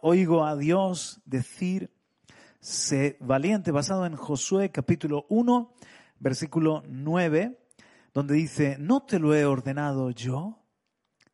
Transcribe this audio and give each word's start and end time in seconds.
Oigo 0.00 0.44
a 0.44 0.56
Dios 0.56 1.22
decir, 1.24 1.94
sé 2.58 3.16
valiente, 3.20 3.70
basado 3.70 4.04
en 4.06 4.16
Josué 4.16 4.72
capítulo 4.72 5.24
1, 5.28 5.72
versículo 6.18 6.82
9, 6.88 7.60
donde 8.12 8.34
dice, 8.34 8.76
¿no 8.80 9.04
te 9.04 9.20
lo 9.20 9.36
he 9.36 9.44
ordenado 9.44 10.10
yo? 10.10 10.58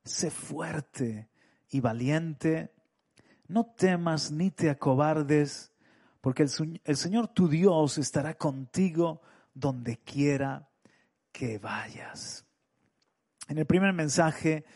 Sé 0.05 0.30
fuerte 0.30 1.30
y 1.71 1.80
valiente, 1.80 2.75
no 3.47 3.65
temas 3.65 4.30
ni 4.30 4.51
te 4.51 4.69
acobardes, 4.69 5.73
porque 6.21 6.43
el, 6.43 6.80
el 6.85 6.97
Señor 6.97 7.29
tu 7.29 7.49
Dios 7.49 7.97
estará 7.97 8.35
contigo 8.35 9.23
donde 9.55 9.97
quiera 9.97 10.69
que 11.33 11.59
vayas. 11.59 12.45
En 13.49 13.57
el 13.57 13.65
primer 13.65 13.95
mensaje 13.95 14.66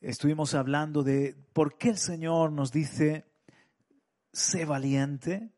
estuvimos 0.00 0.54
hablando 0.54 1.02
de 1.02 1.36
por 1.52 1.76
qué 1.76 1.90
el 1.90 1.98
Señor 1.98 2.52
nos 2.52 2.72
dice, 2.72 3.26
sé 4.32 4.64
valiente 4.64 5.52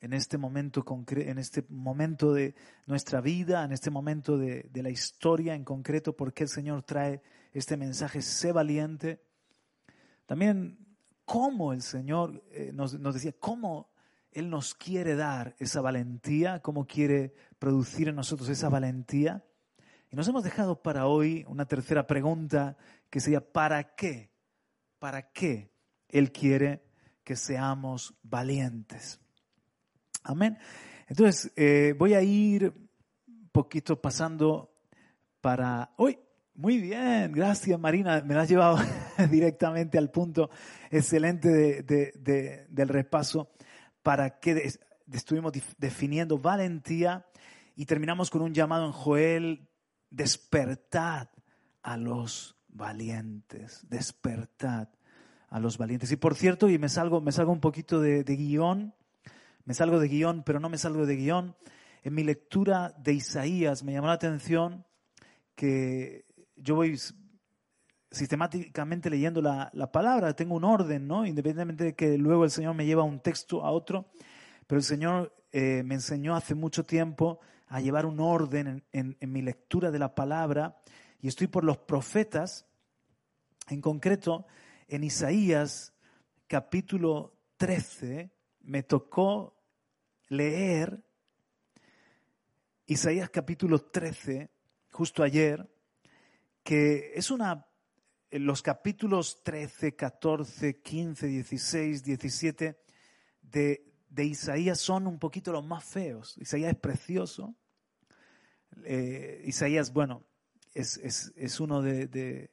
en 0.00 0.12
este 0.12 0.38
momento, 0.38 0.84
en 1.08 1.38
este 1.38 1.64
momento 1.68 2.32
de 2.32 2.54
nuestra 2.86 3.20
vida, 3.20 3.64
en 3.64 3.72
este 3.72 3.90
momento 3.90 4.36
de, 4.36 4.68
la 4.74 4.90
historia 4.90 5.54
en 5.54 5.64
concreto, 5.64 6.14
por 6.14 6.32
qué 6.32 6.44
el 6.44 6.48
Señor 6.48 6.82
trae 6.82 7.22
este 7.52 7.76
mensaje, 7.76 8.20
sé 8.20 8.52
valiente. 8.52 9.22
También 10.26 10.78
cómo 11.24 11.72
el 11.72 11.82
Señor 11.82 12.42
eh, 12.50 12.70
nos, 12.72 12.98
nos 12.98 13.14
decía, 13.14 13.32
cómo 13.38 13.90
Él 14.30 14.50
nos 14.50 14.74
quiere 14.74 15.14
dar 15.14 15.54
esa 15.58 15.80
valentía, 15.80 16.60
cómo 16.60 16.86
quiere 16.86 17.34
producir 17.58 18.08
en 18.08 18.16
nosotros 18.16 18.48
esa 18.48 18.68
valentía. 18.68 19.44
Y 20.10 20.16
nos 20.16 20.28
hemos 20.28 20.44
dejado 20.44 20.82
para 20.82 21.06
hoy 21.06 21.44
una 21.48 21.64
tercera 21.64 22.06
pregunta 22.06 22.76
que 23.14 23.20
sería, 23.20 23.40
¿para 23.40 23.94
qué? 23.94 24.32
¿Para 24.98 25.30
qué 25.30 25.70
Él 26.08 26.32
quiere 26.32 26.82
que 27.22 27.36
seamos 27.36 28.12
valientes? 28.24 29.20
Amén. 30.24 30.58
Entonces, 31.06 31.52
eh, 31.54 31.94
voy 31.96 32.14
a 32.14 32.22
ir 32.22 32.74
un 33.28 33.48
poquito 33.52 34.02
pasando 34.02 34.74
para 35.40 35.92
hoy. 35.96 36.18
Muy 36.56 36.78
bien, 36.78 37.30
gracias 37.30 37.78
Marina, 37.78 38.20
me 38.26 38.34
la 38.34 38.40
has 38.40 38.48
llevado 38.48 38.78
directamente 39.30 39.96
al 39.96 40.10
punto 40.10 40.50
excelente 40.90 41.84
del 41.84 42.88
repaso 42.88 43.52
para 44.02 44.40
que 44.40 44.72
estuvimos 45.12 45.52
definiendo 45.78 46.36
valentía 46.36 47.24
y 47.76 47.86
terminamos 47.86 48.28
con 48.28 48.42
un 48.42 48.52
llamado 48.52 48.86
en 48.86 48.92
Joel 48.92 49.68
despertad 50.10 51.28
a 51.80 51.96
los 51.96 52.54
valientes, 52.74 53.86
despertad 53.88 54.88
a 55.48 55.60
los 55.60 55.78
valientes. 55.78 56.12
Y 56.12 56.16
por 56.16 56.34
cierto, 56.34 56.68
y 56.68 56.78
me 56.78 56.90
salgo, 56.90 57.20
me 57.22 57.32
salgo 57.32 57.52
un 57.52 57.60
poquito 57.60 58.00
de, 58.00 58.22
guion, 58.24 58.92
me 59.64 59.72
salgo 59.72 59.98
de 59.98 60.08
guion, 60.08 60.42
pero 60.44 60.60
no 60.60 60.68
me 60.68 60.76
salgo 60.76 61.06
de 61.06 61.16
guion. 61.16 61.56
En 62.02 62.14
mi 62.14 62.22
lectura 62.22 62.94
de 62.98 63.14
Isaías 63.14 63.82
me 63.82 63.92
llamó 63.92 64.08
la 64.08 64.14
atención 64.14 64.84
que 65.54 66.26
yo 66.56 66.74
voy 66.74 66.98
sistemáticamente 68.10 69.08
leyendo 69.08 69.40
la, 69.40 69.70
palabra, 69.92 70.34
tengo 70.34 70.54
un 70.54 70.64
orden, 70.64 71.06
¿no? 71.06 71.26
Independientemente 71.26 71.84
de 71.84 71.94
que 71.94 72.18
luego 72.18 72.44
el 72.44 72.50
Señor 72.50 72.74
me 72.74 72.84
lleva 72.84 73.02
un 73.02 73.20
texto 73.20 73.64
a 73.64 73.70
otro, 73.70 74.10
pero 74.66 74.78
el 74.78 74.84
Señor 74.84 75.34
eh, 75.52 75.82
me 75.84 75.94
enseñó 75.94 76.36
hace 76.36 76.54
mucho 76.54 76.84
tiempo 76.84 77.40
a 77.68 77.80
llevar 77.80 78.06
un 78.06 78.20
orden 78.20 78.84
en, 78.92 79.16
mi 79.20 79.42
lectura 79.42 79.90
de 79.90 79.98
la 79.98 80.14
palabra 80.14 80.78
y 81.20 81.28
estoy 81.28 81.46
por 81.46 81.64
los 81.64 81.78
profetas, 81.78 82.66
en 83.68 83.80
concreto 83.80 84.46
en 84.88 85.04
Isaías 85.04 85.94
capítulo 86.46 87.38
13 87.56 88.30
me 88.60 88.82
tocó 88.82 89.56
leer 90.28 91.02
Isaías 92.86 93.30
capítulo 93.30 93.78
13 93.80 94.50
justo 94.90 95.22
ayer, 95.22 95.68
que 96.62 97.12
es 97.14 97.30
una, 97.30 97.66
los 98.30 98.62
capítulos 98.62 99.42
13, 99.42 99.96
14, 99.96 100.80
15, 100.80 101.26
16, 101.26 102.04
17 102.04 102.78
de, 103.40 103.92
de 104.08 104.24
Isaías 104.24 104.78
son 104.78 105.06
un 105.06 105.18
poquito 105.18 105.50
los 105.50 105.64
más 105.66 105.84
feos. 105.84 106.36
Isaías 106.38 106.72
es 106.72 106.78
precioso. 106.78 107.56
Eh, 108.84 109.42
Isaías, 109.46 109.92
bueno, 109.92 110.26
es, 110.74 110.96
es, 110.98 111.60
uno 111.60 111.82
de, 111.82 112.50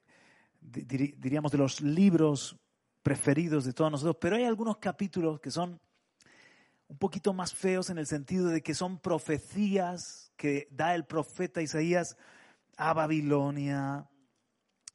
diríamos, 0.61 1.51
de 1.51 1.57
los 1.57 1.81
libros 1.81 2.57
preferidos 3.03 3.66
de 3.66 3.73
todos 3.73 3.91
nosotros, 3.91 4.17
pero 4.22 4.35
hay 4.35 4.44
algunos 4.44 4.77
capítulos 4.77 5.39
que 5.39 5.51
son 5.51 5.81
un 6.88 6.97
poquito 6.97 7.33
más 7.33 7.53
feos 7.53 7.89
en 7.89 7.97
el 7.97 8.05
sentido 8.05 8.47
de 8.47 8.61
que 8.61 8.75
son 8.75 9.00
profecías 9.00 10.31
que 10.35 10.67
da 10.71 10.94
el 10.94 11.05
profeta 11.05 11.61
Isaías 11.61 12.17
a 12.77 12.94
Babilonia, 12.94 14.09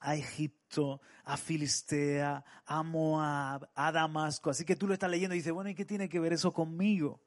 a 0.00 0.14
Egipto, 0.14 1.00
a 1.24 1.36
Filistea, 1.36 2.44
a 2.66 2.82
Moab, 2.82 3.68
a 3.74 3.92
Damasco. 3.92 4.50
Así 4.50 4.64
que 4.64 4.76
tú 4.76 4.86
lo 4.86 4.94
estás 4.94 5.10
leyendo 5.10 5.34
y 5.34 5.38
dices, 5.38 5.52
bueno, 5.52 5.70
¿y 5.70 5.74
qué 5.74 5.84
tiene 5.84 6.08
que 6.08 6.20
ver 6.20 6.32
eso 6.32 6.52
conmigo? 6.52 7.20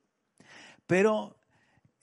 Pero 0.85 1.37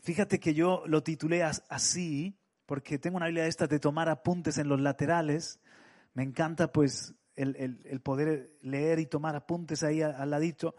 fíjate 0.01 0.41
que 0.41 0.55
yo 0.55 0.83
lo 0.87 1.03
titulé 1.03 1.43
así, 1.43 2.39
porque 2.67 2.99
tengo 2.99 3.17
una 3.17 3.27
Biblia 3.27 3.45
de 3.45 3.67
de 3.67 3.79
tomar 3.79 4.09
apuntes 4.09 4.59
en 4.59 4.69
los 4.69 4.81
laterales. 4.81 5.61
Me 6.17 6.23
encanta 6.23 6.73
pues 6.73 7.15
el, 7.35 8.01
poder 8.03 8.57
leer 8.63 8.99
y 8.99 9.07
tomar 9.07 9.37
apuntes 9.37 9.83
ahí 9.83 10.01
al, 10.01 10.15
al 10.15 10.31
ladito. 10.31 10.75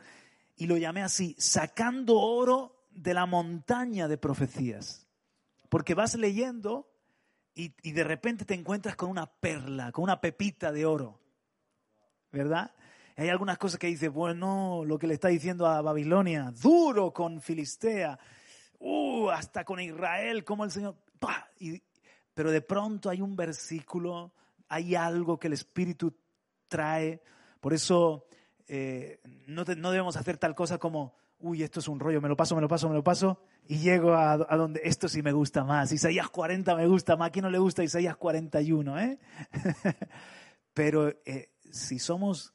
Y 0.56 0.66
lo 0.66 0.76
llamé 0.78 1.04
así, 1.04 1.36
sacando 1.38 2.20
oro 2.20 2.88
de 2.90 3.14
la 3.14 3.28
montaña 3.28 4.08
de 4.08 4.18
profecías. 4.18 5.08
Porque 5.70 5.94
vas 5.94 6.16
leyendo 6.16 6.90
y, 7.54 7.92
de 7.92 8.04
repente 8.04 8.46
te 8.46 8.56
encuentras 8.56 8.96
con 8.96 9.10
una 9.10 9.28
perla, 9.28 9.92
con 9.92 10.04
una 10.04 10.20
pepita 10.20 10.72
de 10.72 10.86
oro. 10.86 11.20
¿Verdad? 12.32 12.72
hay 13.16 13.30
algunas 13.30 13.58
cosas 13.58 13.80
que 13.80 13.88
dices, 13.88 14.12
bueno, 14.12 14.84
lo 14.86 15.00
que 15.00 15.08
le 15.08 15.16
está 15.16 15.28
diciendo 15.30 15.66
a 15.66 15.82
Babilonia, 15.82 16.52
duro 16.62 17.12
con 17.12 17.42
Filistea, 17.42 18.20
uh, 18.80 19.30
hasta 19.30 19.64
con 19.64 19.80
Israel, 19.80 20.44
como 20.44 20.64
el 20.64 20.72
Señor. 20.72 20.96
pero 22.34 22.52
de 22.52 22.62
pronto 22.62 23.10
hay 23.10 23.22
un 23.22 23.36
versículo, 23.36 24.34
hay 24.70 24.96
algo 24.96 25.40
que 25.40 25.48
el 25.48 25.54
Espíritu 25.54 26.16
trae. 26.68 27.22
Por 27.60 27.74
eso 27.74 28.28
eh, 28.68 29.20
no, 29.48 29.64
debemos 29.64 30.18
hacer 30.18 30.38
tal 30.38 30.56
cosa 30.56 30.78
como, 30.78 31.16
uy, 31.40 31.64
esto 31.64 31.80
es 31.80 31.88
un 31.88 32.00
rollo, 32.00 32.22
me 32.22 32.28
lo 32.28 32.36
paso, 32.36 32.56
me 32.56 32.62
lo 32.62 32.68
paso, 32.68 32.90
me 32.90 32.96
lo 32.96 33.04
paso, 33.04 33.42
y 33.68 33.78
llego 33.78 34.14
a, 34.14 34.38
donde 34.38 34.82
esto 34.84 35.08
sí 35.08 35.22
me 35.22 35.32
gusta 35.32 35.64
más. 35.64 35.92
Isaías 35.92 36.30
40 36.30 36.76
me 36.76 36.88
gusta 36.88 37.16
más, 37.16 37.30
¿a 37.30 37.32
quién 37.32 37.44
no 37.44 37.50
le 37.50 37.60
gusta 37.60 37.84
Isaías 37.84 38.18
41? 38.18 39.00
Eh? 39.00 39.20
Pero 40.74 41.10
eh, 41.26 41.52
si 41.72 42.00
somos 42.00 42.54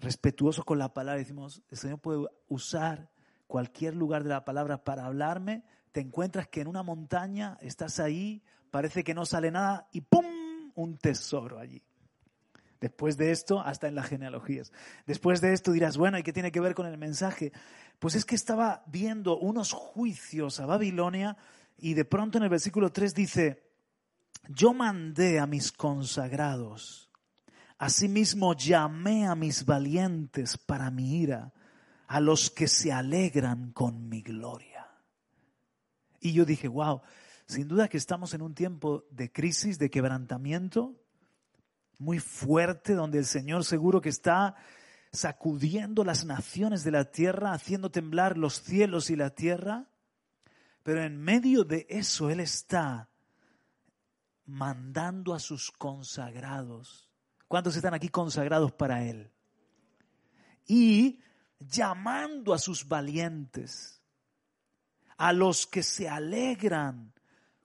respetuosos 0.00 0.64
con 0.64 0.78
la 0.78 0.92
palabra, 0.92 1.18
decimos, 1.18 1.62
el 1.70 1.78
Señor 1.78 1.98
puede 1.98 2.26
usar 2.48 3.10
cualquier 3.46 3.94
lugar 3.94 4.22
de 4.22 4.30
la 4.30 4.44
palabra 4.44 4.84
para 4.84 5.06
hablarme, 5.06 5.64
te 5.92 6.00
encuentras 6.00 6.48
que 6.48 6.60
en 6.60 6.68
una 6.68 6.82
montaña 6.82 7.58
estás 7.60 7.98
ahí, 7.98 8.42
parece 8.70 9.04
que 9.04 9.14
no 9.14 9.24
sale 9.24 9.50
nada 9.50 9.88
y 9.92 10.02
¡pum! 10.02 10.37
Un 10.78 10.96
tesoro 10.96 11.58
allí. 11.58 11.82
Después 12.80 13.16
de 13.16 13.32
esto, 13.32 13.60
hasta 13.60 13.88
en 13.88 13.96
las 13.96 14.06
genealogías. 14.06 14.72
Después 15.06 15.40
de 15.40 15.52
esto 15.52 15.72
dirás, 15.72 15.96
bueno, 15.96 16.16
¿y 16.16 16.22
qué 16.22 16.32
tiene 16.32 16.52
que 16.52 16.60
ver 16.60 16.76
con 16.76 16.86
el 16.86 16.96
mensaje? 16.96 17.52
Pues 17.98 18.14
es 18.14 18.24
que 18.24 18.36
estaba 18.36 18.84
viendo 18.86 19.36
unos 19.38 19.72
juicios 19.72 20.60
a 20.60 20.66
Babilonia 20.66 21.36
y 21.76 21.94
de 21.94 22.04
pronto 22.04 22.38
en 22.38 22.44
el 22.44 22.50
versículo 22.50 22.92
3 22.92 23.14
dice, 23.14 23.64
yo 24.48 24.72
mandé 24.72 25.40
a 25.40 25.46
mis 25.46 25.72
consagrados, 25.72 27.10
asimismo 27.78 28.54
llamé 28.54 29.26
a 29.26 29.34
mis 29.34 29.64
valientes 29.64 30.56
para 30.56 30.92
mi 30.92 31.20
ira, 31.20 31.52
a 32.06 32.20
los 32.20 32.50
que 32.50 32.68
se 32.68 32.92
alegran 32.92 33.72
con 33.72 34.08
mi 34.08 34.22
gloria. 34.22 34.88
Y 36.20 36.32
yo 36.32 36.44
dije, 36.44 36.68
wow, 36.68 37.02
sin 37.48 37.66
duda 37.66 37.88
que 37.88 37.96
estamos 37.96 38.34
en 38.34 38.42
un 38.42 38.54
tiempo 38.54 39.06
de 39.10 39.32
crisis, 39.32 39.78
de 39.78 39.90
quebrantamiento, 39.90 40.94
muy 41.98 42.18
fuerte, 42.18 42.92
donde 42.92 43.18
el 43.18 43.24
Señor 43.24 43.64
seguro 43.64 44.02
que 44.02 44.10
está 44.10 44.54
sacudiendo 45.12 46.04
las 46.04 46.26
naciones 46.26 46.84
de 46.84 46.90
la 46.90 47.06
tierra, 47.10 47.52
haciendo 47.52 47.90
temblar 47.90 48.36
los 48.36 48.62
cielos 48.62 49.08
y 49.08 49.16
la 49.16 49.30
tierra. 49.30 49.88
Pero 50.82 51.02
en 51.02 51.16
medio 51.16 51.64
de 51.64 51.86
eso 51.88 52.28
Él 52.28 52.40
está 52.40 53.08
mandando 54.44 55.32
a 55.32 55.38
sus 55.38 55.70
consagrados. 55.72 57.08
¿Cuántos 57.48 57.76
están 57.76 57.94
aquí 57.94 58.10
consagrados 58.10 58.72
para 58.72 59.04
Él? 59.04 59.32
Y 60.66 61.22
llamando 61.58 62.52
a 62.52 62.58
sus 62.58 62.86
valientes, 62.86 64.02
a 65.16 65.32
los 65.32 65.66
que 65.66 65.82
se 65.82 66.10
alegran 66.10 67.14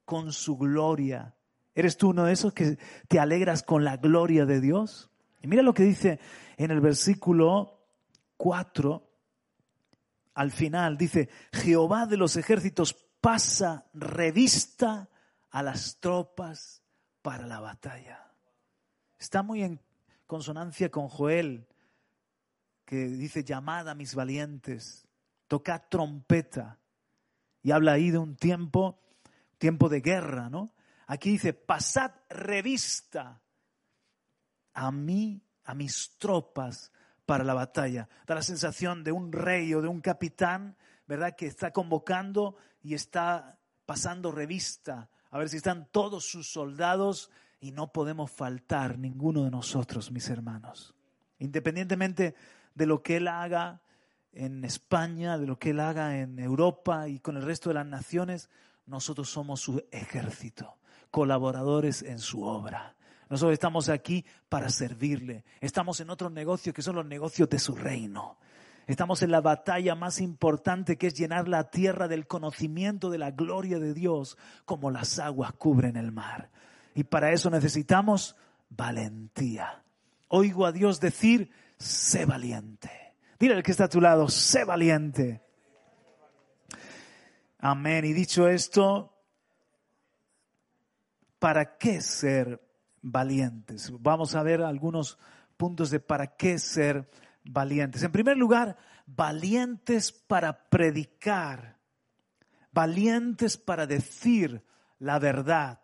con 0.06 0.34
su 0.34 0.58
gloria. 0.58 1.36
¿Eres 1.76 1.98
tú 1.98 2.10
uno 2.10 2.26
de 2.26 2.34
esos 2.34 2.54
que 2.54 2.78
te 3.08 3.20
alegras 3.20 3.64
con 3.64 3.84
la 3.84 3.98
gloria 3.98 4.46
de 4.46 4.62
Dios? 4.62 5.10
Y 5.42 5.48
mira 5.48 5.64
lo 5.64 5.74
que 5.74 5.84
dice 5.84 6.20
en 6.58 6.72
el 6.72 6.82
versículo 6.82 7.80
4, 8.38 9.10
al 10.36 10.52
final, 10.52 10.98
dice, 10.98 11.30
Jehová 11.52 12.06
de 12.06 12.18
los 12.18 12.36
ejércitos 12.38 12.94
pasa 13.22 13.86
revista 13.94 15.10
a 15.52 15.64
las 15.64 16.00
tropas 16.00 16.82
para 17.22 17.46
la 17.46 17.60
batalla. 17.60 18.32
Está 19.20 19.44
muy 19.44 19.64
en 19.64 19.80
consonancia 20.26 20.90
con 20.90 21.08
Joel, 21.08 21.68
que 22.86 23.08
dice, 23.08 23.44
llamad 23.44 23.88
a 23.90 23.96
mis 23.96 24.16
valientes, 24.16 25.08
tocad 25.48 25.84
trompeta. 25.90 26.80
Y 27.62 27.72
habla 27.72 27.94
ahí 27.94 28.12
de 28.12 28.18
un 28.18 28.36
tiempo, 28.36 29.00
tiempo 29.58 29.90
de 29.90 30.02
guerra, 30.02 30.50
¿no? 30.50 30.74
Aquí 31.08 31.32
dice, 31.32 31.54
pasad 31.54 32.12
revista 32.30 33.42
a 34.74 34.92
mí, 34.92 35.42
a 35.66 35.74
mis 35.74 36.18
tropas 36.18 36.92
para 37.26 37.44
la 37.44 37.54
batalla. 37.54 38.10
Da 38.26 38.36
la 38.36 38.42
sensación 38.42 39.04
de 39.04 39.12
un 39.12 39.32
rey 39.32 39.74
o 39.74 39.82
de 39.82 39.88
un 39.88 40.02
capitán, 40.02 40.78
¿verdad? 41.08 41.36
Que 41.36 41.48
está 41.48 41.72
convocando 41.72 42.58
y 42.82 42.94
está 42.94 43.60
pasando 43.86 44.32
revista 44.32 45.10
a 45.34 45.40
ver 45.40 45.50
si 45.50 45.58
están 45.58 45.88
todos 45.92 46.26
sus 46.26 46.52
soldados 46.52 47.32
y 47.60 47.72
no 47.72 47.92
podemos 47.92 48.30
faltar 48.30 49.00
ninguno 49.00 49.44
de 49.44 49.50
nosotros, 49.50 50.12
mis 50.12 50.30
hermanos. 50.30 50.94
Independientemente 51.40 52.36
de 52.76 52.86
lo 52.86 53.02
que 53.02 53.18
Él 53.18 53.28
haga 53.28 53.82
en 54.32 54.64
España, 54.64 55.40
de 55.40 55.48
lo 55.48 55.58
que 55.58 55.72
Él 55.72 55.80
haga 55.80 56.20
en 56.20 56.38
Europa 56.38 57.08
y 57.08 57.20
con 57.20 57.36
el 57.36 57.42
resto 57.42 57.72
de 57.72 57.74
las 57.74 57.88
naciones, 57.88 58.52
nosotros 58.86 59.30
somos 59.30 59.62
su 59.62 59.84
ejército, 59.92 60.78
colaboradores 61.12 62.02
en 62.04 62.20
su 62.20 62.44
obra. 62.44 62.96
Nosotros 63.30 63.54
estamos 63.54 63.90
aquí 63.90 64.26
para 64.50 64.70
servirle. 64.70 65.44
Estamos 65.62 66.00
en 66.00 66.10
otros 66.10 66.32
negocios 66.32 66.76
que 66.76 66.82
son 66.82 66.96
los 66.96 67.06
negocios 67.06 67.50
de 67.50 67.60
su 67.60 67.76
reino. 67.76 68.38
Estamos 68.86 69.24
en 69.24 69.32
la 69.32 69.40
batalla 69.40 69.96
más 69.96 70.20
importante 70.20 70.98
que 70.98 71.08
es 71.08 71.14
llenar 71.14 71.48
la 71.48 71.70
tierra 71.70 72.08
del 72.08 72.28
conocimiento 72.28 73.10
de 73.10 73.18
la 73.18 73.32
gloria 73.32 73.80
de 73.80 73.94
Dios 73.94 74.38
como 74.66 74.92
las 74.92 75.20
aguas 75.20 75.54
cubren 75.54 75.96
el 75.96 76.12
mar. 76.12 76.50
Y 76.94 77.06
para 77.06 77.32
eso 77.32 77.50
necesitamos 77.50 78.36
valentía. 78.70 79.84
Oigo 80.28 80.66
a 80.66 80.72
Dios 80.72 81.00
decir, 81.00 81.50
sé 81.78 82.26
valiente. 82.26 82.92
Dile 83.40 83.56
al 83.56 83.64
que 83.64 83.72
está 83.72 83.86
a 83.86 83.90
tu 83.90 84.02
lado, 84.02 84.28
sé 84.28 84.66
valiente. 84.66 85.42
Amén. 87.66 88.04
Y 88.04 88.12
dicho 88.12 88.50
esto, 88.50 89.24
¿para 91.40 91.78
qué 91.78 92.02
ser 92.02 92.62
valientes? 93.02 93.90
Vamos 94.02 94.36
a 94.36 94.44
ver 94.44 94.62
algunos 94.62 95.18
puntos 95.56 95.90
de 95.90 96.02
para 96.02 96.36
qué 96.36 96.60
ser 96.60 97.10
valientes. 97.46 98.04
En 98.04 98.12
primer 98.12 98.36
lugar, 98.36 98.76
valientes 99.06 100.12
para 100.12 100.68
predicar, 100.68 101.80
valientes 102.74 103.56
para 103.56 103.88
decir 103.88 104.66
la 105.00 105.18
verdad, 105.20 105.80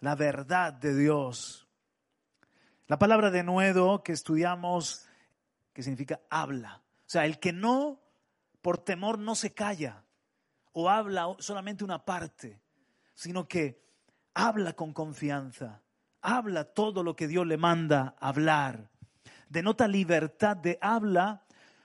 la 0.00 0.16
verdad 0.16 0.74
de 0.74 0.94
Dios. 0.94 1.66
La 2.88 2.98
palabra 2.98 3.30
de 3.30 3.42
nuevo 3.42 4.02
que 4.02 4.12
estudiamos, 4.12 5.08
que 5.72 5.82
significa 5.82 6.20
habla. 6.28 6.82
O 6.84 7.08
sea, 7.08 7.24
el 7.24 7.40
que 7.40 7.54
no, 7.54 8.02
por 8.60 8.76
temor, 8.76 9.18
no 9.18 9.34
se 9.34 9.54
calla 9.54 10.02
o 10.76 10.88
habla 10.90 11.26
solamente 11.38 11.84
una 11.84 12.04
parte, 12.04 12.60
sino 13.14 13.48
que 13.48 13.82
habla 14.34 14.74
con 14.74 14.92
confianza, 14.92 15.82
habla 16.20 16.64
todo 16.64 17.02
lo 17.02 17.16
que 17.16 17.28
Dios 17.28 17.46
le 17.46 17.56
manda 17.56 18.14
hablar 18.20 18.90
denota 19.48 19.88
libertad 19.88 20.56
de 20.56 20.78
habla, 20.80 21.42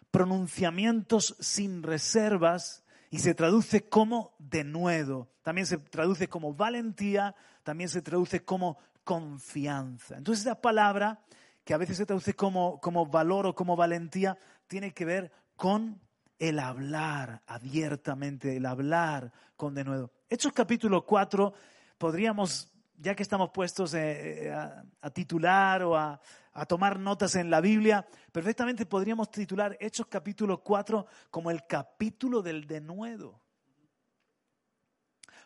pronunciamientos 0.09 1.35
sin 1.39 1.83
reservas 1.83 2.83
y 3.09 3.19
se 3.19 3.33
traduce 3.33 3.87
como 3.87 4.35
denuedo. 4.39 5.29
También 5.41 5.67
se 5.67 5.77
traduce 5.77 6.27
como 6.27 6.53
valentía, 6.53 7.35
también 7.63 7.89
se 7.89 8.01
traduce 8.01 8.43
como 8.43 8.77
confianza. 9.03 10.17
Entonces 10.17 10.45
esa 10.45 10.61
palabra, 10.61 11.21
que 11.63 11.73
a 11.73 11.77
veces 11.77 11.97
se 11.97 12.05
traduce 12.05 12.33
como, 12.33 12.79
como 12.79 13.05
valor 13.05 13.45
o 13.47 13.55
como 13.55 13.75
valentía, 13.75 14.37
tiene 14.67 14.93
que 14.93 15.05
ver 15.05 15.31
con 15.55 15.99
el 16.41 16.57
hablar 16.57 17.43
abiertamente, 17.45 18.57
el 18.57 18.65
hablar 18.65 19.31
con 19.55 19.75
denuedo. 19.75 20.11
Hechos 20.27 20.51
capítulo 20.51 21.05
4, 21.05 21.53
podríamos, 21.99 22.73
ya 22.97 23.13
que 23.13 23.21
estamos 23.21 23.51
puestos 23.51 23.93
eh, 23.93 24.47
eh, 24.47 24.51
a 24.51 25.09
titular 25.11 25.83
o 25.83 25.95
a, 25.95 26.19
a 26.53 26.65
tomar 26.65 26.97
notas 26.97 27.35
en 27.35 27.51
la 27.51 27.61
Biblia, 27.61 28.07
perfectamente 28.31 28.87
podríamos 28.87 29.29
titular 29.29 29.77
Hechos 29.79 30.07
capítulo 30.07 30.63
4 30.63 31.05
como 31.29 31.51
el 31.51 31.67
capítulo 31.67 32.41
del 32.41 32.65
denuedo. 32.65 33.39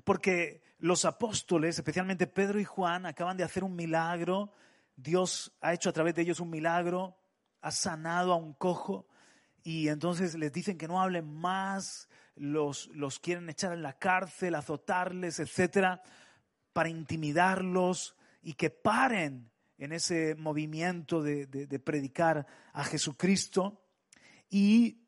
Porque 0.06 0.63
los 0.77 1.03
apóstoles, 1.03 1.77
especialmente 1.77 2.25
Pedro 2.25 2.57
y 2.57 2.63
Juan, 2.63 3.06
acaban 3.06 3.36
de 3.36 3.44
hacer 3.44 3.65
un 3.65 3.75
milagro. 3.75 4.53
Dios 4.95 5.51
ha 5.59 5.74
hecho 5.74 5.89
a 5.89 5.94
través 5.94 6.15
de 6.15 6.21
ellos 6.21 6.39
un 6.39 6.51
milagro, 6.51 7.18
ha 7.59 7.71
sanado 7.71 8.31
a 8.31 8.38
un 8.38 8.53
cojo 8.53 9.09
y 9.65 9.89
entonces 9.89 10.35
les 10.35 10.53
dicen 10.53 10.77
que 10.77 10.88
no 10.88 11.01
hablen 11.01 11.27
más, 11.27 12.07
los, 12.35 12.88
los 12.89 13.19
quieren 13.19 13.50
echar 13.50 13.73
en 13.73 13.81
la 13.81 13.97
cárcel, 13.97 14.53
azotarles, 14.53 15.39
etcétera, 15.39 16.03
para 16.71 16.89
intimidarlos 16.89 18.15
y 18.44 18.53
que 18.53 18.69
paren 18.69 19.50
en 19.79 19.91
ese 19.91 20.35
movimiento 20.35 21.23
de, 21.23 21.47
predicar 21.83 22.45
a 22.73 22.83
Jesucristo 22.83 23.83
y 24.51 25.01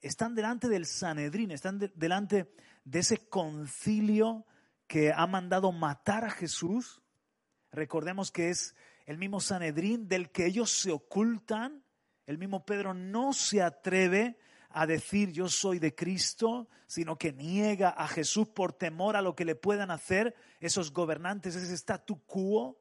están 0.00 0.36
delante 0.36 0.68
del 0.68 0.86
Sanedrín, 0.86 1.50
están 1.50 1.80
delante 1.96 2.54
de 2.84 3.00
ese 3.00 3.28
concilio 3.28 4.46
que 4.86 5.12
ha 5.12 5.26
mandado 5.26 5.72
matar 5.72 6.24
a 6.24 6.30
Jesús. 6.30 7.02
Recordemos 7.72 8.30
que 8.30 8.50
es 8.50 8.76
el 9.06 9.18
mismo 9.18 9.40
Sanedrín 9.40 10.06
del 10.06 10.30
que 10.30 10.46
ellos 10.46 10.70
se 10.70 10.92
ocultan. 10.92 11.82
El 12.28 12.36
mismo 12.36 12.62
Pedro 12.62 12.92
no 12.92 13.32
se 13.32 13.62
atreve 13.62 14.36
a 14.68 14.86
decir 14.86 15.32
yo 15.32 15.48
soy 15.48 15.78
de 15.78 15.94
Cristo, 15.94 16.68
sino 16.86 17.16
que 17.16 17.32
niega 17.32 17.88
a 17.88 18.06
Jesús 18.06 18.46
por 18.48 18.74
temor 18.74 19.16
a 19.16 19.22
lo 19.22 19.34
que 19.34 19.46
le 19.46 19.54
puedan 19.54 19.90
hacer 19.90 20.34
esos 20.60 20.92
gobernantes, 20.92 21.56
ese 21.56 21.72
statu 21.72 22.20
quo. 22.26 22.78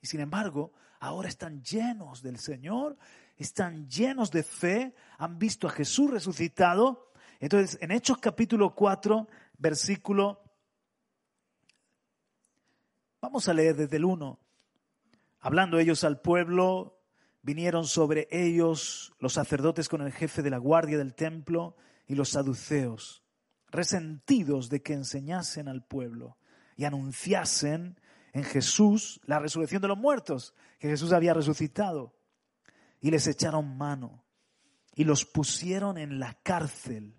Y 0.00 0.08
sin 0.08 0.18
embargo, 0.18 0.72
ahora 0.98 1.28
están 1.28 1.62
llenos 1.62 2.22
del 2.22 2.40
Señor, 2.40 2.98
están 3.36 3.88
llenos 3.88 4.32
de 4.32 4.42
fe, 4.42 4.96
han 5.16 5.38
visto 5.38 5.68
a 5.68 5.70
Jesús 5.70 6.10
resucitado. 6.10 7.12
Entonces, 7.38 7.78
en 7.80 7.92
Hechos 7.92 8.18
capítulo 8.18 8.74
4, 8.74 9.28
versículo, 9.58 10.42
vamos 13.20 13.46
a 13.46 13.54
leer 13.54 13.76
desde 13.76 13.98
el 13.98 14.06
1. 14.06 14.40
Hablando 15.38 15.78
ellos 15.78 16.02
al 16.02 16.20
pueblo, 16.20 16.99
vinieron 17.42 17.86
sobre 17.86 18.28
ellos 18.30 19.12
los 19.18 19.34
sacerdotes 19.34 19.88
con 19.88 20.02
el 20.02 20.12
jefe 20.12 20.42
de 20.42 20.50
la 20.50 20.58
guardia 20.58 20.98
del 20.98 21.14
templo 21.14 21.76
y 22.06 22.14
los 22.14 22.30
saduceos, 22.30 23.22
resentidos 23.68 24.68
de 24.68 24.82
que 24.82 24.94
enseñasen 24.94 25.68
al 25.68 25.84
pueblo 25.84 26.36
y 26.76 26.84
anunciasen 26.84 27.98
en 28.32 28.44
Jesús 28.44 29.20
la 29.24 29.38
resurrección 29.38 29.82
de 29.82 29.88
los 29.88 29.98
muertos, 29.98 30.54
que 30.78 30.88
Jesús 30.88 31.12
había 31.12 31.34
resucitado. 31.34 32.14
Y 33.00 33.10
les 33.10 33.26
echaron 33.26 33.76
mano 33.76 34.24
y 34.94 35.04
los 35.04 35.24
pusieron 35.24 35.98
en 35.98 36.18
la 36.18 36.34
cárcel 36.42 37.14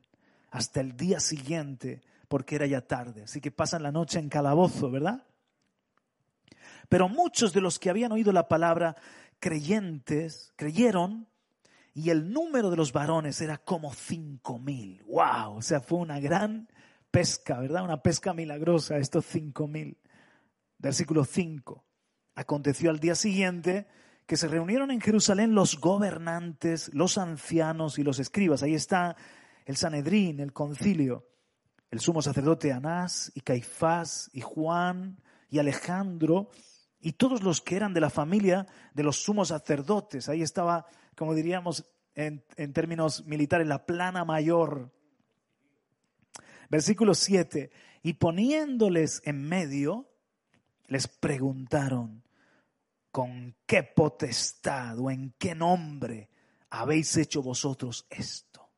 hasta 0.52 0.82
el 0.82 0.96
día 0.96 1.20
siguiente, 1.20 2.02
porque 2.28 2.56
era 2.56 2.68
ya 2.68 2.82
tarde. 2.82 3.24
Así 3.24 3.42
que 3.42 3.52
pasan 3.52 3.84
la 3.84 3.92
noche 3.92 4.20
en 4.20 4.30
calabozo, 4.30 4.92
¿verdad? 4.92 5.26
Pero 6.90 7.08
muchos 7.08 7.54
de 7.54 7.62
los 7.62 7.80
que 7.80 7.90
habían 7.90 8.12
oído 8.12 8.32
la 8.32 8.48
palabra 8.48 8.96
creyentes, 9.42 10.54
creyeron, 10.56 11.28
y 11.94 12.10
el 12.12 12.32
número 12.32 12.70
de 12.70 12.78
los 12.78 12.94
varones 12.94 13.42
era 13.42 13.58
como 13.58 13.94
cinco 13.94 14.58
mil. 14.58 15.04
¡Wow! 15.04 15.58
O 15.58 15.62
sea, 15.62 15.82
fue 15.82 16.00
una 16.00 16.22
gran 16.22 16.70
pesca, 17.10 17.60
¿verdad? 17.60 17.84
Una 17.84 18.02
pesca 18.02 18.34
milagrosa, 18.34 18.98
estos 18.98 19.26
cinco 19.26 19.68
mil. 19.68 19.98
Versículo 20.78 21.26
5. 21.26 21.84
Aconteció 22.36 22.90
al 22.90 23.00
día 23.00 23.14
siguiente 23.14 23.88
que 24.26 24.38
se 24.38 24.48
reunieron 24.48 24.90
en 24.90 25.02
Jerusalén 25.02 25.54
los 25.54 25.80
gobernantes, 25.80 26.90
los 26.94 27.18
ancianos 27.18 28.00
y 28.00 28.04
los 28.04 28.18
escribas. 28.20 28.64
Ahí 28.64 28.74
está 28.74 29.16
el 29.66 29.76
Sanedrín, 29.76 30.40
el 30.40 30.54
concilio, 30.54 31.28
el 31.92 32.00
sumo 32.00 32.22
sacerdote 32.22 32.72
Anás 32.72 33.32
y 33.36 33.42
Caifás 33.42 34.30
y 34.34 34.42
Juan 34.42 35.22
y 35.50 35.60
Alejandro 35.60 36.50
y 37.02 37.14
todos 37.14 37.42
los 37.42 37.62
que 37.62 37.76
eran 37.76 37.94
de 37.94 38.02
la 38.02 38.10
familia 38.10 38.68
de 38.94 39.04
los 39.04 39.18
sumos 39.24 39.50
sacerdotes. 39.50 40.30
Ahí 40.30 40.44
estaba, 40.44 40.86
como 41.16 41.34
diríamos 41.34 41.86
en, 42.14 42.44
términos 42.74 43.26
militares, 43.26 43.68
la 43.68 43.86
plana 43.86 44.24
mayor. 44.24 44.92
Versículo 46.70 47.16
7. 47.16 47.72
Y 48.04 48.14
poniéndoles 48.14 49.22
en 49.26 49.42
medio, 49.42 50.10
les 50.88 51.08
preguntaron, 51.08 52.24
¿con 53.12 53.56
qué 53.66 53.84
potestad 53.84 55.00
o 55.00 55.10
en 55.10 55.34
qué 55.40 55.56
nombre 55.56 56.30
habéis 56.70 57.18
hecho 57.18 57.42
vosotros 57.42 58.06
esto? 58.10 58.70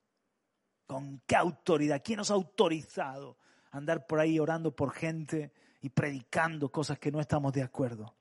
¿Con 0.87 1.21
qué 1.27 1.35
autoridad? 1.35 2.01
¿Quién 2.03 2.21
os 2.21 2.31
ha 2.31 2.35
autorizado 2.35 3.37
a 3.71 3.77
andar 3.77 4.07
por 4.07 4.19
ahí 4.19 4.39
orando 4.39 4.75
por 4.75 4.93
gente 4.93 5.51
y 5.83 5.89
predicando 5.89 6.71
cosas 6.71 6.97
que 6.97 7.11
no 7.11 7.19
estamos 7.19 7.51
de 7.53 7.61
acuerdo? 7.61 8.15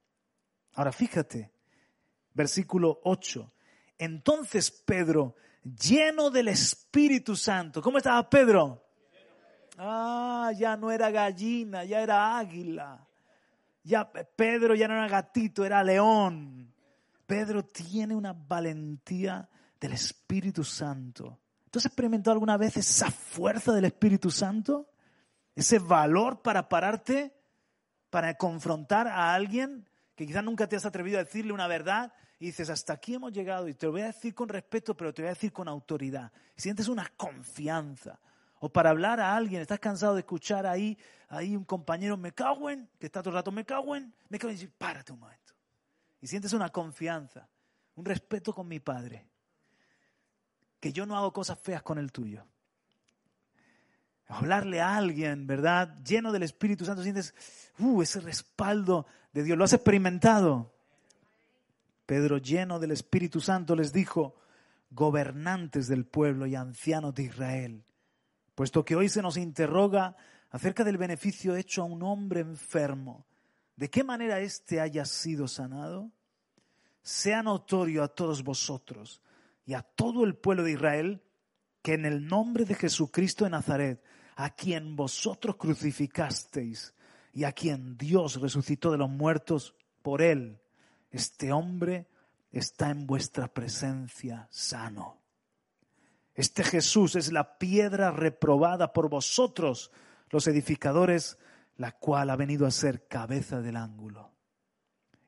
Ahora 0.74 0.92
fíjate, 0.92 1.52
versículo 2.34 3.00
8. 3.04 3.52
Entonces 3.98 4.70
Pedro, 4.70 5.36
lleno 5.62 6.30
del 6.30 6.48
Espíritu 6.48 7.36
Santo, 7.36 7.80
¿cómo 7.80 7.98
estaba 7.98 8.28
Pedro? 8.28 8.84
Ah, 9.78 10.50
ya 10.58 10.76
no 10.76 10.90
era 10.90 11.10
gallina, 11.10 11.84
ya 11.84 12.02
era 12.02 12.36
águila. 12.36 13.06
Ya 13.84 14.10
Pedro 14.10 14.74
ya 14.74 14.88
no 14.88 14.94
era 14.94 15.08
gatito, 15.08 15.64
era 15.64 15.84
león. 15.84 16.74
Pedro 17.26 17.64
tiene 17.64 18.14
una 18.14 18.32
valentía 18.32 19.48
del 19.80 19.92
Espíritu 19.92 20.64
Santo. 20.64 21.38
¿Tú 21.70 21.78
has 21.78 21.86
experimentado 21.86 22.32
alguna 22.32 22.56
vez 22.56 22.76
esa 22.76 23.10
fuerza 23.10 23.72
del 23.72 23.84
Espíritu 23.84 24.32
Santo? 24.32 24.88
Ese 25.54 25.78
valor 25.78 26.42
para 26.42 26.68
pararte, 26.68 27.32
para 28.12 28.34
confrontar 28.34 29.08
a 29.08 29.32
alguien 29.32 29.88
que 30.14 30.26
quizás 30.26 30.44
nunca 30.44 30.68
te 30.68 30.76
has 30.76 30.84
atrevido 30.84 31.18
a 31.18 31.24
decirle 31.24 31.54
una 31.54 31.66
verdad 31.66 32.12
y 32.38 32.44
dices, 32.44 32.68
hasta 32.68 32.92
aquí 32.92 33.14
hemos 33.14 33.32
llegado 33.32 33.68
y 33.68 33.74
te 33.74 33.86
lo 33.86 33.92
voy 33.92 34.02
a 34.02 34.08
decir 34.08 34.34
con 34.34 34.50
respeto, 34.50 34.94
pero 34.94 35.14
te 35.14 35.22
voy 35.22 35.28
a 35.28 35.32
decir 35.32 35.50
con 35.50 35.66
autoridad. 35.66 36.30
Sientes 36.54 36.88
una 36.88 37.10
confianza, 37.16 38.20
o 38.60 38.68
para 38.68 38.90
hablar 38.90 39.18
a 39.18 39.34
alguien, 39.34 39.62
estás 39.62 39.80
cansado 39.80 40.12
de 40.12 40.20
escuchar 40.20 40.66
ahí, 40.66 40.98
ahí 41.30 41.56
un 41.56 41.64
compañero, 41.64 42.18
me 42.18 42.32
cago 42.32 42.68
en, 42.68 42.86
que 42.98 43.06
está 43.06 43.22
todo 43.22 43.30
el 43.30 43.36
rato, 43.36 43.50
me 43.50 43.64
cago 43.64 43.96
en, 43.96 44.12
me 44.28 44.38
cago 44.38 44.50
en, 44.50 44.56
y 44.56 44.60
dices, 44.60 44.74
párate 44.76 45.14
un 45.14 45.20
momento. 45.20 45.54
Y 46.20 46.26
sientes 46.26 46.52
una 46.52 46.68
confianza, 46.68 47.48
un 47.94 48.04
respeto 48.04 48.54
con 48.54 48.68
mi 48.68 48.78
padre, 48.78 49.26
que 50.78 50.92
yo 50.92 51.06
no 51.06 51.16
hago 51.16 51.32
cosas 51.32 51.58
feas 51.58 51.82
con 51.82 51.96
el 51.96 52.12
tuyo. 52.12 52.44
Hablarle 54.32 54.80
a 54.80 54.96
alguien, 54.96 55.46
¿verdad? 55.46 55.94
Lleno 56.02 56.32
del 56.32 56.42
Espíritu 56.42 56.86
Santo, 56.86 57.02
sientes 57.02 57.34
uh, 57.78 58.00
ese 58.00 58.20
respaldo 58.20 59.06
de 59.34 59.42
Dios. 59.42 59.58
¿Lo 59.58 59.64
has 59.64 59.74
experimentado? 59.74 60.72
Pedro, 62.06 62.38
lleno 62.38 62.78
del 62.78 62.92
Espíritu 62.92 63.42
Santo, 63.42 63.76
les 63.76 63.92
dijo, 63.92 64.34
gobernantes 64.90 65.86
del 65.86 66.06
pueblo 66.06 66.46
y 66.46 66.54
ancianos 66.54 67.14
de 67.14 67.24
Israel, 67.24 67.84
puesto 68.54 68.86
que 68.86 68.96
hoy 68.96 69.10
se 69.10 69.20
nos 69.20 69.36
interroga 69.36 70.16
acerca 70.50 70.82
del 70.82 70.96
beneficio 70.96 71.54
hecho 71.54 71.82
a 71.82 71.86
un 71.86 72.02
hombre 72.02 72.40
enfermo, 72.40 73.26
de 73.76 73.90
qué 73.90 74.02
manera 74.02 74.40
éste 74.40 74.80
haya 74.80 75.04
sido 75.04 75.46
sanado, 75.46 76.10
sea 77.02 77.42
notorio 77.42 78.02
a 78.02 78.08
todos 78.08 78.42
vosotros 78.42 79.20
y 79.66 79.74
a 79.74 79.82
todo 79.82 80.24
el 80.24 80.36
pueblo 80.36 80.62
de 80.62 80.72
Israel 80.72 81.22
que 81.82 81.94
en 81.94 82.06
el 82.06 82.26
nombre 82.26 82.64
de 82.64 82.74
Jesucristo 82.74 83.44
de 83.44 83.50
Nazaret, 83.50 84.02
a 84.36 84.50
quien 84.50 84.96
vosotros 84.96 85.56
crucificasteis 85.56 86.94
y 87.32 87.44
a 87.44 87.52
quien 87.52 87.96
Dios 87.96 88.40
resucitó 88.40 88.90
de 88.90 88.98
los 88.98 89.10
muertos 89.10 89.74
por 90.02 90.22
él, 90.22 90.60
este 91.10 91.52
hombre 91.52 92.08
está 92.50 92.90
en 92.90 93.06
vuestra 93.06 93.48
presencia 93.48 94.48
sano. 94.50 95.18
Este 96.34 96.64
Jesús 96.64 97.16
es 97.16 97.32
la 97.32 97.58
piedra 97.58 98.10
reprobada 98.10 98.92
por 98.92 99.08
vosotros, 99.08 99.90
los 100.30 100.46
edificadores, 100.46 101.38
la 101.76 101.92
cual 101.92 102.30
ha 102.30 102.36
venido 102.36 102.66
a 102.66 102.70
ser 102.70 103.06
cabeza 103.06 103.60
del 103.60 103.76
ángulo. 103.76 104.32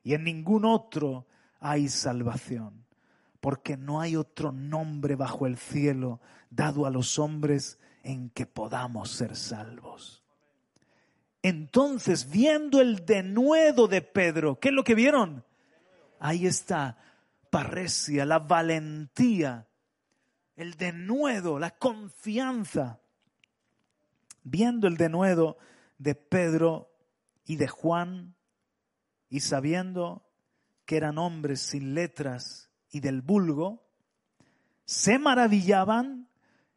Y 0.03 0.13
en 0.13 0.23
ningún 0.23 0.65
otro 0.65 1.27
hay 1.59 1.89
salvación, 1.89 2.85
porque 3.39 3.77
no 3.77 4.01
hay 4.01 4.15
otro 4.15 4.51
nombre 4.51 5.15
bajo 5.15 5.45
el 5.45 5.57
cielo 5.57 6.21
dado 6.49 6.85
a 6.85 6.91
los 6.91 7.19
hombres 7.19 7.79
en 8.05 8.29
que 8.29 8.45
podamos 8.45 9.11
ser 9.11 9.35
salvos. 9.35 10.23
Entonces, 11.41 12.29
viendo 12.31 12.79
el 12.79 13.05
denuedo 13.05 13.87
de 13.87 14.01
Pedro, 14.01 14.59
¿qué 14.59 14.69
es 14.69 14.73
lo 14.73 14.85
que 14.85 14.95
vieron? 14.95 15.43
Ahí 16.19 16.47
está, 16.47 16.97
parresia, 17.49 18.25
la 18.25 18.39
valentía 18.39 19.67
el 20.55 20.75
denuedo, 20.75 21.59
la 21.59 21.71
confianza. 21.71 23.01
Viendo 24.43 24.87
el 24.87 24.97
denuedo 24.97 25.57
de 25.97 26.15
Pedro 26.15 26.91
y 27.45 27.57
de 27.57 27.67
Juan 27.67 28.35
y 29.29 29.41
sabiendo 29.41 30.29
que 30.85 30.97
eran 30.97 31.17
hombres 31.17 31.61
sin 31.61 31.95
letras 31.95 32.69
y 32.89 32.99
del 32.99 33.21
vulgo, 33.21 33.83
se 34.85 35.17
maravillaban 35.17 36.29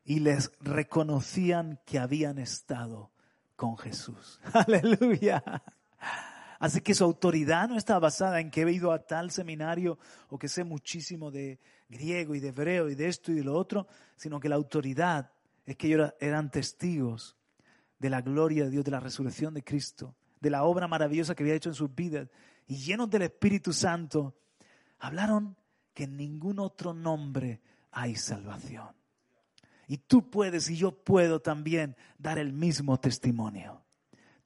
y 0.09 0.21
les 0.21 0.51
reconocían 0.61 1.81
que 1.85 1.99
habían 1.99 2.39
estado 2.39 3.11
con 3.57 3.77
Jesús. 3.77 4.41
Aleluya. 4.55 5.45
Así 6.59 6.81
que 6.81 6.95
su 6.95 7.05
autoridad 7.05 7.69
no 7.69 7.77
está 7.77 7.99
basada 7.99 8.41
en 8.41 8.51
que 8.51 8.63
he 8.63 8.73
ido 8.73 8.91
a 8.91 9.05
tal 9.05 9.31
seminario 9.31 9.99
o 10.31 10.39
que 10.39 10.49
sé 10.49 10.65
muchísimo 10.65 11.31
de 11.31 11.61
griego 11.91 12.35
y 12.35 12.41
de 12.41 12.49
hebreo 12.49 12.89
y 12.89 12.95
de 12.95 13.07
esto 13.07 13.33
y 13.33 13.35
de 13.35 13.45
lo 13.45 13.55
otro, 13.55 13.87
sino 14.17 14.41
que 14.41 14.49
la 14.49 14.55
autoridad 14.57 15.31
es 15.67 15.77
que 15.77 15.89
ellos 15.89 16.15
eran 16.21 16.51
testigos 16.51 17.37
de 17.99 18.09
la 18.09 18.23
gloria 18.23 18.65
de 18.65 18.71
Dios, 18.71 18.87
de 18.87 18.93
la 18.93 19.01
resurrección 19.01 19.53
de 19.53 19.63
Cristo, 19.63 20.17
de 20.41 20.49
la 20.49 20.65
obra 20.65 20.89
maravillosa 20.89 21.35
que 21.35 21.43
había 21.43 21.55
hecho 21.55 21.69
en 21.69 21.75
sus 21.75 21.95
vidas. 21.95 22.31
Y 22.67 22.77
llenos 22.77 23.11
del 23.11 23.23
Espíritu 23.23 23.75
Santo, 23.75 24.35
hablaron 25.01 25.55
que 25.93 26.05
en 26.05 26.17
ningún 26.17 26.61
otro 26.61 26.95
nombre 26.95 27.61
hay 27.91 28.17
salvación. 28.17 28.98
Y 29.89 29.97
tú 29.99 30.31
puedes 30.31 30.71
y 30.71 30.77
yo 30.77 30.93
puedo 30.93 31.41
también 31.41 31.97
dar 32.19 32.39
el 32.39 32.53
mismo 32.53 33.01
testimonio 33.01 33.83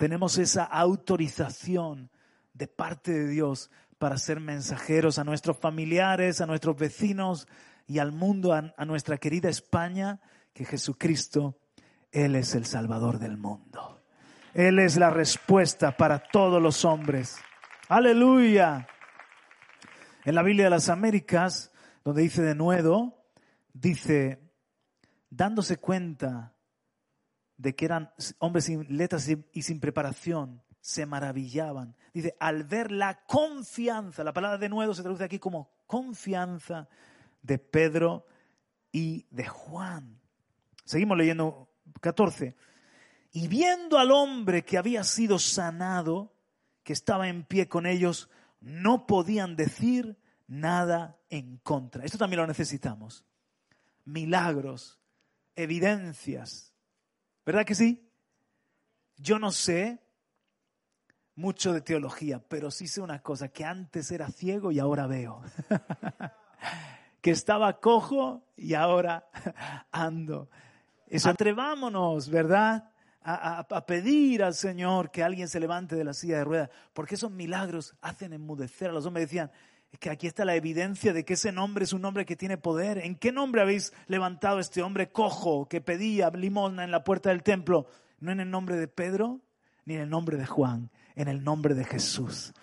tenemos 0.02 0.36
esa 0.38 0.64
autorización 0.64 2.10
de 2.54 2.66
parte 2.66 3.12
de 3.12 3.28
Dios 3.28 3.70
para 3.98 4.18
ser 4.18 4.40
mensajeros 4.40 5.20
a 5.20 5.22
nuestros 5.22 5.58
familiares, 5.58 6.40
a 6.40 6.46
nuestros 6.46 6.76
vecinos 6.76 7.46
y 7.86 8.00
al 8.00 8.10
mundo, 8.10 8.52
a, 8.52 8.84
nuestra 8.84 9.18
querida 9.18 9.48
España, 9.48 10.18
que 10.52 10.64
Jesucristo, 10.64 11.56
Él 12.10 12.34
es 12.34 12.56
el 12.56 12.66
Salvador 12.66 13.20
del 13.20 13.36
mundo. 13.36 14.02
Él 14.54 14.80
es 14.80 14.96
la 14.96 15.10
respuesta 15.10 15.96
para 15.96 16.18
todos 16.18 16.60
los 16.60 16.84
hombres. 16.84 17.36
Aleluya. 17.88 18.88
En 20.24 20.34
la 20.34 20.42
Biblia 20.42 20.64
de 20.64 20.70
las 20.70 20.88
Américas, 20.88 21.70
donde 22.02 22.22
dice 22.22 22.42
de 22.42 22.56
nuevo, 22.56 23.24
dice, 23.72 24.41
dándose 25.32 25.78
cuenta 25.78 26.54
de 27.56 27.74
que 27.74 27.86
eran 27.86 28.12
hombres 28.38 28.66
sin 28.66 28.84
letras 28.96 29.28
y 29.52 29.62
sin 29.62 29.80
preparación, 29.80 30.62
se 30.80 31.06
maravillaban. 31.06 31.96
Dice, 32.12 32.36
al 32.38 32.64
ver 32.64 32.92
la 32.92 33.24
confianza, 33.24 34.24
la 34.24 34.32
palabra 34.32 34.58
de 34.58 34.68
nuevo 34.68 34.94
se 34.94 35.02
traduce 35.02 35.24
aquí 35.24 35.38
como 35.38 35.70
confianza 35.86 36.88
de 37.40 37.58
Pedro 37.58 38.26
y 38.90 39.26
de 39.30 39.46
Juan. 39.46 40.20
Seguimos 40.84 41.16
leyendo 41.16 41.70
14. 42.00 42.54
Y 43.32 43.48
viendo 43.48 43.98
al 43.98 44.10
hombre 44.10 44.64
que 44.64 44.76
había 44.76 45.02
sido 45.02 45.38
sanado, 45.38 46.34
que 46.82 46.92
estaba 46.92 47.28
en 47.28 47.44
pie 47.44 47.68
con 47.68 47.86
ellos, 47.86 48.28
no 48.60 49.06
podían 49.06 49.56
decir 49.56 50.18
nada 50.46 51.16
en 51.30 51.56
contra. 51.58 52.04
Esto 52.04 52.18
también 52.18 52.40
lo 52.40 52.46
necesitamos. 52.46 53.24
Milagros, 54.04 55.01
evidencias, 55.56 56.72
¿Verdad 57.44 57.64
que 57.64 57.74
sí? 57.74 58.08
Yo 59.16 59.38
no 59.38 59.50
sé 59.50 60.00
mucho 61.34 61.72
de 61.72 61.80
teología, 61.80 62.40
pero 62.40 62.70
sí 62.70 62.86
sé 62.86 63.00
una 63.00 63.20
cosa, 63.20 63.48
que 63.48 63.64
antes 63.64 64.10
era 64.12 64.28
ciego 64.28 64.70
y 64.70 64.78
ahora 64.78 65.06
veo. 65.06 65.42
que 67.20 67.30
estaba 67.30 67.80
cojo 67.80 68.44
y 68.56 68.74
ahora 68.74 69.28
ando. 69.90 70.50
Eso, 71.06 71.30
atrevámonos, 71.30 72.28
¿verdad? 72.30 72.90
A, 73.24 73.86
pedir 73.86 74.42
al 74.42 74.54
Señor 74.54 75.12
que 75.12 75.22
alguien 75.22 75.48
se 75.48 75.60
levante 75.60 75.94
de 75.94 76.02
la 76.02 76.12
silla 76.12 76.38
de 76.38 76.44
ruedas, 76.44 76.70
porque 76.92 77.14
esos 77.14 77.30
milagros 77.30 77.94
hacen 78.00 78.32
enmudecer 78.32 78.90
a 78.90 78.92
los 78.92 79.06
hombres. 79.06 79.26
Decían, 79.26 79.50
Es 79.92 79.98
que 79.98 80.10
aquí 80.10 80.26
está 80.26 80.44
la 80.46 80.56
evidencia 80.56 81.12
de 81.12 81.24
que 81.24 81.34
ese 81.34 81.52
nombre 81.52 81.84
es 81.84 81.92
un 81.92 82.00
nombre 82.00 82.24
que 82.24 82.34
tiene 82.34 82.56
poder. 82.56 82.98
¿En 82.98 83.14
qué 83.14 83.30
nombre 83.30 83.60
habéis 83.60 83.92
levantado 84.06 84.58
este 84.58 84.82
hombre 84.82 85.12
cojo 85.12 85.68
que 85.68 85.82
pedía 85.82 86.30
limosna 86.30 86.82
en 86.82 86.90
la 86.90 87.04
puerta 87.04 87.28
del 87.28 87.42
templo? 87.42 87.86
No 88.18 88.32
en 88.32 88.40
el 88.40 88.50
nombre 88.50 88.76
de 88.76 88.88
Pedro 88.88 89.40
ni 89.84 89.94
en 89.94 90.00
el 90.00 90.10
nombre 90.10 90.38
de 90.38 90.46
Juan, 90.46 90.90
en 91.14 91.28
el 91.28 91.44
nombre 91.44 91.74
de 91.74 91.84
Jesús. 91.84 92.54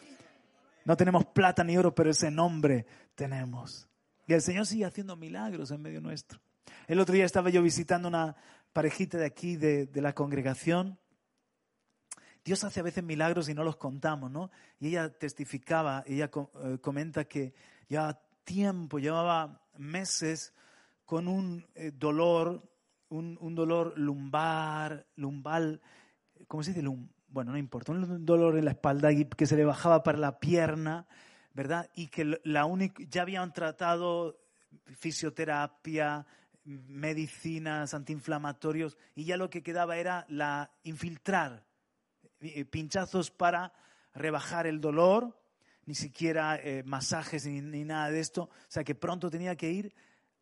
No 0.86 0.98
tenemos 0.98 1.26
plata 1.26 1.64
ni 1.64 1.78
oro, 1.78 1.94
pero 1.94 2.10
ese 2.10 2.32
nombre 2.32 2.88
tenemos. 3.14 3.88
Y 4.26 4.34
el 4.34 4.42
Señor 4.42 4.66
sigue 4.66 4.86
haciendo 4.86 5.16
milagros 5.16 5.70
en 5.72 5.82
medio 5.82 6.02
nuestro. 6.02 6.40
El 6.88 7.00
otro 7.00 7.14
día 7.14 7.26
estaba 7.26 7.50
yo 7.50 7.62
visitando 7.62 8.08
una 8.08 8.36
parejita 8.74 9.18
de 9.18 9.26
aquí, 9.26 9.56
de 9.56 10.02
la 10.02 10.14
congregación. 10.14 10.98
Dios 12.50 12.64
hace 12.64 12.80
a 12.80 12.84
veces 12.84 13.04
milagros 13.04 13.48
y 13.48 13.54
no 13.54 13.64
los 13.64 13.76
contamos, 13.76 14.32
¿no? 14.32 14.50
Y 14.80 14.88
ella 14.88 15.14
testificaba, 15.14 16.04
ella 16.08 16.32
eh, 16.64 16.80
comenta 16.82 17.26
que 17.26 17.54
ya 17.88 18.20
tiempo, 18.44 18.98
llevaba 18.98 19.62
meses 19.78 20.56
con 21.06 21.28
un 21.28 21.68
eh, 21.76 21.92
dolor, 21.94 22.68
un, 23.10 23.38
un, 23.40 23.54
dolor 23.54 23.94
lumbar, 23.98 25.06
lumbal, 25.16 25.80
¿cómo 26.48 26.64
se 26.64 26.74
dice? 26.74 26.84
bueno, 27.28 27.52
no 27.52 27.58
importa, 27.60 27.92
un 27.92 28.26
dolor 28.26 28.58
en 28.58 28.66
la 28.66 28.72
espalda 28.72 29.10
que 29.14 29.46
se 29.46 29.56
le 29.56 29.64
bajaba 29.64 30.02
para 30.02 30.18
la 30.18 30.40
pierna, 30.40 31.06
¿verdad? 31.54 31.88
Y 31.94 32.08
que 32.08 32.40
la 32.44 32.66
única, 32.66 33.04
ya 33.12 33.22
habían 33.22 33.54
tratado 33.54 34.40
fisioterapia, 34.98 36.26
medicinas, 36.64 37.94
antiinflamatorios, 37.94 38.98
y 39.14 39.26
ya 39.26 39.38
lo 39.38 39.52
que 39.52 39.62
quedaba 39.62 39.98
era 39.98 40.26
la 40.30 40.72
infiltrar 40.82 41.69
pinchazos 42.70 43.32
para 43.32 43.74
rebajar 44.14 44.68
el 44.68 44.82
dolor, 44.82 45.38
ni 45.86 45.96
siquiera 45.96 46.56
eh, 46.56 46.84
masajes 46.86 47.46
ni, 47.46 47.84
nada 47.84 48.12
de 48.12 48.20
esto. 48.20 48.44
O 48.44 48.50
sea 48.68 48.84
que 48.84 48.96
pronto 48.96 49.30
tenía 49.30 49.56
que 49.56 49.72
ir, 49.72 49.94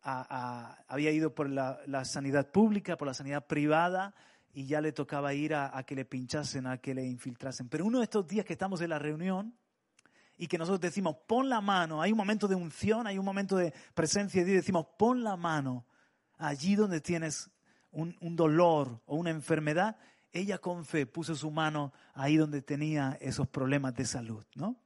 había 0.02 1.10
ido 1.10 1.34
por 1.34 1.48
la, 1.48 2.04
sanidad 2.04 2.50
pública, 2.50 2.96
por 2.96 3.08
la 3.08 3.14
sanidad 3.14 3.46
privada, 3.46 4.14
y 4.52 4.66
ya 4.66 4.80
le 4.80 4.92
tocaba 4.92 5.34
ir 5.34 5.54
a, 5.54 5.76
a, 5.76 5.84
que 5.84 5.94
le 5.94 6.04
pinchasen, 6.04 6.66
a 6.66 6.78
que 6.78 6.94
le 6.94 7.04
infiltrasen. 7.04 7.68
Pero 7.68 7.86
uno 7.86 7.98
de 7.98 8.04
estos 8.04 8.26
días 8.26 8.44
que 8.44 8.54
estamos 8.54 8.80
en 8.80 8.90
la 8.90 8.98
reunión 8.98 9.54
y 10.36 10.46
que 10.46 10.58
nosotros 10.58 10.80
decimos, 10.80 11.16
pon 11.26 11.48
la 11.48 11.60
mano, 11.60 12.00
hay 12.00 12.12
un 12.12 12.18
momento 12.18 12.48
de 12.48 12.54
unción, 12.54 13.06
hay 13.06 13.18
un 13.18 13.24
momento 13.24 13.56
de 13.56 13.72
presencia 13.94 14.40
de 14.40 14.52
Dios, 14.52 14.62
decimos, 14.62 14.86
pon 14.98 15.22
la 15.22 15.36
mano 15.36 15.86
allí 16.38 16.76
donde 16.76 17.00
tienes 17.00 17.50
un, 17.90 18.16
un 18.20 18.36
dolor 18.36 19.00
o 19.06 19.16
una 19.16 19.30
enfermedad 19.30 19.96
ella 20.32 20.58
con 20.58 20.84
fe 20.84 21.06
puso 21.06 21.34
su 21.34 21.50
mano 21.50 21.92
ahí 22.14 22.36
donde 22.36 22.62
tenía 22.62 23.16
esos 23.20 23.48
problemas 23.48 23.94
de 23.94 24.04
salud, 24.04 24.44
¿no? 24.54 24.76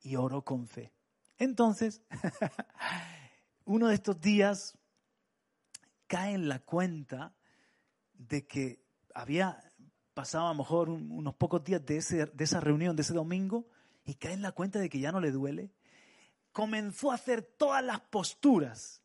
Y 0.00 0.16
oró 0.16 0.42
con 0.42 0.66
fe. 0.66 0.92
Entonces, 1.38 2.02
uno 3.64 3.88
de 3.88 3.94
estos 3.94 4.20
días 4.20 4.78
cae 6.06 6.34
en 6.34 6.48
la 6.48 6.60
cuenta 6.60 7.34
de 8.14 8.46
que 8.46 8.82
había 9.14 9.60
pasado 10.14 10.46
a 10.46 10.50
lo 10.50 10.54
mejor 10.54 10.88
unos 10.88 11.34
pocos 11.34 11.62
días 11.62 11.84
de, 11.84 11.98
ese, 11.98 12.26
de 12.26 12.44
esa 12.44 12.60
reunión, 12.60 12.96
de 12.96 13.02
ese 13.02 13.12
domingo, 13.12 13.68
y 14.04 14.14
cae 14.14 14.32
en 14.32 14.42
la 14.42 14.52
cuenta 14.52 14.78
de 14.78 14.88
que 14.88 15.00
ya 15.00 15.12
no 15.12 15.20
le 15.20 15.30
duele. 15.30 15.72
Comenzó 16.52 17.10
a 17.10 17.16
hacer 17.16 17.42
todas 17.42 17.84
las 17.84 18.00
posturas, 18.00 19.02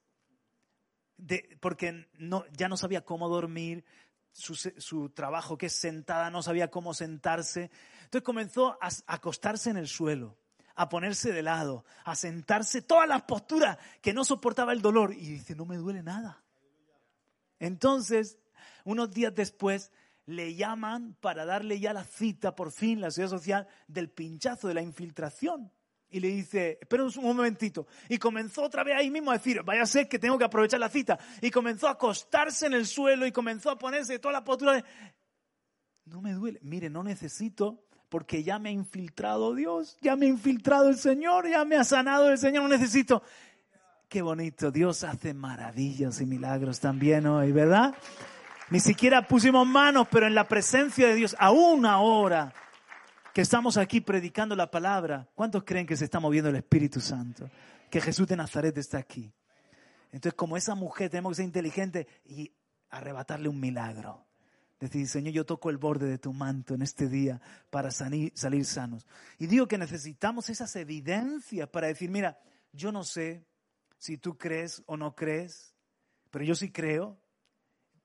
porque 1.60 2.07
no, 2.17 2.45
ya 2.55 2.69
no 2.69 2.77
sabía 2.77 3.03
cómo 3.03 3.27
dormir, 3.27 3.83
su, 4.32 5.10
trabajo, 5.10 5.58
que 5.58 5.68
es 5.68 5.74
sentada, 5.74 6.30
no 6.30 6.42
sabía 6.42 6.70
cómo 6.70 6.94
sentarse. 6.94 7.72
Entonces 8.04 8.24
comenzó 8.24 8.78
a 8.82 8.90
acostarse 9.08 9.70
en 9.70 9.78
el 9.78 9.88
suelo, 9.88 10.38
a 10.76 10.90
ponerse 10.90 11.32
de 11.32 11.44
lado, 11.44 11.86
a 12.04 12.16
sentarse, 12.16 12.82
todas 12.82 13.08
las 13.08 13.24
posturas 13.24 13.78
que 14.02 14.14
no 14.14 14.24
soportaba 14.24 14.74
el 14.74 14.82
dolor. 14.82 15.14
Y 15.14 15.28
dice, 15.28 15.56
no 15.56 15.66
me 15.66 15.78
duele 15.78 16.04
nada. 16.04 16.44
Entonces, 17.60 18.38
unos 18.84 19.12
días 19.12 19.34
después, 19.36 19.92
le 20.26 20.56
llaman 20.56 21.17
para 21.20 21.46
darle 21.46 21.80
ya 21.80 21.94
la 21.94 22.04
cita, 22.04 22.56
por 22.56 22.72
fin, 22.72 23.02
la 23.02 23.12
ciudad 23.12 23.30
social, 23.30 23.67
del 23.88 24.10
pinchazo, 24.10 24.67
de 24.67 24.76
la 24.76 24.82
infiltración 24.82 25.72
y 26.12 26.19
le 26.19 26.28
dice, 26.28 26.78
espera 26.82 27.04
un 27.04 27.12
momentito. 27.24 27.88
Y 28.10 28.17
comenzó 28.17 28.63
otra 28.63 28.84
vez 28.84 28.95
ahí 28.97 29.10
mismo 29.10 29.32
a 29.32 29.36
decir, 29.36 29.63
vaya 29.63 29.84
a 29.84 29.86
ser 29.86 30.08
que 30.08 30.19
tengo 30.19 30.38
que 30.38 30.43
aprovechar 30.43 30.80
la 30.80 30.89
cita. 30.89 31.17
Y 31.41 31.50
comenzó 31.50 31.88
a 31.88 31.91
acostarse 31.91 32.67
en 32.67 32.74
el 32.74 32.86
suelo 32.86 33.26
y 33.26 33.32
comenzó 33.32 33.71
a 33.71 33.78
ponerse 33.78 34.19
toda 34.19 34.34
la 34.34 34.43
postura 34.43 34.74
de, 34.74 34.84
no 36.06 36.21
me 36.21 36.34
duele, 36.34 36.60
mire, 36.62 36.89
no 36.89 37.04
necesito 37.04 37.86
porque 38.10 38.43
ya 38.43 38.60
me 38.60 38.67
ha 38.67 38.74
infiltrado 38.74 39.56
Dios, 39.56 39.97
ya 40.02 40.17
me 40.17 40.26
ha 40.26 40.30
infiltrado 40.30 40.89
el 40.89 40.97
Señor, 40.97 41.50
ya 41.50 41.63
me 41.63 41.78
ha 41.78 41.86
sanado 41.86 42.30
el 42.30 42.38
Señor, 42.38 42.63
no 42.63 42.69
necesito. 42.69 43.24
Qué 44.10 44.21
bonito, 44.21 44.69
Dios 44.69 45.06
hace 45.06 45.34
maravillas 45.34 46.19
y 46.19 46.26
milagros 46.26 46.82
también 46.82 47.26
hoy, 47.26 47.54
¿verdad? 47.54 47.95
Ni 48.69 48.82
siquiera 48.82 49.26
pusimos 49.26 49.65
manos, 49.65 50.08
pero 50.12 50.28
en 50.28 50.36
la 50.36 50.50
presencia 50.50 51.08
de 51.08 51.15
Dios, 51.15 51.38
aún 51.39 51.86
ahora, 51.86 52.54
que 53.34 53.41
estamos 53.41 53.78
aquí 53.78 54.02
predicando 54.02 54.56
la 54.56 54.70
palabra, 54.70 55.28
¿cuántos 55.36 55.63
creen 55.63 55.88
que 55.88 55.96
se 55.96 56.06
está 56.06 56.20
moviendo 56.20 56.50
el 56.50 56.58
Espíritu 56.58 57.00
Santo? 57.00 57.50
Que 57.89 58.02
Jesús 58.02 58.28
de 58.28 58.36
Nazaret 58.36 58.78
está 58.78 58.98
aquí. 58.98 59.32
Entonces, 60.12 60.34
como 60.34 60.58
esa 60.58 60.76
mujer, 60.76 61.10
tenemos 61.10 61.32
que 61.32 61.36
ser 61.38 61.46
inteligentes 61.46 62.08
y 62.26 62.52
arrebatarle 62.89 63.48
un 63.48 63.60
milagro. 63.60 64.26
Decir, 64.80 65.08
Señor, 65.08 65.34
yo 65.34 65.46
toco 65.46 65.70
el 65.70 65.78
borde 65.78 66.08
de 66.08 66.17
tu 66.17 66.34
manto 66.34 66.74
en 66.74 66.82
este 66.82 67.08
día 67.08 67.39
para 67.70 67.91
salir, 67.91 68.34
salir 68.36 68.65
sanos. 68.65 69.08
Y 69.38 69.48
digo 69.48 69.67
que 69.67 69.78
necesitamos 69.78 70.50
esas 70.50 70.76
evidencias 70.76 71.70
para 71.70 71.88
decir, 71.88 72.10
mira, 72.10 72.39
yo 72.74 72.91
no 72.91 73.04
sé 73.04 73.46
si 73.98 74.17
tú 74.17 74.38
crees 74.38 74.84
o 74.88 74.98
no 74.98 75.15
crees, 75.15 75.76
pero 76.32 76.44
yo 76.44 76.56
sí 76.56 76.72
creo, 76.72 77.17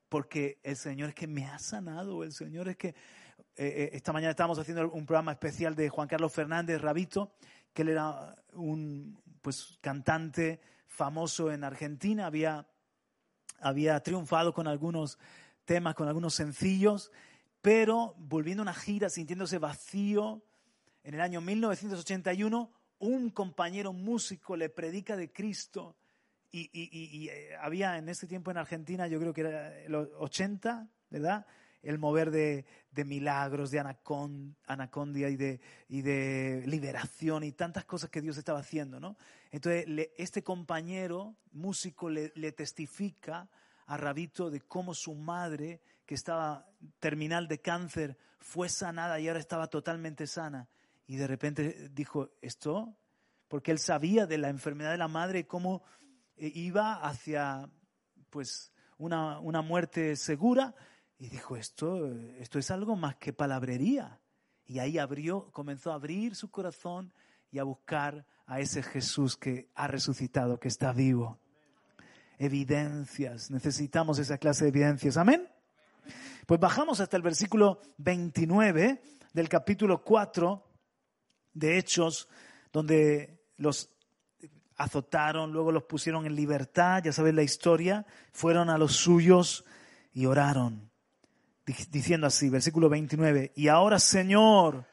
porque 0.08 0.60
el 0.62 0.76
Señor 0.76 1.08
es 1.08 1.14
que 1.14 1.26
me 1.26 1.46
ha 1.46 1.58
sanado, 1.58 2.22
el 2.22 2.32
Señor 2.32 2.68
es 2.68 2.76
que 2.76 2.94
eh, 3.58 3.84
eh, 3.84 3.90
esta 3.94 4.12
mañana 4.12 4.30
estábamos 4.30 4.58
haciendo 4.58 4.90
un 4.90 5.06
programa 5.06 5.32
especial 5.32 5.74
de 5.74 5.88
Juan 5.88 6.08
Carlos 6.08 6.32
Fernández 6.32 6.80
Rabito, 6.80 7.32
que 7.72 7.82
él 7.82 7.88
era 7.88 8.36
un 8.52 9.18
pues, 9.40 9.78
cantante 9.80 10.60
famoso 10.86 11.50
en 11.50 11.64
Argentina, 11.64 12.26
había, 12.26 12.66
había 13.60 14.00
triunfado 14.00 14.52
con 14.52 14.66
algunos 14.66 15.18
temas, 15.64 15.94
con 15.94 16.06
algunos 16.06 16.34
sencillos, 16.34 17.10
pero 17.62 18.14
volviendo 18.18 18.62
a 18.62 18.64
una 18.64 18.74
gira, 18.74 19.08
sintiéndose 19.08 19.58
vacío, 19.58 20.42
en 21.02 21.14
el 21.14 21.20
año 21.20 21.40
1981, 21.40 22.70
un 22.98 23.30
compañero 23.30 23.92
músico 23.92 24.56
le 24.56 24.68
predica 24.68 25.16
de 25.16 25.32
Cristo 25.32 25.96
y, 26.52 27.28
eh, 27.28 27.56
había 27.60 27.98
en 27.98 28.08
ese 28.08 28.26
tiempo 28.26 28.50
en 28.50 28.56
Argentina, 28.56 29.06
yo 29.06 29.18
creo 29.18 29.32
que 29.32 29.42
era 29.42 29.88
los 29.88 30.08
80, 30.18 30.88
¿verdad? 31.10 31.46
El 31.82 31.98
mover 31.98 32.30
de, 32.30 32.64
milagros, 33.04 33.70
de 33.70 33.80
anacondia 33.80 35.28
y 35.28 35.36
de, 35.36 36.62
liberación 36.66 37.44
y 37.44 37.52
tantas 37.52 37.84
cosas 37.84 38.10
que 38.10 38.20
Dios 38.20 38.36
estaba 38.38 38.60
haciendo, 38.60 39.00
¿no? 39.00 39.16
Entonces, 39.50 39.86
este 40.16 40.42
compañero 40.42 41.36
músico 41.52 42.10
le, 42.10 42.52
testifica 42.52 43.48
a 43.86 43.96
Rabito 43.96 44.50
de 44.50 44.60
cómo 44.60 44.94
su 44.94 45.14
madre, 45.14 45.80
que 46.04 46.14
estaba 46.14 46.68
terminal 46.98 47.46
de 47.48 47.60
cáncer, 47.60 48.18
fue 48.38 48.68
sanada 48.68 49.20
y 49.20 49.28
ahora 49.28 49.40
estaba 49.40 49.68
totalmente 49.68 50.26
sana. 50.26 50.68
Y 51.06 51.16
de 51.16 51.26
repente 51.26 51.88
dijo, 51.92 52.30
¿esto? 52.42 52.96
Porque 53.48 53.70
él 53.70 53.78
sabía 53.78 54.26
de 54.26 54.38
la 54.38 54.48
enfermedad 54.48 54.90
de 54.90 54.98
la 54.98 55.08
madre 55.08 55.40
y 55.40 55.44
cómo 55.44 55.84
eh, 56.36 56.50
iba 56.54 56.94
hacia, 56.94 57.70
pues, 58.30 58.72
una 58.98 59.60
muerte 59.60 60.16
segura 60.16 60.74
y 61.18 61.28
dijo, 61.28 61.56
esto, 61.56 62.12
esto 62.38 62.58
es 62.58 62.70
algo 62.70 62.96
más 62.96 63.16
que 63.16 63.32
palabrería. 63.32 64.20
Y 64.66 64.80
ahí 64.80 64.98
abrió, 64.98 65.50
comenzó 65.52 65.92
a 65.92 65.94
abrir 65.94 66.34
su 66.34 66.50
corazón 66.50 67.12
y 67.50 67.58
a 67.58 67.64
buscar 67.64 68.26
a 68.46 68.60
ese 68.60 68.82
Jesús 68.82 69.36
que 69.36 69.70
ha 69.74 69.86
resucitado, 69.86 70.58
que 70.58 70.68
está 70.68 70.92
vivo. 70.92 71.38
Evidencias, 72.38 73.50
necesitamos 73.50 74.18
esa 74.18 74.36
clase 74.38 74.64
de 74.64 74.70
evidencias. 74.70 75.16
Amén. 75.16 75.48
Pues 76.46 76.60
bajamos 76.60 77.00
hasta 77.00 77.16
el 77.16 77.22
versículo 77.22 77.80
29 77.98 79.02
del 79.32 79.48
capítulo 79.48 80.04
4 80.04 80.62
de 81.54 81.78
Hechos, 81.78 82.28
donde 82.72 83.42
los 83.56 83.90
azotaron, 84.76 85.52
luego 85.52 85.72
los 85.72 85.84
pusieron 85.84 86.26
en 86.26 86.36
libertad, 86.36 87.02
ya 87.02 87.12
sabéis 87.12 87.34
la 87.34 87.42
historia, 87.42 88.04
fueron 88.32 88.68
a 88.68 88.76
los 88.76 88.92
suyos 88.92 89.64
y 90.12 90.26
oraron 90.26 90.90
diciendo 91.90 92.26
así, 92.26 92.48
versículo 92.48 92.88
29, 92.88 93.52
y 93.56 93.68
ahora 93.68 93.98
Señor, 93.98 94.86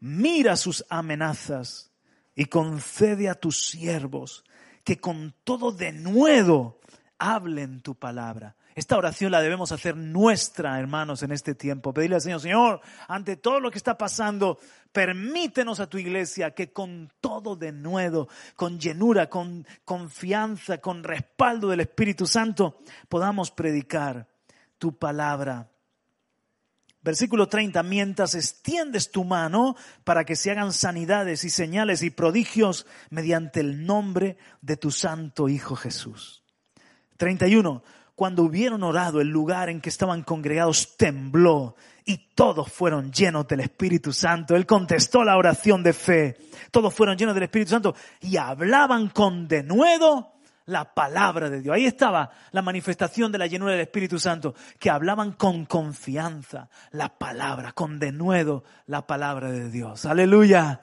mira 0.00 0.56
sus 0.56 0.84
amenazas 0.88 1.92
y 2.34 2.46
concede 2.46 3.28
a 3.28 3.34
tus 3.34 3.68
siervos 3.68 4.44
que 4.84 4.98
con 4.98 5.34
todo 5.44 5.72
denuedo 5.72 6.78
hablen 7.18 7.80
tu 7.80 7.94
palabra. 7.94 8.56
Esta 8.76 8.98
oración 8.98 9.32
la 9.32 9.40
debemos 9.40 9.72
hacer 9.72 9.96
nuestra, 9.96 10.78
hermanos, 10.78 11.22
en 11.22 11.32
este 11.32 11.54
tiempo. 11.54 11.94
Pedirle 11.94 12.16
al 12.16 12.20
Señor, 12.20 12.40
Señor, 12.40 12.80
ante 13.08 13.36
todo 13.36 13.58
lo 13.58 13.70
que 13.70 13.78
está 13.78 13.96
pasando, 13.96 14.58
permítenos 14.92 15.80
a 15.80 15.88
tu 15.88 15.96
iglesia 15.96 16.50
que 16.50 16.72
con 16.72 17.10
todo 17.22 17.56
de 17.56 17.72
nuevo, 17.72 18.28
con 18.54 18.78
llenura, 18.78 19.30
con 19.30 19.66
confianza, 19.84 20.78
con 20.78 21.04
respaldo 21.04 21.68
del 21.68 21.80
Espíritu 21.80 22.26
Santo, 22.26 22.78
podamos 23.08 23.50
predicar 23.50 24.28
tu 24.76 24.98
palabra. 24.98 25.70
Versículo 27.06 27.46
30, 27.46 27.84
mientras 27.84 28.34
extiendes 28.34 29.12
tu 29.12 29.22
mano 29.22 29.76
para 30.02 30.24
que 30.24 30.34
se 30.34 30.50
hagan 30.50 30.72
sanidades 30.72 31.44
y 31.44 31.50
señales 31.50 32.02
y 32.02 32.10
prodigios 32.10 32.84
mediante 33.10 33.60
el 33.60 33.86
nombre 33.86 34.36
de 34.60 34.76
tu 34.76 34.90
santo 34.90 35.48
Hijo 35.48 35.76
Jesús. 35.76 36.42
31. 37.16 37.84
Cuando 38.16 38.42
hubieron 38.42 38.82
orado, 38.82 39.20
el 39.20 39.28
lugar 39.28 39.70
en 39.70 39.80
que 39.80 39.88
estaban 39.88 40.24
congregados 40.24 40.96
tembló 40.96 41.76
y 42.04 42.34
todos 42.34 42.72
fueron 42.72 43.12
llenos 43.12 43.46
del 43.46 43.60
Espíritu 43.60 44.12
Santo. 44.12 44.56
Él 44.56 44.66
contestó 44.66 45.22
la 45.22 45.36
oración 45.36 45.84
de 45.84 45.92
fe. 45.92 46.36
Todos 46.72 46.92
fueron 46.92 47.16
llenos 47.16 47.36
del 47.36 47.44
Espíritu 47.44 47.70
Santo 47.70 47.94
y 48.20 48.36
hablaban 48.36 49.10
con 49.10 49.46
denuedo 49.46 50.32
la 50.66 50.94
palabra 50.94 51.48
de 51.48 51.60
Dios. 51.60 51.74
Ahí 51.74 51.86
estaba 51.86 52.30
la 52.50 52.62
manifestación 52.62 53.32
de 53.32 53.38
la 53.38 53.46
llenura 53.46 53.72
del 53.72 53.80
Espíritu 53.80 54.18
Santo, 54.18 54.54
que 54.78 54.90
hablaban 54.90 55.32
con 55.32 55.64
confianza 55.64 56.68
la 56.90 57.16
palabra, 57.18 57.72
con 57.72 57.98
denuedo 57.98 58.64
la 58.86 59.06
palabra 59.06 59.50
de 59.50 59.70
Dios. 59.70 60.04
Aleluya. 60.04 60.82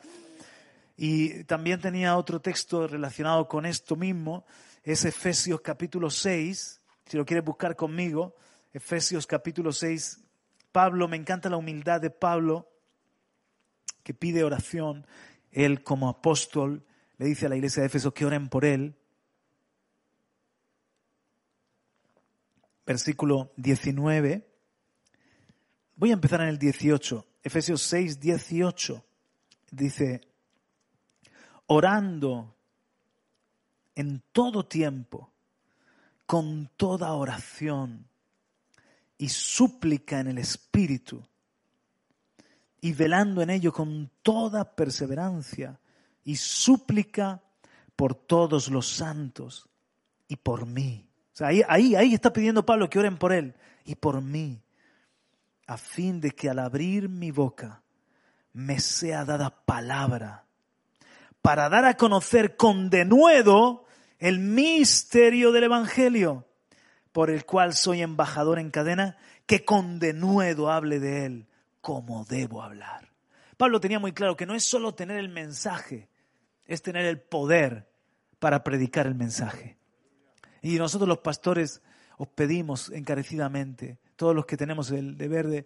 Y 0.96 1.44
también 1.44 1.80
tenía 1.80 2.18
otro 2.18 2.40
texto 2.40 2.88
relacionado 2.88 3.48
con 3.48 3.66
esto 3.66 3.96
mismo, 3.96 4.46
es 4.84 5.06
Efesios 5.06 5.62
capítulo 5.62 6.10
6, 6.10 6.82
si 7.06 7.18
lo 7.18 7.26
quieres 7.26 7.46
buscar 7.46 7.76
conmigo, 7.76 8.36
Efesios 8.74 9.28
capítulo 9.28 9.72
6, 9.72 10.22
Pablo, 10.72 11.08
me 11.08 11.18
encanta 11.18 11.50
la 11.50 11.58
humildad 11.58 12.00
de 12.00 12.10
Pablo, 12.10 12.70
que 14.04 14.14
pide 14.14 14.44
oración, 14.44 15.06
él 15.52 15.84
como 15.84 16.10
apóstol 16.10 16.84
le 17.18 17.26
dice 17.26 17.46
a 17.46 17.50
la 17.50 17.56
iglesia 17.56 17.82
de 17.82 17.88
Efesios 17.88 18.14
que 18.14 18.26
oren 18.26 18.50
por 18.50 18.66
él. 18.66 18.96
Versículo 22.86 23.52
19. 23.58 24.48
Voy 25.96 26.10
a 26.10 26.14
empezar 26.14 26.42
en 26.42 26.50
el 26.50 26.58
18. 26.58 27.26
Efesios 27.44 27.82
6, 27.82 28.20
18. 28.20 29.06
Dice, 29.72 30.22
orando 31.68 32.56
en 33.96 34.22
todo 34.32 34.66
tiempo, 34.66 35.32
con 36.26 36.70
toda 36.78 37.14
oración 37.14 38.08
y 39.18 39.30
súplica 39.30 40.20
en 40.20 40.28
el 40.28 40.38
Espíritu, 40.38 41.24
y 42.82 42.92
velando 42.92 43.42
en 43.42 43.50
ello 43.50 43.72
con 43.72 44.12
toda 44.22 44.76
perseverancia 44.76 45.80
y 46.26 46.36
súplica 46.36 47.42
por 47.96 48.14
todos 48.14 48.70
los 48.70 48.88
santos 48.88 49.70
y 50.28 50.36
por 50.36 50.66
mí. 50.66 51.08
Ahí, 51.40 51.62
ahí, 51.68 51.96
ahí 51.96 52.14
está 52.14 52.32
pidiendo 52.32 52.66
Pablo 52.66 52.90
que 52.90 53.00
oren 53.00 53.18
por 53.18 53.34
él 53.34 53.56
y 53.86 53.96
por 53.96 54.22
mí, 54.22 54.62
a 55.66 55.78
fin 55.78 56.22
de 56.22 56.32
que 56.32 56.50
al 56.50 56.60
abrir 56.60 57.10
mi 57.10 57.32
boca 57.32 57.82
me 58.52 58.80
sea 58.80 59.26
dada 59.26 59.50
palabra 59.66 60.46
para 61.42 61.70
dar 61.70 61.86
a 61.86 61.98
conocer 61.98 62.56
con 62.56 62.90
denuedo 62.90 63.86
el 64.18 64.40
misterio 64.40 65.52
del 65.52 65.66
Evangelio, 65.66 66.48
por 67.12 67.30
el 67.30 67.46
cual 67.46 67.74
soy 67.74 68.02
embajador 68.02 68.60
en 68.60 68.72
cadena, 68.72 69.18
que 69.46 69.66
con 69.66 70.00
denuedo 70.00 70.72
hable 70.72 71.00
de 71.00 71.26
él 71.26 71.48
como 71.82 72.24
debo 72.24 72.64
hablar. 72.64 73.10
Pablo 73.58 73.82
tenía 73.82 74.00
muy 74.00 74.14
claro 74.14 74.38
que 74.38 74.46
no 74.46 74.56
es 74.56 74.64
solo 74.64 74.96
tener 74.96 75.18
el 75.18 75.28
mensaje, 75.28 76.08
es 76.66 76.82
tener 76.82 77.06
el 77.06 77.20
poder 77.20 77.90
para 78.40 78.64
predicar 78.64 79.06
el 79.06 79.16
mensaje. 79.16 79.78
Y 80.64 80.78
nosotros 80.78 81.10
los 81.10 81.20
pastores 81.20 81.82
os 82.18 82.30
pedimos 82.30 82.90
encarecidamente, 82.90 84.00
todos 84.16 84.34
los 84.34 84.46
que 84.46 84.56
tenemos 84.56 84.92
el 84.92 85.18
deber 85.18 85.48
de, 85.48 85.66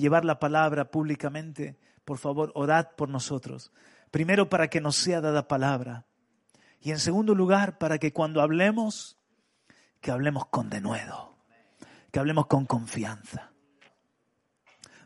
llevar 0.00 0.24
la 0.24 0.38
palabra 0.38 0.90
públicamente, 0.90 1.78
por 2.06 2.16
favor, 2.16 2.50
orad 2.54 2.86
por 2.96 3.10
nosotros. 3.10 3.70
Primero 4.10 4.48
para 4.48 4.68
que 4.68 4.80
nos 4.80 4.96
sea 4.96 5.20
dada 5.20 5.46
palabra. 5.46 6.06
Y 6.80 6.90
en 6.90 7.00
segundo 7.00 7.34
lugar, 7.34 7.76
para 7.76 7.98
que 7.98 8.14
cuando 8.14 8.40
hablemos, 8.40 9.18
que 10.00 10.10
hablemos 10.10 10.46
con 10.46 10.70
denuedo, 10.70 11.36
que 12.10 12.18
hablemos 12.18 12.46
con 12.46 12.64
confianza. 12.64 13.52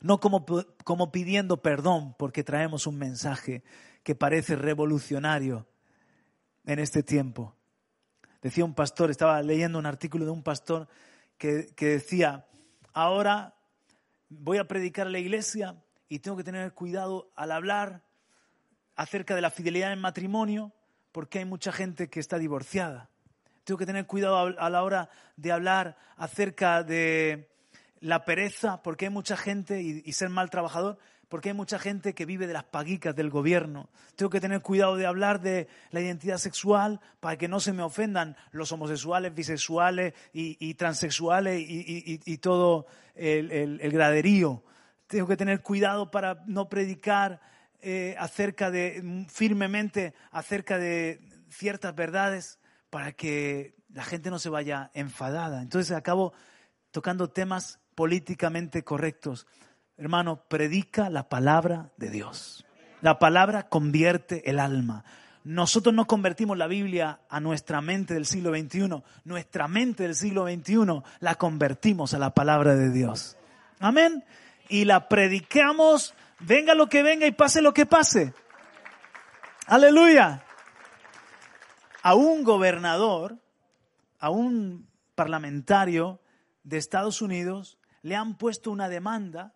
No 0.00 0.20
como, 0.20 0.46
como 0.84 1.10
pidiendo 1.10 1.60
perdón 1.60 2.14
porque 2.16 2.44
traemos 2.44 2.86
un 2.86 2.98
mensaje 2.98 3.64
que 4.04 4.14
parece 4.14 4.54
revolucionario 4.54 5.66
en 6.64 6.78
este 6.78 7.02
tiempo. 7.02 7.56
Decía 8.42 8.64
un 8.64 8.74
pastor, 8.74 9.10
estaba 9.10 9.40
leyendo 9.42 9.78
un 9.78 9.86
artículo 9.86 10.24
de 10.24 10.32
un 10.32 10.42
pastor 10.42 10.88
que, 11.38 11.72
que 11.74 11.86
decía, 11.86 12.46
ahora 12.92 13.54
voy 14.28 14.58
a 14.58 14.68
predicar 14.68 15.06
a 15.06 15.10
la 15.10 15.18
iglesia 15.18 15.76
y 16.08 16.18
tengo 16.18 16.36
que 16.36 16.44
tener 16.44 16.72
cuidado 16.74 17.32
al 17.36 17.52
hablar 17.52 18.02
acerca 18.96 19.34
de 19.34 19.40
la 19.40 19.50
fidelidad 19.50 19.92
en 19.92 20.00
matrimonio 20.00 20.72
porque 21.12 21.38
hay 21.38 21.44
mucha 21.44 21.72
gente 21.72 22.08
que 22.08 22.20
está 22.20 22.38
divorciada. 22.38 23.10
Tengo 23.64 23.78
que 23.78 23.86
tener 23.86 24.06
cuidado 24.06 24.54
a 24.58 24.70
la 24.70 24.82
hora 24.82 25.08
de 25.36 25.52
hablar 25.52 25.96
acerca 26.16 26.82
de 26.82 27.48
la 28.00 28.24
pereza, 28.24 28.82
porque 28.82 29.06
hay 29.06 29.10
mucha 29.12 29.36
gente, 29.36 29.80
y, 29.80 30.12
ser 30.12 30.28
mal 30.28 30.50
trabajador, 30.50 30.98
porque 31.32 31.48
hay 31.48 31.54
mucha 31.54 31.78
gente 31.78 32.14
que 32.14 32.26
vive 32.26 32.46
de 32.46 32.52
las 32.52 32.64
paguicas 32.64 33.16
del 33.16 33.30
gobierno. 33.30 33.88
Tengo 34.16 34.28
que 34.28 34.38
tener 34.38 34.60
cuidado 34.60 34.96
de 34.96 35.06
hablar 35.06 35.40
de 35.40 35.66
la 35.90 36.02
identidad 36.02 36.36
sexual 36.36 37.00
para 37.20 37.38
que 37.38 37.48
no 37.48 37.58
se 37.58 37.72
me 37.72 37.82
ofendan 37.82 38.36
los 38.50 38.70
homosexuales, 38.70 39.34
bisexuales 39.34 40.12
y, 40.34 40.74
transexuales 40.74 41.64
y, 41.66 42.36
todo 42.36 42.84
el 43.14 43.90
graderío. 43.90 44.62
Tengo 45.06 45.26
que 45.26 45.38
tener 45.38 45.62
cuidado 45.62 46.10
para 46.10 46.42
no 46.46 46.68
predicar 46.68 47.40
eh, 47.80 48.14
acerca 48.18 48.70
de, 48.70 49.24
firmemente 49.30 50.12
acerca 50.32 50.76
de 50.76 51.18
ciertas 51.48 51.94
verdades 51.94 52.58
para 52.90 53.12
que 53.12 53.74
la 53.88 54.04
gente 54.04 54.28
no 54.28 54.38
se 54.38 54.50
vaya 54.50 54.90
enfadada. 54.92 55.62
Entonces 55.62 55.96
acabo 55.96 56.34
tocando 56.90 57.30
temas 57.30 57.80
políticamente 57.94 58.84
correctos. 58.84 59.46
Hermano, 60.02 60.42
predica 60.48 61.10
la 61.10 61.28
palabra 61.28 61.92
de 61.96 62.10
Dios. 62.10 62.66
La 63.02 63.20
palabra 63.20 63.68
convierte 63.68 64.50
el 64.50 64.58
alma. 64.58 65.04
Nosotros 65.44 65.94
no 65.94 66.08
convertimos 66.08 66.58
la 66.58 66.66
Biblia 66.66 67.20
a 67.28 67.38
nuestra 67.38 67.80
mente 67.80 68.14
del 68.14 68.26
siglo 68.26 68.50
XXI. 68.50 69.00
Nuestra 69.24 69.68
mente 69.68 70.02
del 70.02 70.16
siglo 70.16 70.48
XXI 70.48 71.02
la 71.20 71.36
convertimos 71.36 72.14
a 72.14 72.18
la 72.18 72.34
palabra 72.34 72.74
de 72.74 72.90
Dios. 72.90 73.36
Amén. 73.78 74.24
Y 74.68 74.86
la 74.86 75.08
predicamos 75.08 76.14
venga 76.40 76.74
lo 76.74 76.88
que 76.88 77.04
venga 77.04 77.28
y 77.28 77.30
pase 77.30 77.62
lo 77.62 77.72
que 77.72 77.86
pase. 77.86 78.34
Aleluya. 79.68 80.42
A 82.02 82.16
un 82.16 82.42
gobernador, 82.42 83.38
a 84.18 84.30
un 84.30 84.88
parlamentario 85.14 86.20
de 86.64 86.78
Estados 86.78 87.22
Unidos, 87.22 87.78
le 88.02 88.16
han 88.16 88.36
puesto 88.36 88.72
una 88.72 88.88
demanda 88.88 89.54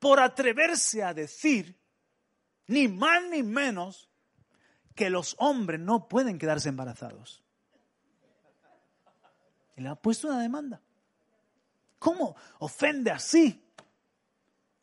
por 0.00 0.18
atreverse 0.18 1.04
a 1.04 1.14
decir, 1.14 1.78
ni 2.66 2.88
más 2.88 3.22
ni 3.30 3.44
menos, 3.44 4.10
que 4.96 5.08
los 5.08 5.36
hombres 5.38 5.78
no 5.78 6.08
pueden 6.08 6.38
quedarse 6.38 6.68
embarazados. 6.68 7.44
Y 9.76 9.82
le 9.82 9.88
han 9.88 9.96
puesto 9.96 10.26
una 10.26 10.40
demanda. 10.40 10.80
¿Cómo 12.00 12.34
ofende 12.58 13.12
así 13.12 13.62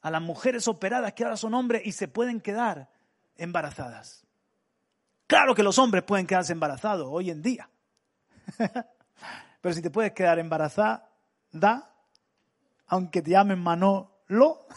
a 0.08 0.12
las 0.12 0.22
mujeres 0.22 0.70
operadas 0.70 1.12
que 1.12 1.26
ahora 1.26 1.36
son 1.36 1.54
hombres 1.54 1.82
y 1.86 1.92
se 1.92 2.08
pueden 2.08 2.40
quedar 2.40 2.90
embarazadas. 3.36 4.26
Claro 5.28 5.54
que 5.54 5.64
los 5.64 5.78
hombres 5.80 6.04
pueden 6.04 6.26
quedarse 6.26 6.54
embarazados 6.54 7.08
hoy 7.12 7.30
en 7.30 7.42
día. 7.42 7.70
Pero 9.62 9.76
si 9.76 9.82
te 9.82 9.90
puedes 9.90 10.14
quedar 10.14 10.40
embarazada, 10.40 11.10
aunque 12.88 13.22
te 13.22 13.32
llamen 13.32 13.60
Manolo, 13.60 14.68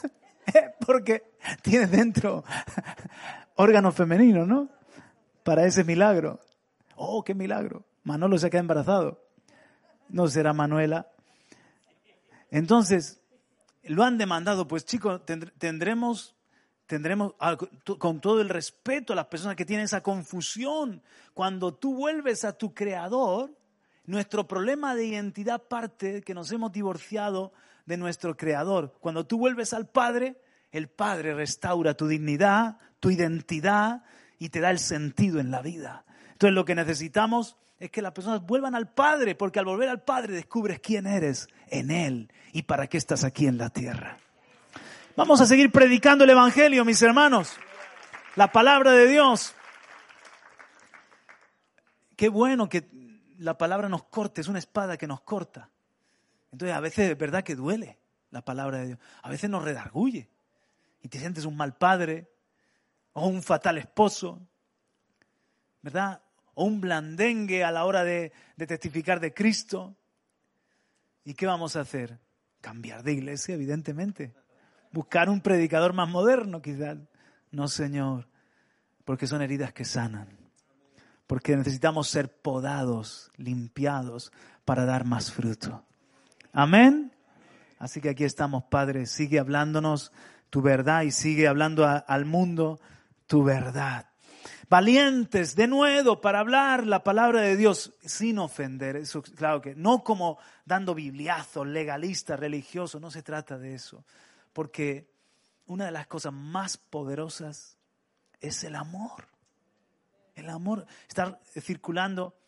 porque 0.87 1.23
tienes 1.63 1.91
dentro 1.91 2.45
órganos 3.57 3.95
femeninos, 3.95 4.47
¿no? 4.47 4.69
Para 5.43 5.67
ese 5.67 5.85
milagro. 5.85 6.41
Oh, 6.97 7.25
qué 7.25 7.35
milagro. 7.35 7.85
Manolo 8.05 8.39
se 8.39 8.51
queda 8.51 8.61
embarazado. 8.61 9.23
No 10.09 10.29
será 10.29 10.53
Manuela. 10.53 11.11
Entonces, 12.51 13.21
lo 13.85 14.03
han 14.05 14.19
demandado, 14.19 14.67
pues 14.67 14.85
chicos, 14.85 15.23
tendremos, 15.59 16.37
tendremos 16.87 17.35
con 17.99 18.21
todo 18.21 18.41
el 18.41 18.49
respeto 18.49 19.13
a 19.13 19.17
las 19.17 19.27
personas 19.27 19.57
que 19.57 19.65
tienen 19.65 19.85
esa 19.85 20.03
confusión, 20.03 21.03
cuando 21.33 21.75
tú 21.75 21.95
vuelves 21.95 22.45
a 22.45 22.53
tu 22.53 22.75
creador, 22.75 23.51
Nuestro 24.11 24.49
problema 24.49 24.97
de 24.97 25.07
identidad 25.07 25.63
parte 25.69 26.23
que 26.23 26.35
nos 26.35 26.51
hemos 26.51 26.73
divorciado 26.73 27.53
de 27.91 27.97
nuestro 27.97 28.37
Creador. 28.37 28.95
Cuando 29.01 29.27
tú 29.27 29.37
vuelves 29.37 29.75
al 29.75 29.89
Padre, 29.89 30.41
el 30.71 30.89
Padre 30.89 31.35
restaura 31.35 31.95
tu 31.95 32.07
dignidad, 32.07 32.79
tu 33.01 33.11
identidad 33.11 34.05
y 34.39 34.49
te 34.49 34.61
da 34.61 34.71
el 34.71 34.79
sentido 34.79 35.41
en 35.41 35.51
la 35.51 35.61
vida. 35.61 36.05
Entonces 36.33 36.55
lo 36.55 36.65
que 36.65 36.77
necesitamos 36.77 37.57
es 37.81 37.91
que 37.91 38.01
las 38.01 38.13
personas 38.13 38.47
vuelvan 38.47 38.77
al 38.77 38.89
Padre, 38.93 39.35
porque 39.35 39.59
al 39.59 39.65
volver 39.65 39.89
al 39.89 40.03
Padre 40.03 40.35
descubres 40.35 40.79
quién 40.81 41.07
eres 41.07 41.49
en 41.67 41.91
Él 41.91 42.33
y 42.53 42.63
para 42.63 42.87
qué 42.87 42.97
estás 42.97 43.25
aquí 43.25 43.47
en 43.47 43.59
la 43.59 43.71
tierra. 43.71 44.17
Vamos 45.17 45.41
a 45.41 45.47
seguir 45.47 45.73
predicando 45.73 46.25
el 46.25 46.31
Evangelio, 46.31 46.85
mis 46.85 47.03
hermanos. 47.03 47.57
La 48.37 48.53
palabra 48.53 48.93
de 48.93 49.09
Dios. 49.09 49.55
Qué 52.17 52.29
bueno 52.29 52.69
que 52.69 52.89
la 53.39 53.59
palabra 53.59 53.89
nos 53.89 54.05
corte, 54.05 54.43
es 54.43 54.49
una 54.49 54.61
espada 54.61 54.97
que 54.97 55.09
nos 55.09 55.23
corta. 55.23 55.71
Entonces 56.53 56.77
a 56.77 56.81
veces 56.81 57.11
es 57.11 57.19
verdad 57.19 57.45
que 57.45 57.55
duele 57.55 57.99
la 58.31 58.43
palabra 58.43 58.79
de 58.79 58.87
Dios. 58.89 58.99
A 59.23 59.31
veces 59.31 59.49
nos 59.51 59.65
redarguye 59.65 60.29
y 61.03 61.09
te 61.09 61.19
sientes 61.19 61.45
un 61.45 61.57
mal 61.57 61.77
padre 61.77 62.31
o 63.13 63.27
un 63.27 63.43
fatal 63.43 63.79
esposo, 63.79 64.41
¿verdad? 65.83 66.23
O 66.55 66.65
un 66.65 66.81
blandengue 66.81 67.65
a 67.65 67.71
la 67.71 67.85
hora 67.85 68.05
de, 68.05 68.33
de 68.57 68.67
testificar 68.67 69.21
de 69.21 69.33
Cristo. 69.33 69.97
¿Y 71.25 71.35
qué 71.35 71.47
vamos 71.47 71.77
a 71.77 71.81
hacer? 71.81 72.19
Cambiar 72.61 73.03
de 73.03 73.13
iglesia, 73.13 73.55
evidentemente. 73.55 74.35
Buscar 74.93 75.31
un 75.31 75.41
predicador 75.41 75.93
más 75.93 76.09
moderno, 76.09 76.61
quizás. 76.61 76.99
No, 77.51 77.69
Señor, 77.69 78.29
porque 79.05 79.27
son 79.27 79.43
heridas 79.43 79.73
que 79.73 79.85
sanan 79.85 80.41
porque 81.31 81.57
necesitamos 81.57 82.09
ser 82.09 82.43
podados, 82.43 83.31
limpiados 83.37 84.33
para 84.65 84.85
dar 84.85 85.05
más 85.05 85.31
fruto. 85.31 85.87
Amén. 86.53 87.13
Así 87.79 88.01
que 88.01 88.11
aquí 88.11 88.25
estamos, 88.25 88.65
Padre, 88.65 89.07
sigue 89.07 89.39
hablándonos 89.39 90.13
tu 90.51 90.63
verdad 90.63 91.03
y 91.03 91.13
sigue 91.13 91.47
hablando 91.47 91.87
al 91.87 92.25
mundo 92.25 92.81
tu 93.27 93.45
verdad. 93.45 94.07
Valientes 94.69 95.57
de 95.57 95.67
nuevo 95.67 96.21
para 96.21 96.41
hablar 96.41 96.87
la 96.87 97.03
palabra 97.03 97.41
de 97.41 97.57
Dios 97.57 97.93
sin 98.03 98.39
ofender. 98.39 98.97
Eso, 98.97 99.23
claro 99.23 99.61
que 99.61 99.75
no 99.75 100.05
como 100.05 100.39
dando 100.65 100.95
bibliazos 100.95 101.67
legalistas, 101.67 102.39
religiosos, 102.39 103.01
no 103.01 103.11
se 103.11 103.23
trata 103.23 103.59
de 103.59 103.75
eso. 103.75 104.05
Porque 104.53 105.11
una 105.67 105.87
de 105.87 105.93
las 105.93 106.07
cosas 106.07 106.33
más 106.33 106.77
poderosas 106.77 107.79
es 108.41 108.63
el 108.65 108.75
amor. 108.75 109.29
El 110.35 110.49
amor, 110.49 110.87
está 111.09 111.41
circulando 111.45 112.40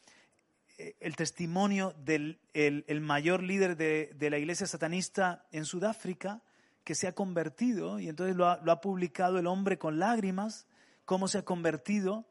el 0.79 1.17
testimonio 1.17 1.95
del 2.05 2.39
el, 2.55 3.01
mayor 3.01 3.43
líder 3.43 3.77
de, 3.77 4.31
la 4.31 4.39
iglesia 4.39 4.67
satanista 4.67 5.47
en 5.53 5.65
Sudáfrica, 5.65 6.43
que 6.85 6.95
se 6.95 7.07
ha 7.07 7.13
convertido, 7.13 8.01
y 8.01 8.09
entonces 8.09 8.37
lo 8.37 8.47
ha, 8.49 8.81
publicado 8.81 9.39
el 9.39 9.47
hombre 9.47 9.79
con 9.79 9.99
lágrimas, 9.99 10.67
cómo 11.05 11.29
se 11.29 11.39
ha 11.39 11.45
convertido, 11.45 12.25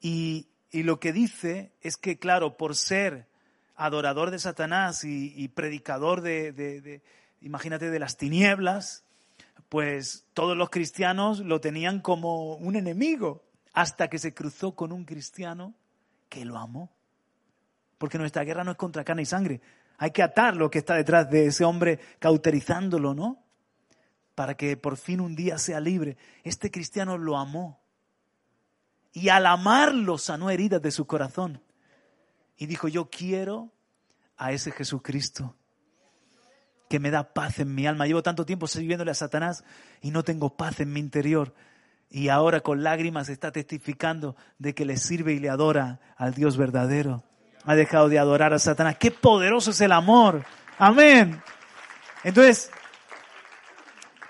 y, 0.00 0.48
lo 0.72 1.00
que 1.00 1.12
dice 1.12 1.72
es 1.80 1.96
que, 1.96 2.18
claro, 2.18 2.58
por 2.58 2.76
ser 2.76 3.26
adorador 3.76 4.30
de 4.30 4.38
Satanás 4.38 5.04
y, 5.04 5.48
predicador 5.48 6.20
de, 6.20 7.00
imagínate, 7.40 7.90
de 7.90 7.98
las 7.98 8.18
tinieblas, 8.18 9.04
pues 9.70 10.26
todos 10.34 10.56
los 10.56 10.68
cristianos 10.68 11.40
lo 11.40 11.60
tenían 11.60 12.00
como 12.00 12.56
un 12.56 12.76
enemigo 12.76 13.42
hasta 13.72 14.08
que 14.08 14.18
se 14.18 14.34
cruzó 14.34 14.74
con 14.74 14.92
un 14.92 15.04
cristiano 15.04 15.74
que 16.28 16.44
lo 16.44 16.58
amó. 16.58 16.95
Porque 17.98 18.18
nuestra 18.18 18.44
guerra 18.44 18.64
no 18.64 18.72
es 18.72 18.76
contra 18.76 19.04
carne 19.04 19.22
y 19.22 19.26
sangre. 19.26 19.60
Hay 19.98 20.10
que 20.10 20.22
atar 20.22 20.56
lo 20.56 20.70
que 20.70 20.78
está 20.78 20.94
detrás 20.94 21.30
de 21.30 21.46
ese 21.46 21.64
hombre 21.64 21.98
cauterizándolo, 22.18 23.14
¿no? 23.14 23.42
Para 24.34 24.56
que 24.56 24.76
por 24.76 24.96
fin 24.96 25.20
un 25.20 25.34
día 25.34 25.58
sea 25.58 25.80
libre. 25.80 26.16
Este 26.44 26.70
cristiano 26.70 27.16
lo 27.16 27.38
amó. 27.38 27.80
Y 29.12 29.30
al 29.30 29.46
amarlo 29.46 30.18
sanó 30.18 30.50
heridas 30.50 30.82
de 30.82 30.90
su 30.90 31.06
corazón. 31.06 31.62
Y 32.58 32.66
dijo, 32.66 32.88
yo 32.88 33.08
quiero 33.08 33.72
a 34.36 34.52
ese 34.52 34.70
Jesucristo 34.70 35.56
que 36.88 37.00
me 37.00 37.10
da 37.10 37.32
paz 37.32 37.58
en 37.58 37.74
mi 37.74 37.86
alma. 37.86 38.06
Llevo 38.06 38.22
tanto 38.22 38.44
tiempo 38.44 38.66
sirviéndole 38.66 39.10
a 39.10 39.14
Satanás 39.14 39.64
y 40.02 40.10
no 40.10 40.22
tengo 40.22 40.56
paz 40.56 40.80
en 40.80 40.92
mi 40.92 41.00
interior 41.00 41.54
y 42.08 42.28
ahora 42.28 42.60
con 42.60 42.82
lágrimas 42.82 43.28
está 43.28 43.52
testificando 43.52 44.36
de 44.58 44.74
que 44.74 44.84
le 44.84 44.96
sirve 44.96 45.32
y 45.32 45.38
le 45.38 45.50
adora 45.50 46.00
al 46.16 46.34
Dios 46.34 46.56
verdadero. 46.56 47.24
Ha 47.66 47.74
dejado 47.74 48.08
de 48.08 48.18
adorar 48.18 48.54
a 48.54 48.58
Satanás. 48.58 48.96
Qué 48.98 49.10
poderoso 49.10 49.72
es 49.72 49.80
el 49.82 49.92
amor. 49.92 50.44
Amén. 50.78 51.42
Entonces, 52.24 52.70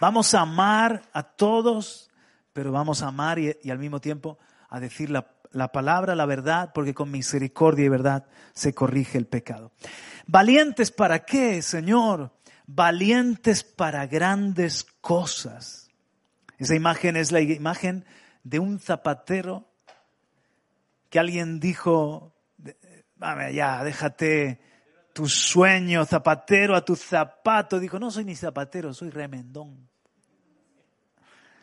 vamos 0.00 0.34
a 0.34 0.40
amar 0.40 1.02
a 1.12 1.22
todos, 1.22 2.10
pero 2.52 2.72
vamos 2.72 3.02
a 3.02 3.08
amar 3.08 3.38
y, 3.38 3.70
al 3.70 3.78
mismo 3.78 4.00
tiempo 4.00 4.38
a 4.68 4.80
decir 4.80 5.10
la, 5.10 5.28
la 5.52 5.70
palabra, 5.70 6.16
la 6.16 6.26
verdad, 6.26 6.72
porque 6.74 6.94
con 6.94 7.10
misericordia 7.10 7.84
y 7.84 7.88
verdad 7.88 8.26
se 8.52 8.74
corrige 8.74 9.18
el 9.18 9.26
pecado. 9.26 9.70
Valientes 10.26 10.90
para 10.90 11.20
qué, 11.20 11.62
Señor? 11.62 12.32
Valientes 12.66 13.62
para 13.62 14.06
grandes 14.06 14.84
cosas 15.00 15.86
esa 16.58 16.74
imagen 16.74 17.16
es 17.16 17.32
la 17.32 17.40
imagen 17.40 18.04
de 18.42 18.58
un 18.58 18.78
zapatero 18.78 19.68
que 21.10 21.18
alguien 21.18 21.60
dijo, 21.60 22.34
ya, 23.52 23.84
déjate 23.84 24.60
tu 25.12 25.28
sueño, 25.28 26.04
zapatero, 26.04 26.76
a 26.76 26.84
tu 26.84 26.96
zapato. 26.96 27.78
Dijo, 27.78 27.98
no 27.98 28.10
soy 28.10 28.24
ni 28.24 28.36
zapatero, 28.36 28.92
soy 28.92 29.10
remendón. 29.10 29.88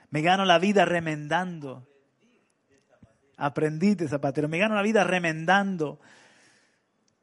Me 0.10 0.22
gano 0.22 0.46
la 0.46 0.60
vida 0.60 0.86
remendando. 0.86 1.88
Aprendí 3.38 3.96
de 3.96 4.08
zapatero. 4.08 4.48
Me 4.48 4.58
gano 4.58 4.76
la 4.76 4.82
vida 4.82 5.04
remendando. 5.04 6.00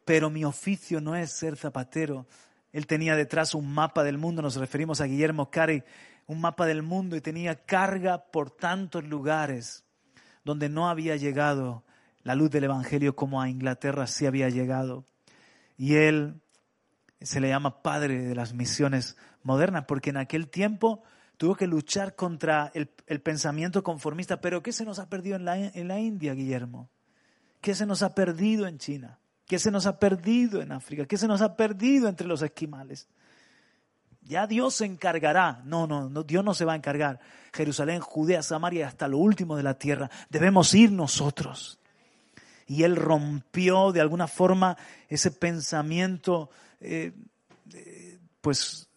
Pero 0.04 0.30
mi 0.30 0.44
oficio 0.44 1.00
no 1.00 1.16
es 1.16 1.32
ser 1.32 1.56
zapatero. 1.56 2.26
Él 2.72 2.86
tenía 2.86 3.16
detrás 3.16 3.54
un 3.54 3.72
mapa 3.72 4.04
del 4.04 4.18
mundo. 4.18 4.42
Nos 4.42 4.56
referimos 4.56 5.00
a 5.00 5.06
Guillermo 5.06 5.50
Cari 5.50 5.82
un 6.26 6.40
mapa 6.40 6.64
del 6.64 6.82
mundo 6.82 7.16
y 7.16 7.20
tenía 7.20 7.56
carga 7.56 8.30
por 8.30 8.52
tantos 8.52 9.02
lugares 9.04 9.84
donde 10.44 10.68
no 10.68 10.88
había 10.88 11.16
llegado 11.16 11.82
la 12.22 12.35
luz 12.35 12.50
del 12.50 12.64
Evangelio 12.64 13.16
como 13.16 13.40
a 13.40 13.48
Inglaterra 13.48 14.06
sí 14.06 14.26
había 14.26 14.48
llegado. 14.48 15.04
Y 15.76 15.96
él 15.96 16.40
se 17.20 17.40
le 17.40 17.48
llama 17.48 17.83
padre 17.83 18.22
de 18.22 18.35
las 18.35 18.54
misiones 18.54 19.16
modernas, 19.42 19.85
porque 19.87 20.11
en 20.11 20.16
aquel 20.16 20.48
tiempo 20.48 21.02
tuvo 21.37 21.54
que 21.54 21.66
luchar 21.66 22.14
contra 22.14 22.70
el, 22.74 22.88
pensamiento 23.20 23.83
conformista. 23.83 24.40
Pero 24.40 24.62
¿qué 24.62 24.72
se 24.72 24.85
nos 24.85 24.98
ha 24.98 25.09
perdido 25.09 25.37
en 25.37 25.44
la, 25.44 25.56
en 25.56 25.88
la 25.88 25.98
India, 25.98 26.35
Guillermo? 26.35 26.90
¿Qué 27.61 27.74
se 27.74 27.87
nos 27.87 28.02
ha 28.02 28.14
perdido 28.14 28.66
en 28.66 28.78
China? 28.78 29.18
¿Qué 29.46 29.59
se 29.59 29.70
nos 29.70 29.87
ha 29.87 29.98
perdido 29.98 30.62
en 30.62 30.72
África? 30.72 31.06
¿Qué 31.06 31.16
se 31.16 31.26
nos 31.26 31.42
ha 31.42 31.56
perdido 31.56 32.09
entre 32.09 32.26
los 32.26 32.42
esquimales? 32.42 33.09
Ya 34.22 34.46
Dios 34.46 34.74
se 34.74 34.85
encargará. 34.85 35.61
No, 35.64 35.87
no, 35.87 36.09
no, 36.09 36.22
Dios 36.22 36.44
no 36.44 36.54
se 36.54 36.64
va 36.64 36.74
a 36.74 36.76
encargar. 36.76 37.18
Jerusalén, 37.52 38.00
Judea, 38.00 38.42
Samaria, 38.42 38.87
hasta 38.87 39.09
lo 39.09 39.18
último 39.18 39.56
de 39.56 39.64
la 39.64 39.74
tierra. 39.74 40.09
Debemos 40.28 40.72
ir 40.74 40.92
nosotros. 40.92 41.79
Y 42.70 42.85
él 42.85 42.94
rompió 42.94 43.90
de 43.90 44.00
alguna 44.00 44.28
forma 44.28 44.76
ese 45.09 45.33
pensamiento, 45.33 46.50
eh, 46.80 47.12
pues 48.40 48.88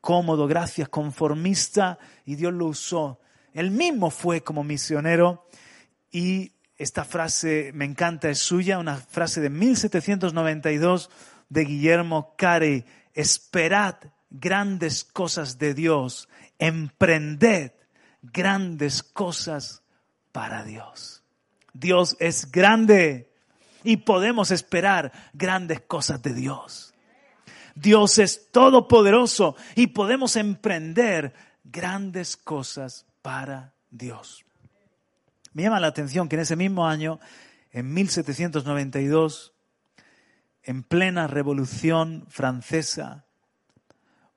cómodo, 0.00 0.46
gracias, 0.46 0.88
conformista, 0.88 1.98
y 2.24 2.36
Dios 2.36 2.54
lo 2.54 2.64
usó. 2.64 3.20
Él 3.52 3.70
mismo 3.70 4.08
fue 4.08 4.40
como 4.40 4.64
misionero 4.64 5.46
y 6.10 6.52
esta 6.78 7.04
frase 7.04 7.72
me 7.74 7.84
encanta, 7.84 8.30
es 8.30 8.38
suya, 8.38 8.78
una 8.78 8.96
frase 8.96 9.42
de 9.42 9.50
1792 9.50 11.10
de 11.50 11.64
Guillermo 11.66 12.34
Carey, 12.38 12.86
esperad 13.12 13.96
grandes 14.30 15.04
cosas 15.04 15.58
de 15.58 15.74
Dios, 15.74 16.26
emprended 16.58 17.72
grandes 18.22 19.02
cosas 19.02 19.82
para 20.32 20.64
Dios. 20.64 21.23
Dios 21.74 22.16
es 22.20 22.50
grande 22.50 23.30
y 23.82 23.98
podemos 23.98 24.50
esperar 24.50 25.12
grandes 25.34 25.82
cosas 25.82 26.22
de 26.22 26.32
Dios. 26.32 26.94
Dios 27.74 28.18
es 28.18 28.50
todopoderoso 28.50 29.56
y 29.74 29.88
podemos 29.88 30.36
emprender 30.36 31.34
grandes 31.64 32.36
cosas 32.36 33.04
para 33.20 33.74
Dios. 33.90 34.44
Me 35.52 35.64
llama 35.64 35.80
la 35.80 35.88
atención 35.88 36.28
que 36.28 36.36
en 36.36 36.42
ese 36.42 36.56
mismo 36.56 36.86
año, 36.86 37.20
en 37.72 37.92
1792, 37.92 39.52
en 40.62 40.82
plena 40.82 41.26
revolución 41.26 42.24
francesa, 42.28 43.26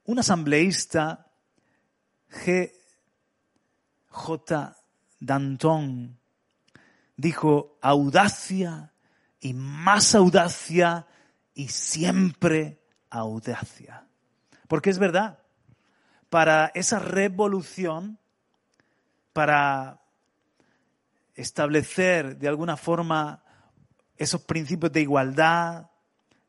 un 0.06 0.20
asambleísta, 0.20 1.28
G. 2.30 2.72
J. 4.10 4.76
Danton, 5.20 6.18
dijo, 7.18 7.78
audacia 7.82 8.94
y 9.40 9.54
más 9.54 10.16
audacia 10.16 11.08
y 11.54 11.68
siempre 11.68 12.80
audacia. 13.10 14.06
Porque 14.68 14.92
es 14.92 15.00
verdad, 15.00 15.40
para 16.30 16.72
esa 16.76 17.00
revolución, 17.00 18.20
para 19.34 20.02
establecer 21.36 22.38
de 22.38 22.48
alguna 22.48 22.78
forma 22.78 23.44
esos 24.18 24.42
principios 24.42 24.92
de 24.92 25.02
igualdad, 25.02 25.90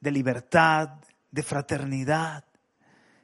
de 0.00 0.10
libertad, 0.10 0.90
de 1.30 1.42
fraternidad 1.42 2.44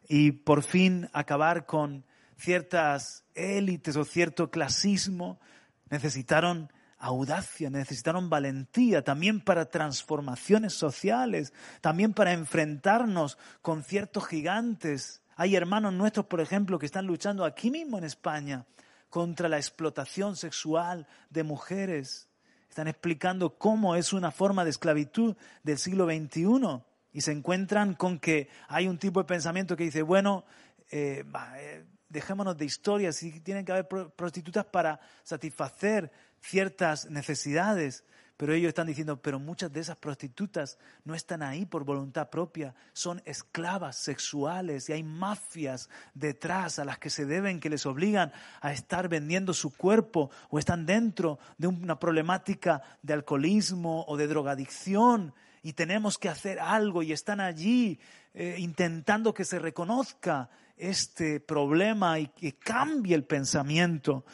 y 0.08 0.32
por 0.32 0.62
fin 0.62 1.08
acabar 1.12 1.66
con 1.66 2.04
ciertas 2.36 3.24
élites 3.34 3.96
o 3.96 4.04
cierto 4.04 4.50
clasismo, 4.50 5.40
necesitaron 5.88 6.70
audacia, 7.04 7.68
necesitaron 7.68 8.30
valentía 8.30 9.04
también 9.04 9.40
para 9.40 9.66
transformaciones 9.66 10.72
sociales, 10.72 11.52
también 11.82 12.14
para 12.14 12.32
enfrentarnos 12.32 13.36
con 13.60 13.84
ciertos 13.84 14.26
gigantes. 14.26 15.22
Hay 15.36 15.54
hermanos 15.54 15.92
nuestros, 15.92 16.26
por 16.26 16.40
ejemplo, 16.40 16.78
que 16.78 16.86
están 16.86 17.06
luchando 17.06 17.44
aquí 17.44 17.70
mismo 17.70 17.98
en 17.98 18.04
España 18.04 18.64
contra 19.10 19.50
la 19.50 19.58
explotación 19.58 20.34
sexual 20.34 21.06
de 21.28 21.44
mujeres. 21.44 22.30
Están 22.70 22.88
explicando 22.88 23.58
cómo 23.58 23.96
es 23.96 24.14
una 24.14 24.30
forma 24.30 24.64
de 24.64 24.70
esclavitud 24.70 25.36
del 25.62 25.76
siglo 25.76 26.06
XXI 26.06 26.82
y 27.12 27.20
se 27.20 27.32
encuentran 27.32 27.94
con 27.94 28.18
que 28.18 28.48
hay 28.66 28.88
un 28.88 28.98
tipo 28.98 29.20
de 29.20 29.26
pensamiento 29.26 29.76
que 29.76 29.84
dice, 29.84 30.00
bueno, 30.00 30.46
eh, 30.90 31.22
eh, 31.58 31.84
dejémonos 32.08 32.56
de 32.56 32.64
historias 32.64 33.22
y 33.22 33.40
tienen 33.40 33.64
que 33.64 33.72
haber 33.72 33.88
prostitutas 33.88 34.64
para 34.64 34.98
satisfacer 35.22 36.10
ciertas 36.44 37.10
necesidades. 37.10 38.04
Pero 38.36 38.52
ellos 38.52 38.68
están 38.68 38.88
diciendo, 38.88 39.22
pero 39.22 39.38
muchas 39.38 39.72
de 39.72 39.78
esas 39.80 39.96
prostitutas 39.96 40.76
no 41.04 41.14
están 41.14 41.40
ahí 41.40 41.66
por 41.66 41.84
voluntad 41.84 42.30
propia, 42.30 42.74
son 42.92 43.22
esclavas 43.26 43.96
sexuales 43.96 44.88
y 44.88 44.92
hay 44.92 45.04
mafias 45.04 45.88
detrás 46.14 46.80
a 46.80 46.84
las 46.84 46.98
que 46.98 47.10
se 47.10 47.26
deben, 47.26 47.60
que 47.60 47.70
les 47.70 47.86
obligan 47.86 48.32
a 48.60 48.72
estar 48.72 49.08
vendiendo 49.08 49.54
su 49.54 49.72
cuerpo 49.72 50.32
o 50.50 50.58
están 50.58 50.84
dentro 50.84 51.38
de 51.58 51.68
una 51.68 52.00
problemática 52.00 52.82
de 53.02 53.12
alcoholismo 53.12 54.04
o 54.08 54.16
de 54.16 54.26
drogadicción 54.26 55.32
y 55.62 55.72
tenemos 55.72 56.18
que 56.18 56.28
hacer 56.28 56.58
algo 56.58 57.02
y 57.02 57.12
están 57.12 57.40
allí 57.40 57.98
eh, 58.34 58.56
intentando 58.58 59.32
que 59.32 59.44
se 59.44 59.58
reconozca 59.58 60.50
este 60.76 61.40
problema 61.40 62.18
y 62.18 62.26
que 62.26 62.56
cambie 62.56 63.14
el 63.14 63.24
pensamiento. 63.24 64.24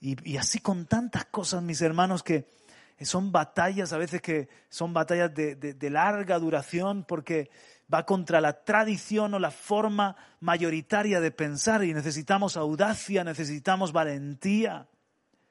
Y, 0.00 0.38
así 0.38 0.60
con 0.60 0.86
tantas 0.86 1.26
cosas, 1.26 1.62
mis 1.62 1.82
hermanos, 1.82 2.22
que 2.22 2.46
son 3.02 3.32
batallas 3.32 3.92
a 3.92 3.98
veces 3.98 4.22
que 4.22 4.48
son 4.68 4.94
batallas 4.94 5.34
de, 5.34 5.90
larga 5.90 6.38
duración 6.38 7.04
porque 7.04 7.50
va 7.92 8.06
contra 8.06 8.40
la 8.40 8.64
tradición 8.64 9.34
o 9.34 9.38
la 9.38 9.50
forma 9.50 10.16
mayoritaria 10.40 11.20
de 11.20 11.30
pensar 11.30 11.84
y 11.84 11.92
necesitamos 11.92 12.56
audacia, 12.56 13.24
necesitamos 13.24 13.92
valentía. 13.92 14.86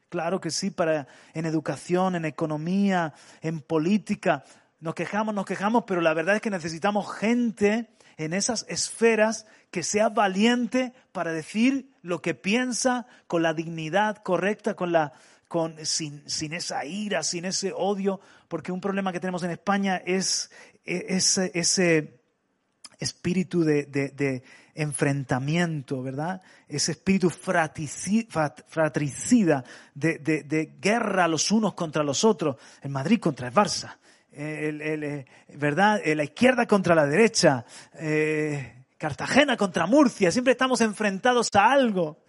Claro 0.09 0.41
que 0.41 0.49
sí, 0.49 0.71
para 0.71 1.07
en 1.33 1.45
educación, 1.45 2.15
en 2.15 2.25
economía, 2.25 3.13
en 3.41 3.61
política. 3.61 4.43
Nos 4.79 4.95
quejamos, 4.95 5.35
nos 5.35 5.45
quejamos, 5.45 5.83
pero 5.85 6.01
la 6.01 6.15
verdad 6.15 6.35
es 6.35 6.41
que 6.41 6.49
necesitamos 6.49 7.13
gente 7.13 7.89
en 8.19 8.33
esas 8.33 8.65
esferas 8.67 9.47
que 9.71 9.81
sea 9.81 10.09
valiente 10.09 10.91
para 11.13 11.31
decir 11.31 11.89
lo 12.01 12.21
que 12.21 12.35
piensa 12.35 13.07
con 13.27 13.43
la 13.43 13.53
dignidad 13.53 14.17
correcta, 14.17 14.75
con 14.75 14.91
la, 14.91 15.13
con, 15.47 15.85
sin, 15.85 16.29
sin, 16.29 16.51
esa 16.51 16.83
ira, 16.83 17.23
sin 17.23 17.45
ese 17.45 17.71
odio, 17.73 18.19
porque 18.49 18.73
un 18.73 18.81
problema 18.81 19.13
que 19.13 19.21
tenemos 19.21 19.43
en 19.43 19.51
España 19.51 20.01
es 20.05 20.51
e, 20.85 21.05
ese, 21.07 22.19
espíritu 22.99 23.63
de, 23.63 24.43
enfrentamiento, 24.75 26.03
¿verdad? 26.03 26.41
Ese 26.67 26.91
espíritu 26.91 27.29
fratricida, 27.29 28.43
de, 29.95 30.75
guerra 30.81 31.29
los 31.29 31.51
unos 31.51 31.73
contra 31.73 32.03
los 32.03 32.25
otros, 32.25 32.57
el 32.81 32.89
Madrid 32.89 33.21
contra 33.21 33.47
el 33.47 33.53
Barça, 33.53 33.98
el, 34.31 35.25
¿verdad? 35.55 36.01
La 36.05 36.23
izquierda 36.23 36.65
contra 36.65 36.95
la 36.95 37.05
derecha, 37.05 37.65
eh, 37.93 38.85
Cartagena 38.97 39.55
contra 39.55 39.85
Murcia, 39.85 40.31
siempre 40.31 40.51
estamos 40.51 40.81
enfrentados 40.81 41.49
a 41.53 41.71
algo. 41.71 42.23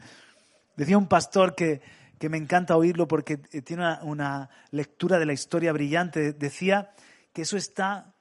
Decía 0.77 0.97
un 0.97 1.09
pastor 1.09 1.55
que, 1.55 1.81
que 2.19 2.29
me 2.29 2.39
encanta 2.39 2.77
oírlo 2.77 3.09
porque 3.09 3.41
eh, 3.53 3.63
tiene 3.63 3.83
una, 3.83 4.01
una, 4.03 4.51
lectura 4.71 5.19
de 5.19 5.27
la 5.27 5.33
historia 5.33 5.73
brillante, 5.73 6.33
decía 6.33 6.93
que 7.33 7.43
eso 7.43 7.57
está 7.57 8.15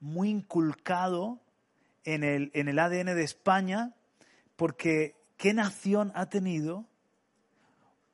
muy 0.00 0.30
inculcado 0.30 1.40
en 2.04 2.22
el, 2.22 2.50
en 2.54 2.68
el 2.68 2.78
ADN 2.78 3.06
de 3.06 3.24
España 3.24 3.94
porque 4.56 5.16
¿qué 5.36 5.52
nación 5.52 6.12
ha 6.14 6.26
tenido 6.26 6.86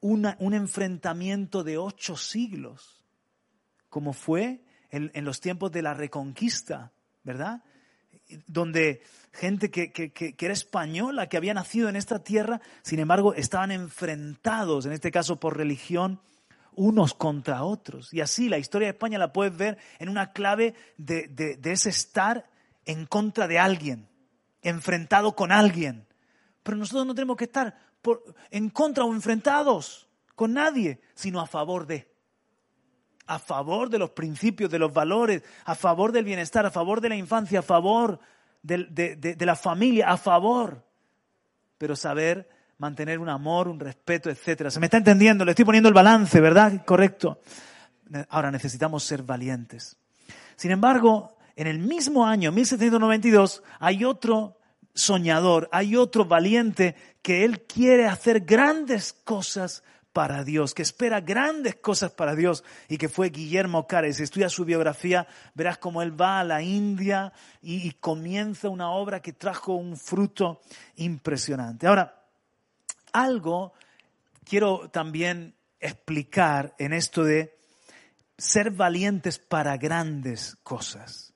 una, 0.00 0.36
un 0.40 0.54
enfrentamiento 0.54 1.62
de 1.62 1.78
ocho 1.78 2.16
siglos? 2.16 3.04
Como 3.88 4.12
fue 4.12 4.64
en, 4.92 5.24
los 5.24 5.40
tiempos 5.40 5.72
de 5.72 5.82
la 5.82 5.94
reconquista, 5.94 6.92
¿verdad? 7.24 7.62
Donde 8.46 9.02
gente 9.32 9.70
que, 9.70 9.90
que, 9.90 10.36
era 10.38 10.52
española, 10.52 11.28
que 11.28 11.38
había 11.38 11.54
nacido 11.54 11.88
en 11.88 11.96
esta 11.96 12.22
tierra, 12.22 12.60
sin 12.82 12.98
embargo, 12.98 13.34
estaban 13.34 13.72
enfrentados, 13.72 14.84
en 14.84 14.92
este 14.92 15.10
caso 15.10 15.40
por 15.40 15.56
religión, 15.56 16.20
unos 16.74 17.14
contra 17.14 17.64
otros. 17.64 18.12
Y 18.12 18.20
así 18.20 18.50
la 18.50 18.58
historia 18.58 18.88
de 18.88 18.92
España 18.92 19.18
la 19.18 19.32
puedes 19.32 19.56
ver 19.56 19.78
en 19.98 20.10
una 20.10 20.32
clave 20.32 20.74
de, 20.98 21.26
de, 21.28 21.72
ese 21.72 21.88
estar 21.88 22.48
en 22.84 23.06
contra 23.06 23.48
de 23.48 23.58
alguien, 23.58 24.08
enfrentado 24.60 25.34
con 25.34 25.52
alguien. 25.52 26.06
Pero 26.62 26.76
nosotros 26.76 27.06
no 27.06 27.14
tenemos 27.14 27.38
que 27.38 27.44
estar 27.44 27.76
por, 28.02 28.22
en 28.50 28.68
contra 28.68 29.04
o 29.04 29.14
enfrentados 29.14 30.08
con 30.34 30.52
nadie, 30.52 31.00
sino 31.14 31.40
a 31.40 31.46
favor 31.46 31.86
de 31.86 32.11
a 33.32 33.38
favor 33.38 33.88
de 33.88 33.98
los 33.98 34.10
principios, 34.10 34.70
de 34.70 34.78
los 34.78 34.92
valores, 34.92 35.42
a 35.64 35.74
favor 35.74 36.12
del 36.12 36.24
bienestar, 36.24 36.66
a 36.66 36.70
favor 36.70 37.00
de 37.00 37.08
la 37.08 37.16
infancia, 37.16 37.60
a 37.60 37.62
favor 37.62 38.20
de, 38.62 39.36
la 39.40 39.56
familia, 39.56 40.10
a 40.10 40.18
favor. 40.18 40.84
Pero 41.78 41.96
saber 41.96 42.46
mantener 42.76 43.18
un 43.18 43.30
amor, 43.30 43.68
un 43.68 43.80
respeto, 43.80 44.28
etcétera. 44.28 44.70
¿Se 44.70 44.80
me 44.80 44.86
está 44.86 44.98
entendiendo? 44.98 45.46
Le 45.46 45.52
estoy 45.52 45.64
poniendo 45.64 45.88
el 45.88 45.94
balance, 45.94 46.40
¿verdad? 46.40 46.84
Correcto. 46.84 47.40
Ahora 48.28 48.50
necesitamos 48.50 49.02
ser 49.02 49.22
valientes. 49.22 49.96
Sin 50.56 50.70
embargo, 50.70 51.38
en 51.56 51.66
el 51.66 51.78
mismo 51.78 52.26
año, 52.26 52.52
1792, 52.52 53.62
hay 53.78 54.04
otro 54.04 54.58
soñador, 54.92 55.70
hay 55.72 55.96
otro 55.96 56.26
valiente 56.26 56.96
que 57.22 57.46
él 57.46 57.62
quiere 57.62 58.06
hacer 58.06 58.40
grandes 58.40 59.14
cosas 59.14 59.82
para 60.12 60.44
Dios, 60.44 60.74
que 60.74 60.82
espera 60.82 61.20
grandes 61.20 61.76
cosas 61.76 62.12
para 62.12 62.34
Dios 62.34 62.64
y 62.88 62.98
que 62.98 63.08
fue 63.08 63.30
Guillermo 63.30 63.86
Cares. 63.86 64.16
Si 64.16 64.22
estudias 64.22 64.52
su 64.52 64.64
biografía, 64.64 65.26
verás 65.54 65.78
cómo 65.78 66.02
él 66.02 66.20
va 66.20 66.40
a 66.40 66.44
la 66.44 66.62
India 66.62 67.32
y, 67.60 67.88
y, 67.88 67.92
comienza 67.92 68.68
una 68.68 68.90
obra 68.90 69.20
que 69.20 69.32
trajo 69.32 69.74
un 69.74 69.96
fruto 69.96 70.60
impresionante. 70.96 71.86
Ahora, 71.86 72.26
algo 73.12 73.72
quiero 74.44 74.90
también 74.90 75.54
explicar 75.80 76.74
en 76.78 76.92
esto 76.92 77.24
de 77.24 77.56
ser 78.38 78.70
valientes 78.70 79.38
para 79.38 79.76
grandes 79.76 80.56
cosas. 80.62 81.32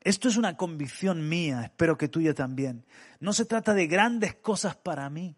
Esto 0.00 0.28
es 0.28 0.36
una 0.36 0.56
convicción 0.56 1.28
mía, 1.28 1.62
espero 1.64 1.96
que 1.96 2.08
tuya 2.08 2.34
también. 2.34 2.84
No 3.20 3.32
se 3.32 3.46
trata 3.46 3.72
de 3.72 3.86
grandes 3.86 4.34
cosas 4.34 4.76
para 4.76 5.08
mí. 5.08 5.34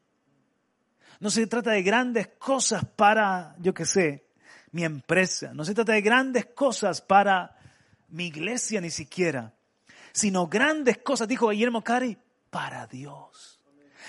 No 1.21 1.31
se 1.31 1.47
trata 1.47 1.71
de 1.71 1.83
grandes 1.83 2.29
cosas 2.39 2.85
para, 2.85 3.55
yo 3.59 3.73
qué 3.73 3.87
sé, 3.87 4.27
mi 4.73 4.85
empresa. 4.85 5.53
No 5.55 5.65
se 5.65 5.75
trata 5.75 5.93
de 5.93 6.03
grandes 6.03 6.47
cosas 6.47 7.01
para 7.01 7.57
mi 8.09 8.27
iglesia 8.27 8.81
ni 8.81 8.91
siquiera. 8.91 9.55
Sino 10.13 10.47
grandes 10.47 10.99
cosas, 10.99 11.29
dijo 11.29 11.49
Guillermo 11.49 11.83
Cari, 11.83 12.19
para 12.51 12.87
Dios. 12.87 13.61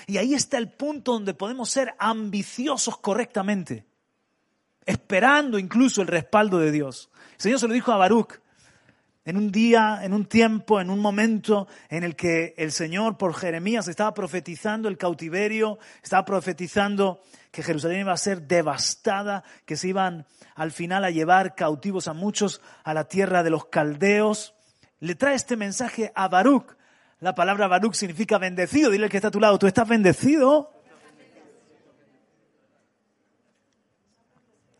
Y 0.05 0.17
ahí 0.17 0.33
está 0.33 0.57
el 0.57 0.71
punto 0.71 1.13
donde 1.13 1.33
podemos 1.33 1.69
ser 1.69 1.95
ambiciosos 1.99 2.97
correctamente. 2.97 3.85
Esperando 4.85 5.59
incluso 5.59 6.01
el 6.01 6.07
respaldo 6.07 6.59
de 6.59 6.71
Dios. 6.71 7.09
El 7.33 7.41
Señor 7.41 7.59
se 7.59 7.67
lo 7.67 7.73
dijo 7.73 7.91
a 7.91 7.97
Baruch 7.97 8.39
en 9.27 9.35
un 9.35 9.51
día, 9.51 9.99
en 10.03 10.13
un 10.13 10.25
tiempo, 10.25 10.79
en 10.79 10.89
un 10.89 11.01
momento 11.01 11.67
en 11.89 12.05
el 12.05 12.15
que 12.15 12.53
el 12.57 12.71
Señor 12.71 13.17
por 13.17 13.33
Jeremías 13.33 13.89
estaba 13.89 14.13
profetizando 14.13 14.87
el 14.87 14.97
cautiverio, 14.97 15.79
estaba 16.01 16.23
profetizando 16.23 17.19
que 17.51 17.61
Jerusalén 17.61 17.99
iba 17.99 18.13
a 18.13 18.17
ser 18.17 18.43
devastada, 18.43 19.43
que 19.65 19.75
se 19.75 19.89
iban 19.89 20.25
al 20.55 20.71
final 20.71 21.03
a 21.03 21.09
llevar 21.09 21.55
cautivos 21.55 22.07
a 22.07 22.13
muchos 22.13 22.61
a 22.85 22.93
la 22.93 23.09
tierra 23.09 23.43
de 23.43 23.49
los 23.49 23.65
caldeos. 23.65 24.55
Le 25.01 25.15
trae 25.15 25.35
este 25.35 25.57
mensaje 25.57 26.09
a 26.15 26.29
Baruch. 26.29 26.77
La 27.19 27.35
palabra 27.35 27.67
Baruch 27.67 27.95
significa 27.95 28.37
bendecido. 28.37 28.91
Dile 28.91 29.03
al 29.03 29.11
que 29.11 29.17
está 29.17 29.27
a 29.27 29.31
tu 29.31 29.41
lado, 29.41 29.59
¿tú 29.59 29.67
estás 29.67 29.89
bendecido? 29.89 30.71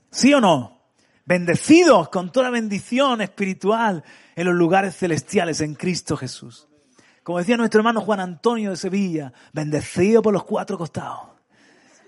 ¿Sí 0.10 0.34
o 0.34 0.40
no? 0.40 0.84
Bendecidos 1.26 2.08
con 2.08 2.32
toda 2.32 2.50
bendición 2.50 3.20
espiritual 3.20 4.06
en 4.38 4.46
los 4.46 4.56
lugares 4.56 4.96
celestiales 4.96 5.62
en 5.62 5.74
Cristo 5.74 6.16
Jesús. 6.16 6.68
Como 7.24 7.40
decía 7.40 7.58
nuestro 7.58 7.80
hermano 7.80 8.02
Juan 8.02 8.20
Antonio 8.20 8.70
de 8.70 8.78
Sevilla, 8.78 9.34
bendecido 9.52 10.22
por 10.22 10.32
los 10.32 10.44
cuatro 10.44 10.78
costados. 10.78 11.32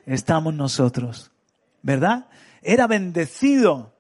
Estamos 0.05 0.53
nosotros. 0.53 1.31
¿Verdad? 1.81 2.27
Era 2.61 2.85
bendecido. 2.85 3.97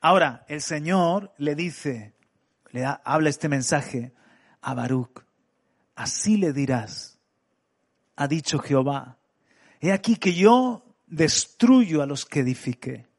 Ahora, 0.00 0.46
el 0.48 0.62
Señor 0.62 1.34
le 1.36 1.54
dice, 1.54 2.14
le 2.70 2.86
habla 3.04 3.28
este 3.28 3.50
mensaje 3.50 4.14
a 4.62 4.72
Baruch. 4.72 5.22
Así 5.96 6.38
le 6.38 6.54
dirás, 6.54 7.18
ha 8.16 8.26
dicho 8.26 8.58
Jehová. 8.58 9.18
He 9.82 9.92
aquí 9.92 10.16
que 10.16 10.32
yo 10.32 10.82
destruyo 11.06 12.00
a 12.00 12.06
los 12.06 12.24
que 12.24 12.40
edifiqué 12.40 13.09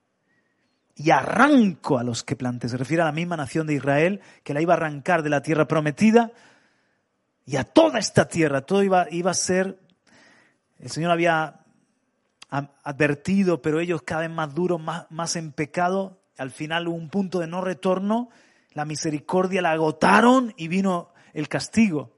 y 0.95 1.11
arranco 1.11 1.97
a 1.97 2.03
los 2.03 2.23
que 2.23 2.35
planté. 2.35 2.69
Se 2.69 2.77
refiere 2.77 3.01
a 3.01 3.05
la 3.05 3.11
misma 3.11 3.37
nación 3.37 3.67
de 3.67 3.75
Israel 3.75 4.21
que 4.43 4.53
la 4.53 4.61
iba 4.61 4.73
a 4.73 4.77
arrancar 4.77 5.23
de 5.23 5.29
la 5.29 5.41
tierra 5.41 5.67
prometida 5.67 6.31
y 7.45 7.55
a 7.57 7.63
toda 7.63 7.99
esta 7.99 8.27
tierra. 8.27 8.61
Todo 8.61 8.83
iba, 8.83 9.07
a 9.29 9.33
ser, 9.33 9.79
el 10.79 10.89
Señor 10.89 11.11
había 11.11 11.61
advertido, 12.49 13.61
pero 13.61 13.79
ellos 13.79 14.03
cada 14.03 14.21
vez 14.21 14.29
más 14.31 14.53
duros, 14.53 14.81
más, 14.81 15.05
más 15.09 15.35
en 15.35 15.51
pecado. 15.51 16.21
Al 16.37 16.51
final 16.51 16.87
hubo 16.87 16.95
un 16.95 17.09
punto 17.09 17.39
de 17.39 17.47
no 17.47 17.61
retorno. 17.61 18.29
La 18.73 18.85
misericordia 18.85 19.61
la 19.61 19.71
agotaron 19.71 20.53
y 20.57 20.67
vino 20.67 21.13
el 21.33 21.47
castigo. 21.47 22.17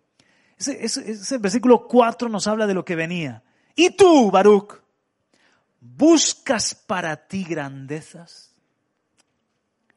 Ese, 0.57 0.84
ese 0.84 1.38
versículo 1.38 1.88
4 1.88 2.30
nos 2.30 2.47
habla 2.47 2.67
de 2.67 2.74
lo 2.74 2.86
que 2.86 2.95
venía. 2.95 3.43
Y 3.76 3.91
tú, 3.91 4.30
Baruch, 4.30 4.82
buscas 5.80 6.76
para 6.76 7.28
ti 7.28 7.43
grandezas. 7.43 8.53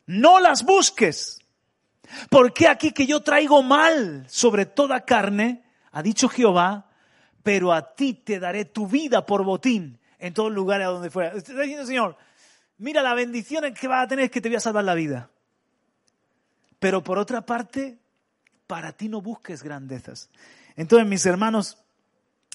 No 0.07 0.41
las 0.41 0.65
busques. 0.65 1.39
Porque 2.31 2.69
aquí 2.69 2.93
que 2.93 3.07
yo 3.07 3.21
traigo 3.23 3.63
mal 3.63 4.27
sobre 4.29 4.67
toda 4.67 5.05
carne, 5.05 5.65
ha 5.91 6.03
dicho 6.03 6.29
Jehová, 6.29 6.91
pero 7.43 7.73
a 7.73 7.95
ti 7.95 8.15
te 8.15 8.39
daré 8.39 8.65
tu 8.65 8.87
vida 8.87 9.27
por 9.27 9.45
botín 9.45 9.99
en 10.19 10.35
todos 10.35 10.53
lugares 10.53 10.87
a 10.87 10.91
donde 10.91 11.11
fuera. 11.11 11.37
Está 11.37 11.53
diciendo, 11.61 11.87
Señor, 11.87 12.17
mira 12.79 13.03
la 13.03 13.15
bendición 13.15 13.73
que 13.75 13.89
vas 13.89 14.05
a 14.05 14.09
tener 14.09 14.27
es 14.27 14.31
que 14.31 14.41
te 14.41 14.49
voy 14.49 14.57
a 14.57 14.61
salvar 14.61 14.85
la 14.85 14.95
vida. 14.95 15.31
Pero 16.79 17.03
por 17.03 17.19
otra 17.19 17.45
parte, 17.45 17.99
para 18.67 18.93
ti 18.93 19.09
no 19.09 19.21
busques 19.21 19.63
grandezas. 19.63 20.31
Entonces, 20.77 21.09
mis 21.09 21.25
hermanos, 21.27 21.79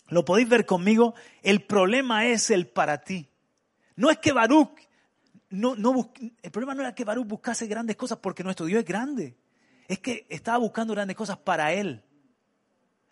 lo 0.08 0.26
podéis 0.26 0.50
ver 0.50 0.66
conmigo, 0.66 1.16
el 1.42 1.64
problema 1.64 2.28
es 2.28 2.50
el 2.52 2.68
para 2.68 3.02
ti. 3.02 3.30
No 3.96 4.10
es 4.10 4.18
que 4.18 4.32
Baruch, 4.32 4.78
no, 5.52 5.76
no 5.76 6.12
el 6.42 6.52
problema 6.52 6.74
no 6.74 6.82
era 6.82 6.96
que 6.96 7.04
Baruch 7.04 7.28
buscase 7.28 7.68
grandes 7.68 7.96
cosas 7.96 8.18
porque 8.18 8.44
nuestro 8.44 8.66
Dios 8.66 8.80
es 8.80 8.86
grande. 8.86 9.38
Es 9.88 10.00
que 10.00 10.26
estaba 10.30 10.58
buscando 10.58 10.94
grandes 10.94 11.18
cosas 11.18 11.38
para 11.38 11.74
él. 11.74 12.04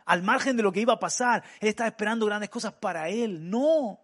Al 0.05 0.23
margen 0.23 0.57
de 0.57 0.63
lo 0.63 0.71
que 0.71 0.81
iba 0.81 0.93
a 0.93 0.99
pasar, 0.99 1.43
él 1.59 1.67
estaba 1.67 1.89
esperando 1.89 2.25
grandes 2.25 2.49
cosas 2.49 2.73
para 2.73 3.09
él. 3.09 3.49
No. 3.49 3.99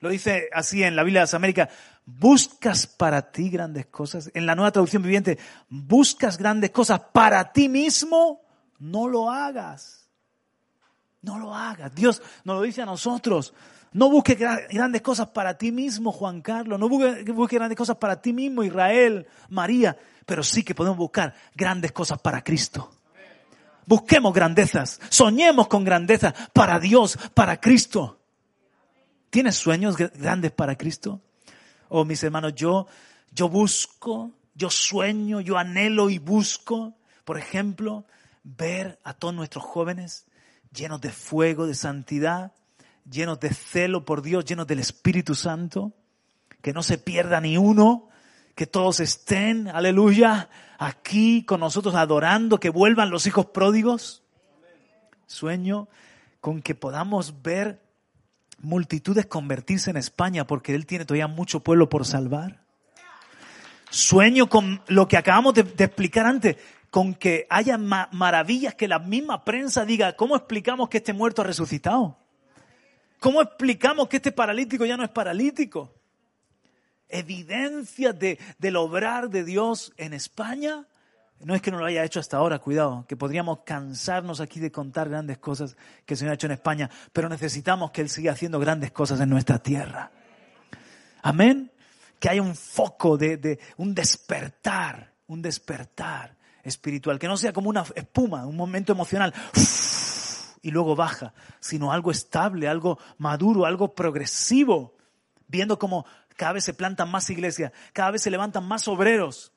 Lo 0.00 0.10
dice 0.10 0.48
así 0.52 0.82
en 0.82 0.94
la 0.94 1.02
Biblia 1.02 1.20
de 1.20 1.24
las 1.24 1.34
Américas, 1.34 1.70
buscas 2.04 2.86
para 2.86 3.32
ti 3.32 3.48
grandes 3.48 3.86
cosas. 3.86 4.30
En 4.34 4.46
la 4.46 4.54
nueva 4.54 4.70
traducción 4.70 5.02
viviente, 5.02 5.38
buscas 5.68 6.36
grandes 6.36 6.70
cosas 6.70 7.00
para 7.12 7.52
ti 7.52 7.68
mismo, 7.68 8.42
no 8.78 9.08
lo 9.08 9.30
hagas. 9.30 10.08
No 11.22 11.38
lo 11.38 11.54
hagas. 11.54 11.94
Dios 11.94 12.22
nos 12.44 12.56
lo 12.56 12.62
dice 12.62 12.82
a 12.82 12.86
nosotros. 12.86 13.52
No 13.92 14.08
busques 14.08 14.38
grandes 14.38 15.02
cosas 15.02 15.28
para 15.28 15.58
ti 15.58 15.72
mismo, 15.72 16.12
Juan 16.12 16.42
Carlos. 16.42 16.78
No 16.78 16.88
busques 16.88 17.58
grandes 17.58 17.76
cosas 17.76 17.96
para 17.96 18.20
ti 18.20 18.32
mismo, 18.32 18.62
Israel, 18.62 19.26
María. 19.48 19.96
Pero 20.26 20.42
sí 20.42 20.62
que 20.62 20.74
podemos 20.74 20.96
buscar 20.96 21.34
grandes 21.54 21.90
cosas 21.90 22.20
para 22.20 22.42
Cristo. 22.42 22.90
Busquemos 23.86 24.32
grandezas. 24.32 25.00
Soñemos 25.08 25.66
con 25.66 25.82
grandezas 25.82 26.34
para 26.52 26.78
Dios, 26.78 27.18
para 27.34 27.60
Cristo. 27.60 28.20
¿Tienes 29.30 29.56
sueños 29.56 29.96
grandes 29.96 30.52
para 30.52 30.76
Cristo? 30.76 31.20
Oh, 31.88 32.04
mis 32.04 32.22
hermanos, 32.22 32.54
yo, 32.54 32.86
yo 33.32 33.48
busco, 33.48 34.30
yo 34.54 34.70
sueño, 34.70 35.40
yo 35.40 35.58
anhelo 35.58 36.10
y 36.10 36.18
busco, 36.18 36.94
por 37.24 37.38
ejemplo, 37.38 38.04
ver 38.44 39.00
a 39.02 39.14
todos 39.14 39.34
nuestros 39.34 39.64
jóvenes 39.64 40.26
llenos 40.72 41.00
de 41.00 41.10
fuego, 41.10 41.66
de 41.66 41.74
santidad, 41.74 42.52
llenos 43.10 43.40
de 43.40 43.52
celo 43.52 44.04
por 44.04 44.22
Dios, 44.22 44.44
llenos 44.44 44.66
del 44.66 44.78
Espíritu 44.78 45.34
Santo, 45.34 45.92
que 46.62 46.72
no 46.72 46.82
se 46.82 46.98
pierda 46.98 47.40
ni 47.40 47.56
uno, 47.56 48.08
que 48.54 48.66
todos 48.66 49.00
estén, 49.00 49.68
aleluya, 49.68 50.48
aquí 50.78 51.44
con 51.44 51.60
nosotros 51.60 51.94
adorando, 51.94 52.60
que 52.60 52.70
vuelvan 52.70 53.10
los 53.10 53.26
hijos 53.26 53.46
pródigos. 53.46 54.22
Sueño 55.26 55.88
con 56.40 56.62
que 56.62 56.74
podamos 56.74 57.42
ver 57.42 57.82
multitudes 58.58 59.26
convertirse 59.26 59.90
en 59.90 59.96
España 59.96 60.46
porque 60.46 60.74
Él 60.74 60.86
tiene 60.86 61.04
todavía 61.04 61.26
mucho 61.28 61.60
pueblo 61.60 61.88
por 61.88 62.04
salvar. 62.04 62.60
Sueño 63.90 64.48
con 64.48 64.82
lo 64.86 65.08
que 65.08 65.16
acabamos 65.16 65.54
de, 65.54 65.62
explicar 65.62 66.26
antes, 66.26 66.56
con 66.90 67.14
que 67.14 67.46
haya 67.50 67.76
maravillas 67.78 68.74
que 68.74 68.88
la 68.88 68.98
misma 68.98 69.44
prensa 69.44 69.84
diga, 69.84 70.14
¿cómo 70.16 70.36
explicamos 70.36 70.88
que 70.88 70.98
este 70.98 71.12
muerto 71.12 71.42
ha 71.42 71.44
resucitado? 71.44 72.19
¿Cómo 73.20 73.42
explicamos 73.42 74.08
que 74.08 74.16
este 74.16 74.32
paralítico 74.32 74.86
ya 74.86 74.96
no 74.96 75.04
es 75.04 75.10
paralítico? 75.10 75.94
Evidencias 77.06 78.18
de, 78.18 78.38
del 78.58 78.76
obrar 78.76 79.28
de 79.28 79.44
Dios 79.44 79.92
en 79.98 80.14
España 80.14 80.86
no 81.40 81.54
es 81.54 81.62
que 81.62 81.70
no 81.70 81.78
lo 81.78 81.84
haya 81.84 82.04
hecho 82.04 82.18
hasta 82.18 82.38
ahora, 82.38 82.58
cuidado, 82.58 83.04
que 83.06 83.16
podríamos 83.16 83.60
cansarnos 83.64 84.40
aquí 84.40 84.58
de 84.58 84.72
contar 84.72 85.08
grandes 85.08 85.38
cosas 85.38 85.76
que 86.04 86.14
el 86.14 86.18
Señor 86.18 86.32
ha 86.32 86.34
hecho 86.34 86.46
en 86.46 86.52
España, 86.52 86.90
pero 87.12 87.28
necesitamos 87.28 87.90
que 87.90 88.00
Él 88.00 88.08
siga 88.08 88.32
haciendo 88.32 88.58
grandes 88.58 88.90
cosas 88.90 89.20
en 89.20 89.28
nuestra 89.28 89.58
tierra. 89.58 90.10
Amén. 91.22 91.70
Que 92.18 92.30
haya 92.30 92.42
un 92.42 92.54
foco 92.54 93.16
de 93.16 93.58
un 93.76 93.94
despertar, 93.94 95.12
un 95.26 95.40
despertar 95.40 96.36
espiritual, 96.62 97.18
que 97.18 97.28
no 97.28 97.36
sea 97.36 97.52
como 97.52 97.68
una 97.68 97.84
espuma, 97.94 98.46
un 98.46 98.56
momento 98.56 98.92
emocional 98.92 99.32
y 100.62 100.70
luego 100.70 100.96
baja, 100.96 101.32
sino 101.60 101.92
algo 101.92 102.10
estable, 102.10 102.68
algo 102.68 102.98
maduro, 103.18 103.66
algo 103.66 103.94
progresivo, 103.94 104.94
viendo 105.48 105.78
cómo 105.78 106.04
cada 106.36 106.54
vez 106.54 106.64
se 106.64 106.74
plantan 106.74 107.10
más 107.10 107.28
iglesias, 107.30 107.72
cada 107.92 108.10
vez 108.10 108.22
se 108.22 108.30
levantan 108.30 108.66
más 108.66 108.88
obreros 108.88 109.52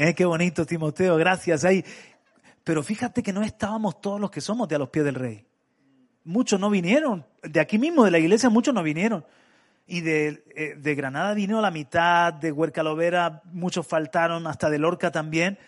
Eh, 0.00 0.14
qué 0.14 0.24
bonito, 0.24 0.64
Timoteo, 0.64 1.16
gracias. 1.16 1.64
Ahí. 1.64 1.84
Pero 2.62 2.84
fíjate 2.84 3.20
que 3.20 3.32
no 3.32 3.42
estábamos 3.42 4.00
todos 4.00 4.20
los 4.20 4.30
que 4.30 4.40
somos 4.40 4.68
de 4.68 4.76
a 4.76 4.78
los 4.78 4.90
pies 4.90 5.04
del 5.04 5.16
rey. 5.16 5.44
Muchos 6.22 6.60
no 6.60 6.70
vinieron. 6.70 7.26
De 7.42 7.58
aquí 7.58 7.80
mismo, 7.80 8.04
de 8.04 8.12
la 8.12 8.20
iglesia, 8.20 8.48
muchos 8.48 8.72
no 8.72 8.84
vinieron. 8.84 9.26
Y 9.88 10.02
de, 10.02 10.44
eh, 10.54 10.94
Granada 10.94 11.34
vino 11.34 11.60
la 11.60 11.72
mitad, 11.72 12.32
de 12.32 12.52
Huercalovera 12.52 13.42
muchos 13.46 13.88
faltaron, 13.88 14.46
hasta 14.46 14.70
de 14.70 14.78
Lorca 14.78 15.10
también. 15.10 15.58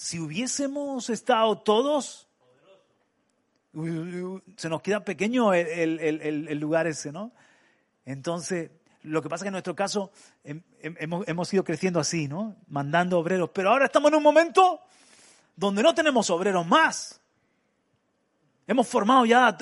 Si 0.00 0.18
hubiésemos 0.18 1.10
estado 1.10 1.58
todos, 1.58 2.26
se 4.56 4.68
nos 4.70 4.80
queda 4.80 5.04
pequeño 5.04 5.52
el, 5.52 6.58
lugar 6.58 6.86
ese, 6.86 7.12
¿no? 7.12 7.32
Entonces, 8.06 8.70
lo 9.02 9.20
que 9.20 9.28
pasa 9.28 9.42
es 9.42 9.44
que 9.44 9.48
en 9.48 9.52
nuestro 9.52 9.76
caso 9.76 10.10
hemos, 10.42 11.28
hemos 11.28 11.52
ido 11.52 11.64
creciendo 11.64 12.00
así, 12.00 12.28
¿no? 12.28 12.56
Mandando 12.68 13.18
obreros. 13.18 13.50
Pero 13.52 13.68
ahora 13.68 13.84
estamos 13.84 14.10
en 14.10 14.14
un 14.16 14.22
momento 14.22 14.80
donde 15.54 15.82
no 15.82 15.94
tenemos 15.94 16.30
obreros 16.30 16.66
más. 16.66 17.20
Hemos 18.66 18.88
formado 18.88 19.26
ya 19.26 19.54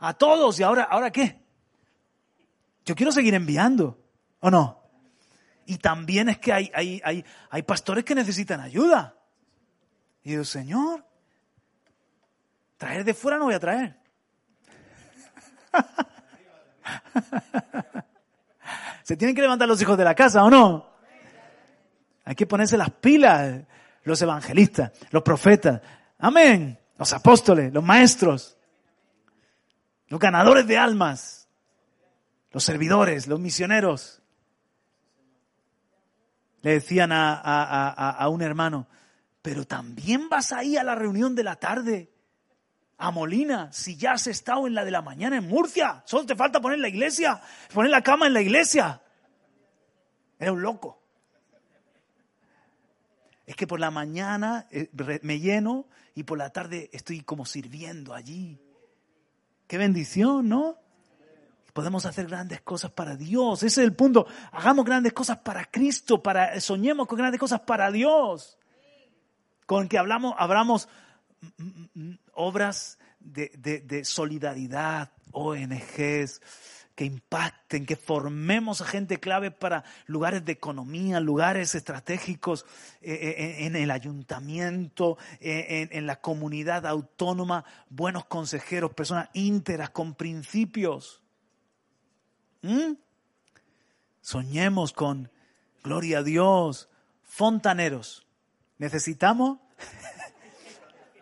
a, 0.00 0.14
todos 0.14 0.58
y 0.58 0.64
ahora, 0.64 0.82
¿ahora 0.82 1.12
qué? 1.12 1.40
Yo 2.84 2.96
quiero 2.96 3.12
seguir 3.12 3.34
enviando, 3.34 3.96
¿o 4.40 4.50
no? 4.50 4.82
Y 5.66 5.78
también 5.78 6.30
es 6.30 6.38
que 6.38 6.52
hay 6.52 7.62
pastores 7.64 8.04
que 8.04 8.16
necesitan 8.16 8.58
ayuda. 8.58 9.20
Y 10.24 10.32
yo, 10.32 10.44
Señor, 10.44 11.04
traer 12.78 13.04
de 13.04 13.12
fuera 13.12 13.36
no 13.38 13.44
voy 13.44 13.54
a 13.54 13.60
traer. 13.60 13.96
Se 19.02 19.16
tienen 19.18 19.36
que 19.36 19.42
levantar 19.42 19.68
los 19.68 19.80
hijos 19.82 19.98
de 19.98 20.04
la 20.04 20.14
casa, 20.14 20.42
¿o 20.42 20.48
no? 20.48 20.94
Hay 22.24 22.34
que 22.34 22.46
ponerse 22.46 22.78
las 22.78 22.88
pilas, 22.90 23.64
los 24.02 24.22
evangelistas, 24.22 24.92
los 25.10 25.22
profetas, 25.22 25.82
amén, 26.18 26.78
los 26.96 27.12
apóstoles, 27.12 27.70
los 27.70 27.84
maestros, 27.84 28.56
los 30.08 30.18
ganadores 30.18 30.66
de 30.66 30.78
almas, 30.78 31.50
los 32.50 32.64
servidores, 32.64 33.26
los 33.26 33.38
misioneros. 33.38 34.22
Le 36.62 36.70
decían 36.72 37.12
a, 37.12 38.10
a 38.10 38.28
un 38.30 38.40
hermano, 38.40 38.86
pero 39.44 39.66
también 39.66 40.30
vas 40.30 40.52
ahí 40.52 40.78
a 40.78 40.82
la 40.82 40.94
reunión 40.94 41.34
de 41.34 41.44
la 41.44 41.56
tarde 41.56 42.10
a 42.96 43.10
Molina 43.10 43.70
si 43.74 43.94
ya 43.94 44.12
has 44.12 44.26
estado 44.26 44.66
en 44.66 44.74
la 44.74 44.86
de 44.86 44.90
la 44.90 45.02
mañana 45.02 45.36
en 45.36 45.46
Murcia? 45.46 46.02
Solo 46.06 46.24
te 46.24 46.34
falta 46.34 46.62
poner 46.62 46.78
la 46.78 46.88
iglesia, 46.88 47.42
poner 47.74 47.90
la 47.90 48.00
cama 48.00 48.26
en 48.26 48.32
la 48.32 48.40
iglesia. 48.40 49.02
Era 50.38 50.50
un 50.50 50.62
loco. 50.62 50.98
Es 53.44 53.54
que 53.54 53.66
por 53.66 53.80
la 53.80 53.90
mañana 53.90 54.66
eh, 54.70 54.88
me 55.20 55.38
lleno 55.38 55.88
y 56.14 56.22
por 56.22 56.38
la 56.38 56.48
tarde 56.48 56.88
estoy 56.94 57.20
como 57.20 57.44
sirviendo 57.44 58.14
allí. 58.14 58.58
Qué 59.66 59.76
bendición, 59.76 60.48
¿no? 60.48 60.78
Podemos 61.74 62.06
hacer 62.06 62.28
grandes 62.28 62.62
cosas 62.62 62.92
para 62.92 63.14
Dios. 63.14 63.62
Ese 63.62 63.82
es 63.82 63.86
el 63.86 63.94
punto. 63.94 64.26
Hagamos 64.52 64.86
grandes 64.86 65.12
cosas 65.12 65.36
para 65.36 65.66
Cristo, 65.66 66.22
para 66.22 66.58
soñemos 66.62 67.06
con 67.06 67.18
grandes 67.18 67.38
cosas 67.38 67.60
para 67.60 67.90
Dios. 67.90 68.56
Con 69.66 69.88
que 69.88 69.98
hablamos, 69.98 70.34
abramos 70.38 70.88
obras 72.32 72.98
de, 73.20 73.50
de 73.56 74.04
solidaridad, 74.04 75.12
ONGs, 75.32 76.40
que 76.94 77.04
impacten, 77.04 77.86
que 77.86 77.96
formemos 77.96 78.80
a 78.80 78.84
gente 78.84 79.18
clave 79.18 79.50
para 79.50 79.84
lugares 80.06 80.44
de 80.44 80.52
economía, 80.52 81.18
lugares 81.18 81.74
estratégicos 81.74 82.64
eh, 83.02 83.12
eh, 83.12 83.66
en, 83.66 83.74
el 83.74 83.90
ayuntamiento, 83.90 85.18
eh, 85.40 85.88
en, 85.90 86.06
la 86.06 86.20
comunidad 86.20 86.86
autónoma, 86.86 87.64
buenos 87.88 88.26
consejeros, 88.26 88.94
personas 88.94 89.28
íntegras, 89.32 89.90
con 89.90 90.14
principios. 90.14 91.20
¿Mm? 92.62 92.94
Soñemos 94.20 94.92
con, 94.92 95.30
gloria 95.82 96.18
a 96.18 96.22
Dios, 96.22 96.88
fontaneros. 97.24 98.23
¿Necesitamos? 98.78 99.58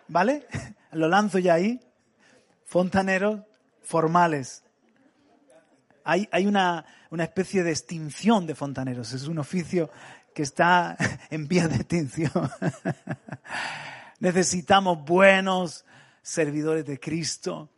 ¿Vale? 0.08 0.46
Lo 0.92 1.08
lanzo 1.08 1.38
ya 1.38 1.54
ahí. 1.54 1.80
Fontaneros 2.64 3.40
formales 3.82 4.62
hay, 6.04 6.28
hay 6.32 6.46
una, 6.46 6.84
una 7.10 7.24
especie 7.24 7.62
de 7.62 7.70
extinción 7.70 8.46
de 8.46 8.54
fontaneros. 8.54 9.12
Es 9.12 9.26
un 9.26 9.38
oficio 9.38 9.90
que 10.34 10.42
está 10.42 10.96
en 11.30 11.48
vía 11.48 11.68
de 11.68 11.76
extinción. 11.76 12.50
Necesitamos 14.20 15.04
buenos 15.04 15.84
servidores 16.22 16.86
de 16.86 17.00
Cristo 17.00 17.70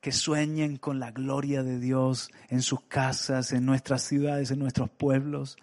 que 0.00 0.12
sueñen 0.12 0.78
con 0.78 0.98
la 0.98 1.10
gloria 1.10 1.62
de 1.62 1.78
Dios 1.78 2.30
en 2.48 2.62
sus 2.62 2.82
casas, 2.82 3.52
en 3.52 3.66
nuestras 3.66 4.02
ciudades, 4.02 4.50
en 4.50 4.58
nuestros 4.58 4.88
pueblos. 4.88 5.58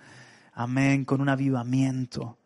Amén, 0.54 1.06
con 1.06 1.22
un 1.22 1.30
avivamiento. 1.30 2.37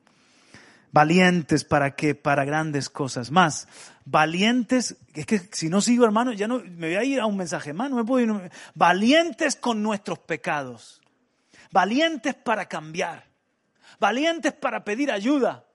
Valientes 0.91 1.63
para 1.63 1.95
qué? 1.95 2.15
Para 2.15 2.43
grandes 2.43 2.89
cosas. 2.89 3.31
Más, 3.31 3.67
valientes, 4.03 4.97
es 5.13 5.25
que 5.25 5.39
si 5.51 5.69
no 5.69 5.79
sigo 5.79 6.03
hermano, 6.03 6.33
ya 6.33 6.47
no, 6.47 6.59
me 6.59 6.87
voy 6.87 6.95
a 6.95 7.03
ir 7.03 7.19
a 7.19 7.25
un 7.25 7.37
mensaje 7.37 7.73
más, 7.73 7.89
no 7.89 7.97
me 7.97 8.03
puedo 8.03 8.25
ir. 8.25 8.51
Valientes 8.75 9.55
con 9.55 9.81
nuestros 9.81 10.19
pecados. 10.19 11.01
Valientes 11.71 12.35
para 12.35 12.67
cambiar. 12.67 13.25
Valientes 13.99 14.51
para 14.53 14.83
pedir 14.83 15.11
ayuda. 15.11 15.65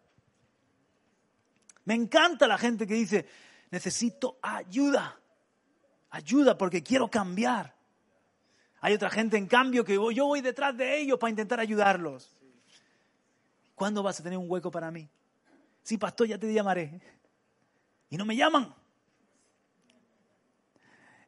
Me 1.84 1.94
encanta 1.94 2.46
la 2.46 2.58
gente 2.58 2.86
que 2.86 2.94
dice, 2.94 3.26
necesito 3.70 4.38
ayuda. 4.42 5.18
Ayuda 6.10 6.58
porque 6.58 6.82
quiero 6.82 7.08
cambiar. 7.08 7.74
Hay 8.80 8.92
otra 8.92 9.08
gente, 9.08 9.38
en 9.38 9.46
cambio, 9.46 9.84
que 9.84 9.94
yo 9.94 10.26
voy 10.26 10.42
detrás 10.42 10.76
de 10.76 10.98
ellos 10.98 11.18
para 11.18 11.30
intentar 11.30 11.58
ayudarlos. 11.58 12.35
¿Cuándo 13.76 14.02
vas 14.02 14.18
a 14.18 14.22
tener 14.22 14.38
un 14.38 14.50
hueco 14.50 14.70
para 14.70 14.90
mí? 14.90 15.06
Sí, 15.82 15.98
pastor, 15.98 16.26
ya 16.26 16.38
te 16.38 16.52
llamaré. 16.52 16.98
Y 18.08 18.16
no 18.16 18.24
me 18.24 18.34
llaman. 18.34 18.74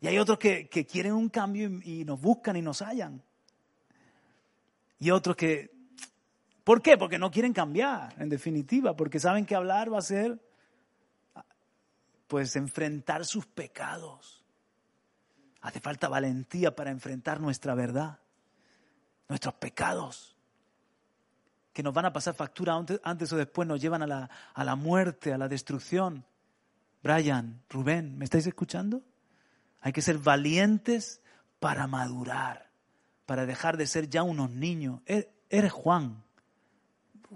Y 0.00 0.06
hay 0.06 0.18
otros 0.18 0.38
que, 0.38 0.68
quieren 0.68 1.12
un 1.12 1.28
cambio 1.28 1.68
y, 1.84 2.04
nos 2.06 2.18
buscan 2.18 2.56
y 2.56 2.62
nos 2.62 2.80
hallan. 2.80 3.22
Y 4.98 5.10
otros 5.10 5.36
que... 5.36 5.70
¿Por 6.64 6.80
qué? 6.80 6.96
Porque 6.96 7.18
no 7.18 7.30
quieren 7.30 7.52
cambiar, 7.52 8.14
en 8.18 8.30
definitiva, 8.30 8.96
porque 8.96 9.20
saben 9.20 9.44
que 9.44 9.54
hablar 9.54 9.92
va 9.92 9.98
a 9.98 10.02
ser, 10.02 10.38
pues, 12.26 12.56
enfrentar 12.56 13.26
sus 13.26 13.46
pecados. 13.46 14.42
Hace 15.60 15.80
falta 15.80 16.08
valentía 16.08 16.74
para 16.74 16.90
enfrentar 16.90 17.40
nuestra 17.40 17.74
verdad, 17.74 18.20
nuestros 19.28 19.54
pecados 19.54 20.37
que 21.78 21.82
nos 21.84 21.94
van 21.94 22.06
a 22.06 22.12
pasar 22.12 22.34
factura 22.34 22.74
antes, 23.04 23.32
o 23.32 23.36
después, 23.36 23.68
nos 23.68 23.80
llevan 23.80 24.02
a 24.02 24.06
la, 24.08 24.28
a 24.52 24.64
la 24.64 24.74
muerte, 24.74 25.32
a 25.32 25.38
la 25.38 25.46
destrucción. 25.46 26.24
Brian, 27.04 27.62
Rubén, 27.70 28.18
¿me 28.18 28.24
estáis 28.24 28.48
escuchando? 28.48 29.00
Hay 29.80 29.92
que 29.92 30.02
ser 30.02 30.18
valientes 30.18 31.22
para 31.60 31.86
madurar, 31.86 32.68
para 33.26 33.46
dejar 33.46 33.76
de 33.76 33.86
ser 33.86 34.08
ya 34.08 34.24
unos 34.24 34.50
niños. 34.50 35.02
E-, 35.06 35.30
eres 35.50 35.70
Juan. 35.70 36.24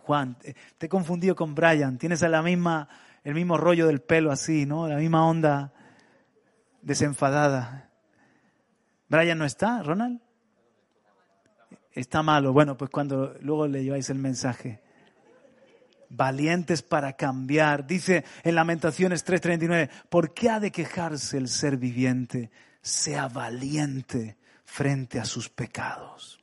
Juan, 0.01 0.37
te 0.77 0.87
he 0.87 0.89
confundido 0.89 1.37
con 1.37 1.55
Brian. 1.55 1.97
Tienes 1.97 2.21
la 2.23 2.43
misma, 2.43 2.89
el 3.23 3.35
mismo 3.35 3.57
rollo 3.57 3.87
del 3.87 4.03
pelo 4.03 4.33
así, 4.33 4.67
¿no? 4.67 4.89
La 4.89 4.97
misma 4.97 5.25
onda 5.25 5.73
desenfadada. 6.81 7.91
¿Brian 9.09 9.39
no 9.39 9.45
está, 9.45 9.85
Ronald? 9.85 10.21
Está 11.95 12.23
malo. 12.23 12.53
Bueno, 12.53 12.77
pues 12.77 12.91
cuando 12.91 13.35
luego 13.41 13.67
le 13.67 13.85
lleváis 13.85 14.11
el 14.11 14.19
mensaje. 14.19 14.81
Valientes 16.09 16.83
para 16.83 17.15
cambiar. 17.15 17.87
Dice 17.87 18.25
en 18.43 18.55
Lamentaciones 18.55 19.25
3:39, 19.25 19.91
¿por 20.09 20.35
qué 20.35 20.51
ha 20.51 20.61
de 20.61 20.71
quejarse 20.71 21.39
el 21.39 21.49
ser 21.49 21.77
viviente? 21.77 22.51
Sea 22.83 23.29
valiente 23.29 24.37
frente 24.65 25.19
a 25.19 25.25
sus 25.25 25.49
pecados. 25.49 26.43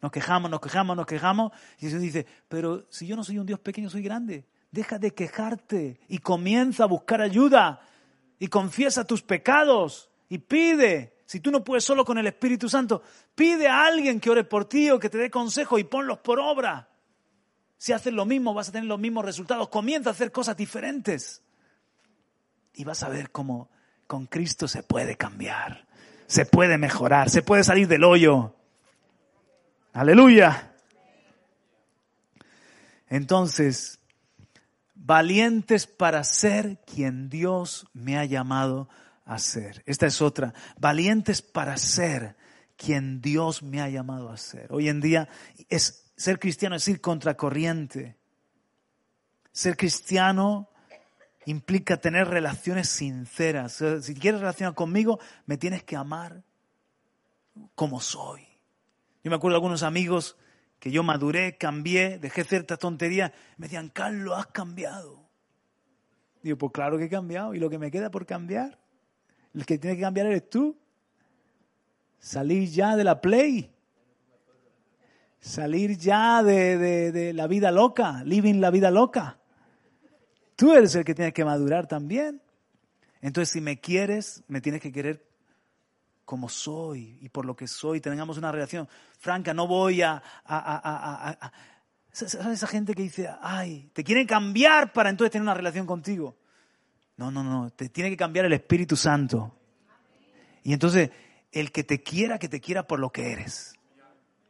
Nos 0.00 0.12
quejamos, 0.12 0.50
nos 0.50 0.60
quejamos, 0.60 0.96
nos 0.96 1.06
quejamos. 1.06 1.52
Y 1.78 1.86
Jesús 1.86 2.00
dice, 2.00 2.26
pero 2.48 2.86
si 2.90 3.06
yo 3.06 3.16
no 3.16 3.24
soy 3.24 3.38
un 3.38 3.46
Dios 3.46 3.60
pequeño, 3.60 3.90
soy 3.90 4.02
grande. 4.02 4.46
Deja 4.70 4.98
de 4.98 5.12
quejarte 5.12 6.00
y 6.08 6.18
comienza 6.18 6.84
a 6.84 6.86
buscar 6.86 7.20
ayuda 7.20 7.80
y 8.38 8.48
confiesa 8.48 9.04
tus 9.04 9.22
pecados 9.22 10.10
y 10.28 10.38
pide 10.38 11.17
si 11.28 11.40
tú 11.40 11.50
no 11.50 11.62
puedes 11.62 11.84
solo 11.84 12.06
con 12.06 12.16
el 12.16 12.26
Espíritu 12.26 12.70
Santo, 12.70 13.02
pide 13.34 13.68
a 13.68 13.84
alguien 13.84 14.18
que 14.18 14.30
ore 14.30 14.44
por 14.44 14.64
ti 14.64 14.90
o 14.90 14.98
que 14.98 15.10
te 15.10 15.18
dé 15.18 15.30
consejo 15.30 15.78
y 15.78 15.84
ponlos 15.84 16.20
por 16.20 16.40
obra. 16.40 16.88
Si 17.76 17.92
haces 17.92 18.14
lo 18.14 18.24
mismo, 18.24 18.54
vas 18.54 18.70
a 18.70 18.72
tener 18.72 18.88
los 18.88 18.98
mismos 18.98 19.26
resultados. 19.26 19.68
Comienza 19.68 20.08
a 20.08 20.14
hacer 20.14 20.32
cosas 20.32 20.56
diferentes. 20.56 21.42
Y 22.72 22.82
vas 22.84 23.02
a 23.02 23.10
ver 23.10 23.30
cómo 23.30 23.68
con 24.06 24.24
Cristo 24.24 24.68
se 24.68 24.82
puede 24.82 25.16
cambiar, 25.16 25.86
se 26.26 26.46
puede 26.46 26.78
mejorar, 26.78 27.28
se 27.28 27.42
puede 27.42 27.62
salir 27.62 27.88
del 27.88 28.04
hoyo. 28.04 28.54
Aleluya. 29.92 30.72
Entonces, 33.10 34.00
valientes 34.94 35.86
para 35.86 36.24
ser 36.24 36.78
quien 36.86 37.28
Dios 37.28 37.86
me 37.92 38.16
ha 38.16 38.24
llamado 38.24 38.88
a 39.28 39.38
ser. 39.38 39.82
Esta 39.86 40.06
es 40.06 40.20
otra. 40.22 40.54
Valientes 40.78 41.42
para 41.42 41.76
ser 41.76 42.34
quien 42.76 43.20
Dios 43.20 43.62
me 43.62 43.80
ha 43.80 43.88
llamado 43.88 44.30
a 44.30 44.38
ser. 44.38 44.72
Hoy 44.72 44.88
en 44.88 45.00
día 45.00 45.28
es 45.68 46.10
ser 46.16 46.38
cristiano 46.38 46.76
es 46.76 46.88
ir 46.88 47.00
contracorriente. 47.00 48.16
Ser 49.52 49.76
cristiano 49.76 50.70
implica 51.44 51.98
tener 51.98 52.28
relaciones 52.28 52.88
sinceras. 52.88 53.84
Si 54.00 54.14
quieres 54.14 54.40
relacionar 54.40 54.74
conmigo, 54.74 55.20
me 55.44 55.58
tienes 55.58 55.82
que 55.84 55.96
amar 55.96 56.42
como 57.74 58.00
soy. 58.00 58.42
Yo 59.22 59.30
me 59.30 59.36
acuerdo 59.36 59.54
de 59.54 59.58
algunos 59.58 59.82
amigos 59.82 60.38
que 60.78 60.90
yo 60.90 61.02
maduré, 61.02 61.58
cambié, 61.58 62.18
dejé 62.18 62.44
ciertas 62.44 62.78
tonterías. 62.78 63.32
Me 63.58 63.66
decían, 63.66 63.90
Carlos, 63.90 64.38
has 64.38 64.46
cambiado. 64.46 65.28
Digo, 66.42 66.56
pues 66.56 66.72
claro 66.72 66.96
que 66.96 67.04
he 67.04 67.10
cambiado. 67.10 67.52
¿Y 67.52 67.58
lo 67.58 67.68
que 67.68 67.78
me 67.78 67.90
queda 67.90 68.10
por 68.10 68.24
cambiar? 68.24 68.78
El 69.58 69.66
que 69.66 69.76
tiene 69.76 69.96
que 69.96 70.02
cambiar 70.02 70.26
eres 70.26 70.48
tú. 70.48 70.78
Salir 72.20 72.68
ya 72.68 72.94
de 72.94 73.02
la 73.02 73.20
play. 73.20 73.68
Salir 75.40 75.98
ya 75.98 76.44
de, 76.44 77.32
la 77.34 77.48
vida 77.48 77.72
loca, 77.72 78.22
living 78.22 78.60
la 78.60 78.70
vida 78.70 78.92
loca. 78.92 79.40
Tú 80.54 80.72
eres 80.72 80.94
el 80.94 81.04
que 81.04 81.12
tiene 81.12 81.32
que 81.32 81.44
madurar 81.44 81.88
también. 81.88 82.40
Entonces, 83.20 83.50
si 83.50 83.60
me 83.60 83.80
quieres, 83.80 84.44
me 84.46 84.60
tienes 84.60 84.80
que 84.80 84.92
querer 84.92 85.26
como 86.24 86.48
soy 86.48 87.18
y 87.20 87.28
por 87.28 87.44
lo 87.44 87.56
que 87.56 87.66
soy. 87.66 88.00
Tengamos 88.00 88.38
una 88.38 88.52
relación 88.52 88.88
franca. 89.18 89.52
No 89.54 89.66
voy 89.66 90.02
a, 90.02 90.22
a, 90.44 91.52
¿Sabes 92.12 92.46
esa 92.46 92.68
gente 92.68 92.94
que 92.94 93.02
dice, 93.02 93.28
ay, 93.40 93.90
te 93.92 94.04
quieren 94.04 94.28
cambiar 94.28 94.92
para 94.92 95.10
entonces 95.10 95.32
tener 95.32 95.42
una 95.42 95.54
relación 95.54 95.84
contigo? 95.84 96.36
No, 97.18 97.30
no, 97.30 97.42
no, 97.42 97.70
te 97.70 97.88
tiene 97.88 98.10
que 98.10 98.16
cambiar 98.16 98.46
el 98.46 98.52
Espíritu 98.52 98.96
Santo. 98.96 99.54
Y 100.62 100.72
entonces, 100.72 101.10
el 101.52 101.72
que 101.72 101.84
te 101.84 102.02
quiera, 102.02 102.38
que 102.38 102.48
te 102.48 102.60
quiera 102.60 102.86
por 102.86 103.00
lo 103.00 103.10
que 103.10 103.32
eres. 103.32 103.74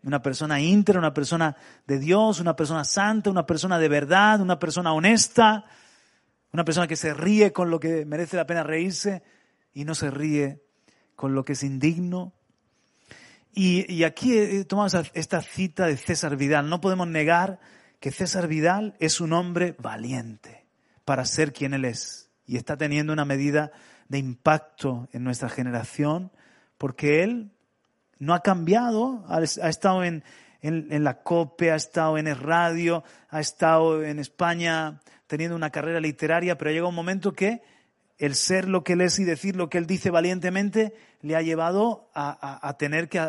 Una 0.02 0.22
persona 0.22 0.60
íntegra, 0.60 1.00
una 1.00 1.14
persona 1.14 1.56
de 1.86 1.98
Dios, 1.98 2.40
una 2.40 2.54
persona 2.54 2.84
santa, 2.84 3.30
una 3.30 3.46
persona 3.46 3.78
de 3.78 3.88
verdad, 3.88 4.40
una 4.40 4.58
persona 4.58 4.92
honesta, 4.92 5.64
una 6.52 6.64
persona 6.64 6.86
que 6.86 6.96
se 6.96 7.14
ríe 7.14 7.52
con 7.52 7.70
lo 7.70 7.80
que 7.80 8.04
merece 8.04 8.36
la 8.36 8.46
pena 8.46 8.62
reírse. 8.62 9.22
y 9.74 9.84
no 9.84 9.94
se 9.94 10.10
ríe 10.10 10.62
con 11.16 11.34
lo 11.34 11.44
que 11.44 11.54
es 11.54 11.62
indigno. 11.62 12.32
Y, 13.54 14.04
aquí 14.04 14.64
tomamos 14.64 14.94
esta 15.14 15.40
cita 15.40 15.86
de 15.86 15.96
César 15.96 16.36
Vidal. 16.36 16.68
No 16.68 16.80
podemos 16.80 17.08
negar 17.08 17.60
que 17.98 18.12
César 18.12 18.46
Vidal 18.46 18.94
es 19.00 19.20
un 19.20 19.32
hombre 19.32 19.74
valiente 19.78 20.66
para 21.04 21.24
ser 21.24 21.52
quien 21.52 21.74
él 21.74 21.84
es. 21.84 22.27
Y 22.48 22.56
está 22.56 22.76
teniendo 22.76 23.12
una 23.12 23.24
medida 23.24 23.70
de 24.08 24.18
impacto 24.18 25.08
en 25.12 25.22
nuestra 25.22 25.48
generación 25.48 26.32
porque 26.78 27.22
él 27.22 27.52
no 28.18 28.34
ha 28.34 28.40
cambiado, 28.40 29.24
ha, 29.28 29.42
estado 29.42 30.02
en, 30.02 30.24
en, 30.60 31.04
la 31.04 31.22
COPE, 31.22 31.70
ha 31.70 31.76
estado 31.76 32.18
en 32.18 32.26
el 32.26 32.36
radio, 32.36 33.04
ha 33.28 33.38
estado 33.38 34.02
en 34.02 34.18
España 34.18 35.00
teniendo 35.26 35.54
una 35.54 35.70
carrera 35.70 36.00
literaria, 36.00 36.58
pero 36.58 36.72
llega 36.72 36.88
un 36.88 36.94
momento 36.94 37.32
que 37.32 37.62
el 38.16 38.34
ser 38.34 38.68
lo 38.68 38.82
que 38.82 38.94
él 38.94 39.02
es 39.02 39.18
y 39.18 39.24
decir 39.24 39.54
lo 39.54 39.68
que 39.68 39.78
él 39.78 39.86
dice 39.86 40.10
valientemente 40.10 40.94
le 41.20 41.36
ha 41.36 41.42
llevado 41.42 42.10
a, 42.14 42.76
tener 42.78 43.08
que 43.08 43.20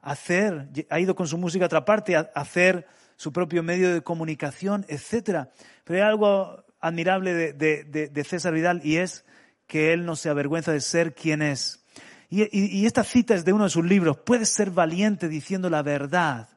hacer, 0.00 0.68
ha 0.88 1.00
ido 1.00 1.14
con 1.14 1.26
su 1.26 1.36
música 1.36 1.64
a 1.64 1.66
otra 1.66 1.84
parte, 1.84 2.16
a, 2.16 2.30
hacer 2.34 2.86
su 3.16 3.32
propio 3.32 3.62
medio 3.62 3.92
de 3.92 4.02
comunicación, 4.02 4.86
etc. 4.88 5.48
Pero 5.84 6.02
hay 6.02 6.08
algo 6.08 6.64
admirable 6.80 7.52
de, 7.52 8.24
César 8.24 8.52
Vidal 8.52 8.80
y 8.84 8.96
es 8.96 9.24
que 9.66 9.92
él 9.92 10.06
no 10.06 10.16
se 10.16 10.28
avergüenza 10.28 10.72
de 10.72 10.80
ser 10.80 11.14
quien 11.14 11.42
es. 11.42 11.84
y 12.30 12.86
esta 12.86 13.04
cita 13.04 13.34
es 13.34 13.44
de 13.44 13.52
uno 13.52 13.64
de 13.64 13.70
sus 13.70 13.84
libros. 13.84 14.18
Puedes 14.18 14.48
ser 14.48 14.70
valiente 14.70 15.28
diciendo 15.28 15.70
la 15.70 15.82
verdad 15.82 16.48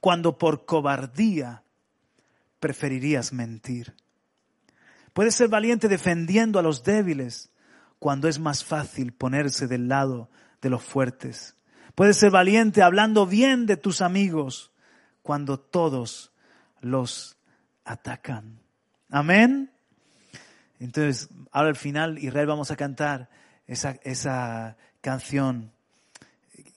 cuando 0.00 0.38
por 0.38 0.66
cobardía 0.66 1.62
preferirías 2.60 3.32
mentir. 3.32 3.94
Puedes 5.12 5.34
ser 5.34 5.48
valiente 5.48 5.88
defendiendo 5.88 6.58
a 6.58 6.62
los 6.62 6.84
débiles 6.84 7.50
cuando 7.98 8.28
es 8.28 8.38
más 8.38 8.64
fácil 8.64 9.12
ponerse 9.12 9.66
del 9.66 9.88
lado 9.88 10.30
de 10.60 10.70
los 10.70 10.82
fuertes. 10.82 11.56
Puedes 11.94 12.18
ser 12.18 12.30
valiente 12.30 12.82
hablando 12.82 13.26
bien 13.26 13.66
de 13.66 13.76
tus 13.76 14.02
amigos 14.02 14.72
cuando 15.22 15.58
todos 15.58 16.32
los 16.80 17.38
atacan. 17.84 18.60
Amén. 19.10 19.70
Entonces, 20.80 21.28
ahora 21.52 21.70
al 21.70 21.76
final, 21.76 22.18
Israel, 22.18 22.46
vamos 22.46 22.70
a 22.70 22.76
cantar 22.76 23.28
esa, 23.66 23.98
esa 24.02 24.76
canción 25.00 25.72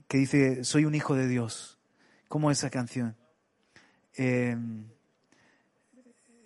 que 0.07 0.17
dice, 0.17 0.63
soy 0.63 0.85
un 0.85 0.95
hijo 0.95 1.15
de 1.15 1.27
Dios. 1.27 1.77
¿Cómo 2.27 2.51
esa 2.51 2.69
canción? 2.69 3.15
Em, 4.15 4.85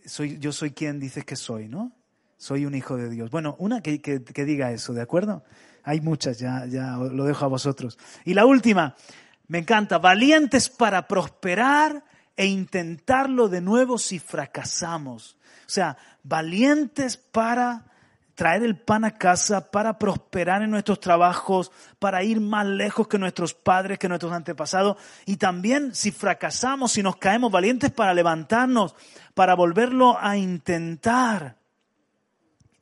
soy, 0.06 0.38
yo 0.40 0.52
soy 0.52 0.72
quien 0.72 1.00
dices 1.00 1.26
que 1.26 1.36
soy, 1.36 1.68
¿no? 1.68 1.92
Soy 2.38 2.66
un 2.66 2.76
hijo 2.76 2.98
de 2.98 3.10
Dios. 3.10 3.30
Bueno, 3.32 3.56
una 3.60 3.82
que, 3.82 4.02
que, 4.02 4.46
diga 4.46 4.72
eso, 4.72 4.94
¿de 4.94 5.02
acuerdo? 5.02 5.44
Hay 5.84 6.02
muchas, 6.02 6.40
ya, 6.40 6.66
ya 6.66 6.98
lo 6.98 7.26
dejo 7.26 7.46
a 7.46 7.50
vosotros. 7.50 7.98
Y 8.26 8.34
la 8.34 8.46
última, 8.46 8.96
me 9.48 9.60
encanta, 9.60 9.98
valientes 9.98 10.70
para 10.70 11.08
prosperar 11.08 12.04
e 12.36 12.46
intentarlo 12.46 13.48
de 13.48 13.62
nuevo 13.62 13.98
si 13.98 14.20
fracasamos. 14.20 15.38
O 15.66 15.70
sea, 15.70 15.98
valientes 16.24 17.18
para 17.18 17.86
traer 18.36 18.64
el 18.64 18.78
pan 18.78 19.06
a 19.06 19.12
casa, 19.12 19.72
para 19.72 20.00
prosperar 20.00 20.64
en 20.64 20.72
nuestros 20.72 21.00
trabajos, 21.00 21.72
para 22.00 22.24
ir 22.24 22.42
más 22.42 22.66
lejos 22.66 23.08
que 23.08 23.20
nuestros 23.20 23.54
padres, 23.54 24.00
que 24.00 24.10
nuestros 24.10 24.34
antepasados. 24.34 24.98
Y 25.26 25.38
también 25.38 25.94
si 25.94 26.12
fracasamos, 26.12 26.94
si 26.94 27.04
nos 27.04 27.18
caemos 27.18 27.52
valientes 27.52 27.92
para 27.92 28.14
levantarnos, 28.14 28.96
para 29.34 29.56
volverlo 29.56 30.18
a 30.20 30.38
intentar. 30.38 31.58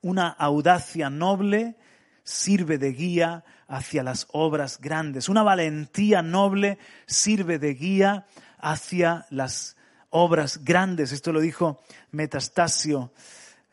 Una 0.02 0.30
audacia 0.30 1.10
noble 1.10 1.76
sirve 2.24 2.78
de 2.78 2.93
guía 2.93 3.43
hacia 3.68 4.04
las 4.04 4.28
obras 4.32 4.80
grandes. 4.80 5.30
Una 5.30 5.43
valentía 5.43 6.22
noble 6.22 6.78
sirve 7.06 7.60
de 7.60 7.74
guía 7.74 8.26
hacia 8.62 9.26
las 9.30 9.76
obras 10.09 10.64
grandes. 10.64 11.12
Esto 11.12 11.32
lo 11.32 11.39
dijo 11.39 11.82
Metastasio. 12.12 13.12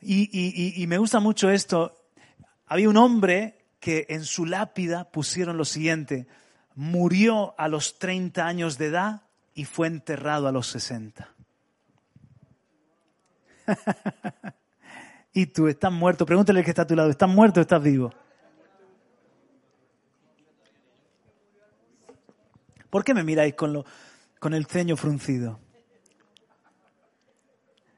Y, 0.00 0.84
me 0.88 0.98
gusta 0.98 1.20
mucho 1.20 1.50
esto. 1.50 1.96
Había 2.66 2.88
un 2.88 2.96
hombre 2.96 3.58
que 3.80 4.06
en 4.08 4.24
su 4.24 4.46
lápida 4.46 5.10
pusieron 5.10 5.56
lo 5.56 5.64
siguiente, 5.64 6.26
murió 6.74 7.54
a 7.58 7.68
los 7.68 7.98
30 7.98 8.44
años 8.46 8.78
de 8.78 8.86
edad 8.86 9.22
y 9.54 9.64
fue 9.64 9.86
enterrado 9.86 10.48
a 10.48 10.52
los 10.52 10.66
60. 10.68 11.28
y 15.32 15.46
tú 15.46 15.68
estás 15.68 15.92
muerto, 15.92 16.26
pregúntale 16.26 16.60
al 16.60 16.64
que 16.64 16.70
está 16.70 16.82
a 16.82 16.86
tu 16.86 16.96
lado, 16.96 17.10
¿estás 17.10 17.28
muerto 17.28 17.60
o 17.60 17.62
estás 17.62 17.82
vivo? 17.82 18.12
¿Por 22.90 23.04
qué 23.04 23.14
me 23.14 23.22
miráis 23.22 23.54
con, 23.54 23.72
lo, 23.72 23.84
con 24.38 24.54
el 24.54 24.66
ceño 24.66 24.96
fruncido? 24.96 25.60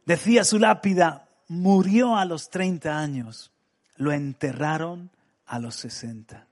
Decía 0.07 0.45
su 0.45 0.59
lápida, 0.59 1.29
murió 1.49 2.17
a 2.17 2.25
los 2.25 2.51
30 2.51 2.99
años, 2.99 3.53
lo 3.97 4.13
enterraron 4.13 5.11
a 5.47 5.59
los 5.59 5.77
60. 5.77 6.47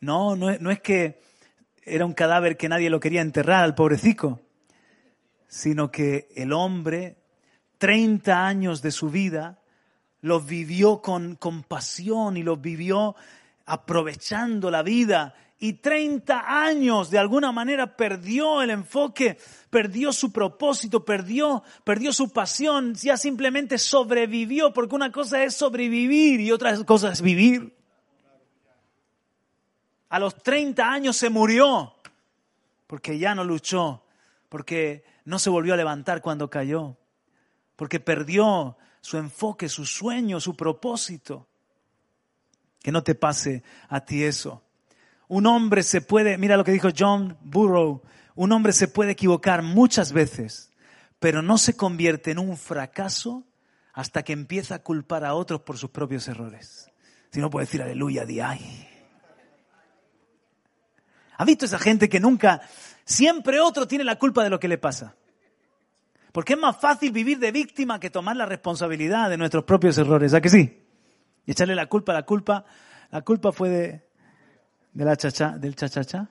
No, 0.00 0.36
no, 0.36 0.56
no 0.58 0.70
es 0.70 0.80
que 0.80 1.20
era 1.82 2.06
un 2.06 2.12
cadáver 2.12 2.56
que 2.56 2.68
nadie 2.68 2.90
lo 2.90 3.00
quería 3.00 3.22
enterrar 3.22 3.64
al 3.64 3.74
pobrecito, 3.74 4.40
sino 5.48 5.90
que 5.90 6.28
el 6.36 6.52
hombre, 6.52 7.16
30 7.78 8.46
años 8.46 8.82
de 8.82 8.92
su 8.92 9.10
vida, 9.10 9.58
los 10.20 10.46
vivió 10.46 11.00
con 11.00 11.34
compasión 11.34 12.36
y 12.36 12.42
los 12.42 12.60
vivió 12.60 13.16
aprovechando 13.66 14.70
la 14.70 14.82
vida 14.82 15.34
y 15.62 15.74
30 15.74 16.64
años 16.64 17.10
de 17.10 17.18
alguna 17.18 17.52
manera 17.52 17.94
perdió 17.94 18.62
el 18.62 18.70
enfoque, 18.70 19.38
perdió 19.68 20.10
su 20.10 20.32
propósito, 20.32 21.04
perdió, 21.04 21.62
perdió 21.84 22.14
su 22.14 22.30
pasión, 22.30 22.94
ya 22.94 23.18
simplemente 23.18 23.76
sobrevivió, 23.76 24.72
porque 24.72 24.94
una 24.94 25.12
cosa 25.12 25.44
es 25.44 25.54
sobrevivir 25.54 26.40
y 26.40 26.50
otra 26.50 26.82
cosa 26.84 27.12
es 27.12 27.20
vivir. 27.20 27.76
A 30.08 30.18
los 30.18 30.34
30 30.42 30.90
años 30.90 31.18
se 31.18 31.28
murió, 31.28 31.94
porque 32.86 33.18
ya 33.18 33.34
no 33.34 33.44
luchó, 33.44 34.02
porque 34.48 35.04
no 35.26 35.38
se 35.38 35.50
volvió 35.50 35.74
a 35.74 35.76
levantar 35.76 36.22
cuando 36.22 36.48
cayó, 36.48 36.96
porque 37.76 38.00
perdió 38.00 38.78
su 39.02 39.18
enfoque, 39.18 39.68
su 39.68 39.84
sueño, 39.84 40.40
su 40.40 40.56
propósito. 40.56 41.46
Que 42.82 42.92
no 42.92 43.02
te 43.02 43.14
pase 43.14 43.62
a 43.90 44.00
ti 44.06 44.24
eso. 44.24 44.62
Un 45.30 45.46
hombre 45.46 45.84
se 45.84 46.00
puede, 46.00 46.38
mira 46.38 46.56
lo 46.56 46.64
que 46.64 46.72
dijo 46.72 46.88
John 46.94 47.38
Burrow, 47.40 48.02
un 48.34 48.50
hombre 48.50 48.72
se 48.72 48.88
puede 48.88 49.12
equivocar 49.12 49.62
muchas 49.62 50.12
veces, 50.12 50.72
pero 51.20 51.40
no 51.40 51.56
se 51.56 51.76
convierte 51.76 52.32
en 52.32 52.40
un 52.40 52.56
fracaso 52.56 53.44
hasta 53.92 54.24
que 54.24 54.32
empieza 54.32 54.74
a 54.74 54.82
culpar 54.82 55.24
a 55.24 55.34
otros 55.34 55.60
por 55.60 55.78
sus 55.78 55.90
propios 55.90 56.26
errores. 56.26 56.90
Si 57.30 57.38
no 57.38 57.48
puede 57.48 57.66
decir 57.66 57.80
aleluya, 57.80 58.24
di 58.24 58.40
ay. 58.40 58.88
¿Ha 61.36 61.44
visto 61.44 61.64
esa 61.64 61.78
gente 61.78 62.08
que 62.08 62.18
nunca, 62.18 62.62
siempre 63.04 63.60
otro 63.60 63.86
tiene 63.86 64.02
la 64.02 64.18
culpa 64.18 64.42
de 64.42 64.50
lo 64.50 64.58
que 64.58 64.66
le 64.66 64.78
pasa? 64.78 65.14
Porque 66.32 66.54
es 66.54 66.58
más 66.58 66.76
fácil 66.76 67.12
vivir 67.12 67.38
de 67.38 67.52
víctima 67.52 68.00
que 68.00 68.10
tomar 68.10 68.34
la 68.34 68.46
responsabilidad 68.46 69.30
de 69.30 69.36
nuestros 69.36 69.62
propios 69.62 69.96
errores, 69.96 70.34
¿a 70.34 70.40
que 70.40 70.48
sí? 70.48 70.82
Y 71.46 71.52
echarle 71.52 71.76
la 71.76 71.86
culpa, 71.86 72.12
la 72.12 72.24
culpa, 72.24 72.64
la 73.12 73.22
culpa 73.22 73.52
fue 73.52 73.68
de, 73.68 74.09
de 74.92 75.04
la 75.04 75.16
chacha, 75.16 75.56
del 75.58 75.76
chachacha. 75.76 76.28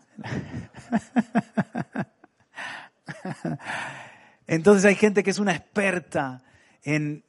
Entonces 4.47 4.85
hay 4.85 4.95
gente 4.95 5.23
que 5.23 5.29
es 5.29 5.39
una 5.39 5.53
experta 5.55 6.43
en 6.83 7.23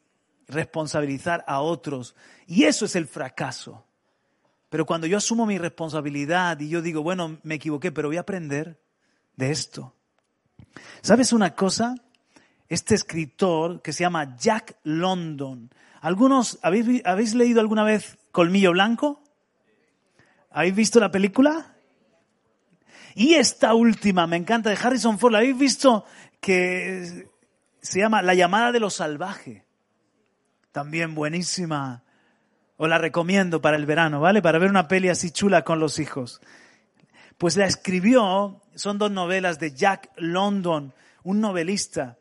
responsabilizar 0.49 1.45
a 1.47 1.61
otros 1.61 2.17
y 2.47 2.65
eso 2.65 2.85
es 2.85 2.97
el 2.97 3.07
fracaso. 3.07 3.87
Pero 4.69 4.87
cuando 4.87 5.07
yo 5.07 5.17
asumo 5.17 5.47
mi 5.47 5.59
responsabilidad 5.59 6.59
y 6.61 6.69
yo 6.69 6.81
digo, 6.81 7.03
bueno, 7.03 7.39
me 7.43 7.57
equivoqué, 7.57 7.91
pero 7.93 8.09
voy 8.09 8.17
a 8.17 8.21
aprender 8.21 8.81
de 9.37 9.51
esto. 9.51 9.95
¿Sabes 11.03 11.33
una 11.33 11.55
cosa? 11.55 11.95
Este 12.69 12.95
escritor 12.95 13.83
que 13.83 13.93
se 13.93 14.05
llama 14.05 14.37
Jack 14.37 14.79
London. 14.85 15.71
¿Algunos 16.01 16.59
habéis, 16.63 17.05
habéis 17.05 17.35
leído 17.35 17.61
alguna 17.61 17.83
vez 17.83 18.17
Colmillo 18.31 18.71
Blanco? 18.71 19.23
¿Habéis 20.51 20.75
visto 20.75 21.01
la 21.01 21.11
película? 21.11 21.77
Y 23.15 23.35
esta 23.35 23.75
última, 23.75 24.27
me 24.27 24.37
encanta, 24.37 24.71
de 24.71 24.79
Harrison 24.81 25.19
Ford, 25.19 25.33
¿la 25.33 25.39
habéis 25.39 25.59
visto? 25.59 26.05
Que 26.41 27.29
se 27.81 28.01
llama 28.01 28.23
La 28.23 28.35
llamada 28.35 28.73
de 28.73 28.81
lo 28.81 28.91
salvaje. 28.91 29.65
También 30.73 31.15
buenísima. 31.15 32.03
Os 32.77 32.89
la 32.89 32.99
recomiendo 32.99 33.61
para 33.61 33.77
el 33.77 33.87
verano, 33.87 34.21
¿vale? 34.21 34.43
Para 34.43 34.59
ver 34.59 34.71
una 34.71 34.89
peli 34.89 35.09
así 35.09 35.31
chula 35.31 35.63
con 35.63 35.81
los 35.81 35.99
hijos. 35.99 36.41
Pues 37.39 37.57
la 37.57 37.67
escribió, 37.67 38.63
son 38.75 38.99
dos 38.99 39.11
novelas 39.11 39.59
de 39.59 39.73
Jack 39.73 40.11
London, 40.17 40.93
un 41.23 41.41
novelista 41.41 42.19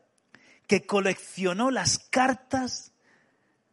que 0.66 0.86
coleccionó 0.86 1.70
las 1.70 1.98
cartas 1.98 2.92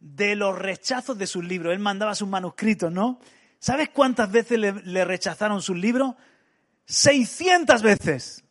de 0.00 0.36
los 0.36 0.58
rechazos 0.58 1.18
de 1.18 1.26
sus 1.26 1.44
libros. 1.44 1.72
Él 1.72 1.78
mandaba 1.78 2.14
sus 2.14 2.28
manuscritos, 2.28 2.92
¿no? 2.92 3.20
¿Sabes 3.58 3.88
cuántas 3.90 4.30
veces 4.30 4.58
le, 4.58 5.04
rechazaron 5.04 5.60
sus 5.62 5.76
libros? 5.76 6.14
600 6.86 7.82
veces. 7.82 8.44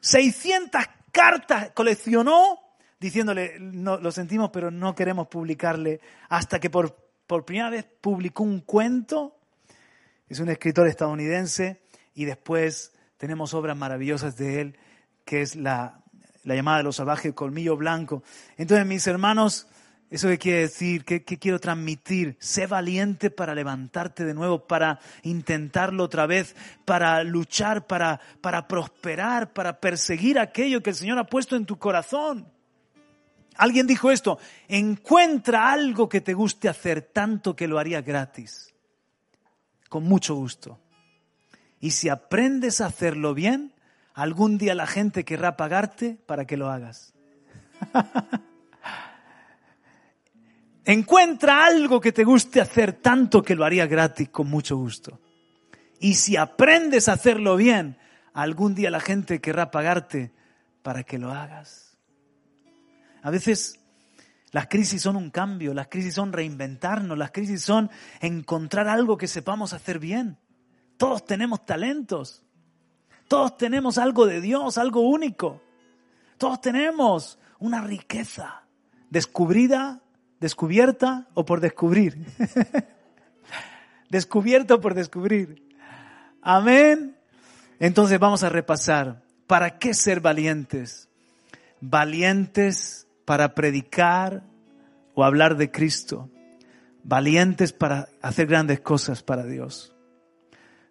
600 0.00 0.82
cartas 1.10 1.72
coleccionó 1.74 2.60
diciéndole, 3.00 3.56
no, 3.60 3.98
lo 3.98 4.10
sentimos, 4.12 4.50
pero 4.50 4.70
no 4.70 4.94
queremos 4.94 5.28
publicarle, 5.28 6.00
hasta 6.28 6.58
que 6.58 6.70
por, 6.70 6.96
por 7.26 7.44
primera 7.44 7.70
vez 7.70 7.84
publicó 8.00 8.42
un 8.42 8.60
cuento. 8.60 9.36
Es 10.28 10.40
un 10.40 10.48
escritor 10.48 10.86
estadounidense 10.88 11.82
y 12.14 12.24
después 12.24 12.92
tenemos 13.16 13.54
obras 13.54 13.76
maravillosas 13.76 14.36
de 14.36 14.60
él, 14.60 14.78
que 15.24 15.42
es 15.42 15.56
la, 15.56 16.00
la 16.44 16.54
llamada 16.54 16.78
de 16.78 16.84
los 16.84 16.96
salvajes, 16.96 17.34
Colmillo 17.34 17.76
Blanco. 17.76 18.22
Entonces, 18.56 18.86
mis 18.86 19.06
hermanos, 19.06 19.68
¿Eso 20.10 20.28
qué 20.28 20.38
quiere 20.38 20.60
decir? 20.60 21.04
¿Qué, 21.04 21.22
quiero 21.22 21.60
transmitir? 21.60 22.36
Sé 22.40 22.66
valiente 22.66 23.30
para 23.30 23.54
levantarte 23.54 24.24
de 24.24 24.32
nuevo, 24.32 24.66
para 24.66 25.00
intentarlo 25.22 26.04
otra 26.04 26.26
vez, 26.26 26.56
para 26.86 27.22
luchar, 27.24 27.86
para, 27.86 28.18
para 28.40 28.66
prosperar, 28.66 29.52
para 29.52 29.80
perseguir 29.80 30.38
aquello 30.38 30.82
que 30.82 30.90
el 30.90 30.96
Señor 30.96 31.18
ha 31.18 31.24
puesto 31.24 31.56
en 31.56 31.66
tu 31.66 31.78
corazón. 31.78 32.50
Alguien 33.56 33.86
dijo 33.86 34.10
esto, 34.10 34.38
encuentra 34.66 35.70
algo 35.72 36.08
que 36.08 36.22
te 36.22 36.32
guste 36.32 36.70
hacer 36.70 37.02
tanto 37.02 37.54
que 37.54 37.68
lo 37.68 37.78
haría 37.78 38.00
gratis, 38.00 38.74
con 39.90 40.04
mucho 40.04 40.36
gusto. 40.36 40.80
Y 41.80 41.90
si 41.90 42.08
aprendes 42.08 42.80
a 42.80 42.86
hacerlo 42.86 43.34
bien, 43.34 43.74
algún 44.14 44.56
día 44.56 44.74
la 44.74 44.86
gente 44.86 45.24
querrá 45.24 45.56
pagarte 45.56 46.16
para 46.24 46.46
que 46.46 46.56
lo 46.56 46.70
hagas. 46.70 47.12
Encuentra 50.88 51.66
algo 51.66 52.00
que 52.00 52.12
te 52.12 52.24
guste 52.24 52.62
hacer 52.62 52.94
tanto 52.94 53.42
que 53.42 53.54
lo 53.54 53.66
haría 53.66 53.86
gratis 53.86 54.30
con 54.30 54.48
mucho 54.48 54.74
gusto. 54.78 55.20
Y 56.00 56.14
si 56.14 56.38
aprendes 56.38 57.10
a 57.10 57.12
hacerlo 57.12 57.56
bien, 57.56 57.98
algún 58.32 58.74
día 58.74 58.90
la 58.90 59.00
gente 59.00 59.42
querrá 59.42 59.70
pagarte 59.70 60.32
para 60.82 61.02
que 61.02 61.18
lo 61.18 61.30
hagas. 61.30 61.98
A 63.20 63.30
veces 63.30 63.80
las 64.50 64.68
crisis 64.68 65.02
son 65.02 65.16
un 65.16 65.28
cambio, 65.28 65.74
las 65.74 65.88
crisis 65.88 66.14
son 66.14 66.32
reinventarnos, 66.32 67.18
las 67.18 67.32
crisis 67.32 67.60
son 67.60 67.90
encontrar 68.22 68.88
algo 68.88 69.18
que 69.18 69.28
sepamos 69.28 69.74
hacer 69.74 69.98
bien. 69.98 70.38
Todos 70.96 71.26
tenemos 71.26 71.66
talentos, 71.66 72.44
todos 73.28 73.58
tenemos 73.58 73.98
algo 73.98 74.24
de 74.24 74.40
Dios, 74.40 74.78
algo 74.78 75.02
único. 75.02 75.60
Todos 76.38 76.62
tenemos 76.62 77.38
una 77.58 77.82
riqueza 77.82 78.62
descubrida 79.10 80.00
¿Descubierta 80.40 81.26
o 81.34 81.44
por 81.44 81.60
descubrir? 81.60 82.16
Descubierta 84.08 84.74
o 84.74 84.80
por 84.80 84.94
descubrir. 84.94 85.62
Amén. 86.42 87.16
Entonces 87.80 88.18
vamos 88.18 88.44
a 88.44 88.48
repasar. 88.48 89.22
¿Para 89.46 89.78
qué 89.78 89.94
ser 89.94 90.20
valientes? 90.20 91.08
Valientes 91.80 93.06
para 93.24 93.54
predicar 93.54 94.42
o 95.14 95.24
hablar 95.24 95.56
de 95.56 95.70
Cristo. 95.70 96.30
Valientes 97.02 97.72
para 97.72 98.08
hacer 98.22 98.46
grandes 98.46 98.80
cosas 98.80 99.22
para 99.22 99.44
Dios. 99.44 99.94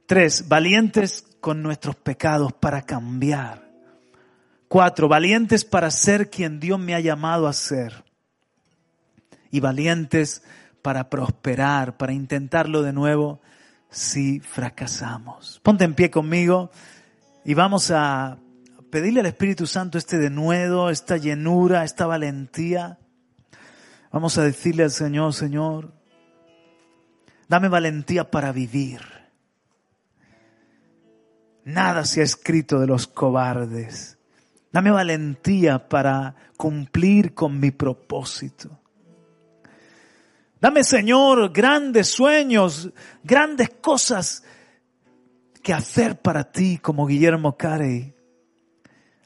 Tres, 0.07 0.47
valientes 0.47 1.25
con 1.39 1.61
nuestros 1.61 1.95
pecados 1.95 2.51
para 2.53 2.81
cambiar. 2.81 3.67
Cuatro, 4.67 5.07
valientes 5.07 5.63
para 5.63 5.89
ser 5.91 6.29
quien 6.29 6.59
Dios 6.59 6.79
me 6.79 6.95
ha 6.95 6.99
llamado 6.99 7.47
a 7.47 7.53
ser 7.53 8.06
y 9.51 9.59
valientes 9.59 10.43
para 10.81 11.09
prosperar, 11.09 11.97
para 11.97 12.13
intentarlo 12.13 12.81
de 12.81 12.93
nuevo 12.93 13.41
si 13.89 14.39
fracasamos. 14.39 15.59
Ponte 15.63 15.83
en 15.83 15.95
pie 15.95 16.11
conmigo 16.11 16.71
y 17.45 17.53
vamos 17.53 17.91
a 17.91 18.37
pedirle 18.89 19.21
al 19.21 19.25
Espíritu 19.25 19.67
Santo 19.67 19.97
este 19.97 20.17
denuedo, 20.17 20.89
esta 20.89 21.17
llenura, 21.17 21.83
esta 21.83 22.05
valentía. 22.05 22.99
Vamos 24.11 24.37
a 24.37 24.43
decirle 24.43 24.83
al 24.83 24.91
Señor, 24.91 25.33
Señor, 25.33 25.93
dame 27.47 27.69
valentía 27.69 28.29
para 28.31 28.51
vivir. 28.51 29.01
Nada 31.65 32.05
se 32.05 32.21
ha 32.21 32.23
escrito 32.23 32.79
de 32.79 32.87
los 32.87 33.07
cobardes. 33.07 34.17
Dame 34.71 34.91
valentía 34.91 35.89
para 35.89 36.35
cumplir 36.55 37.33
con 37.33 37.59
mi 37.59 37.71
propósito. 37.71 38.79
Dame, 40.59 40.83
Señor, 40.83 41.51
grandes 41.53 42.07
sueños, 42.07 42.89
grandes 43.23 43.69
cosas 43.81 44.43
que 45.61 45.73
hacer 45.73 46.19
para 46.19 46.51
ti 46.51 46.79
como 46.79 47.05
Guillermo 47.05 47.55
Carey. 47.57 48.15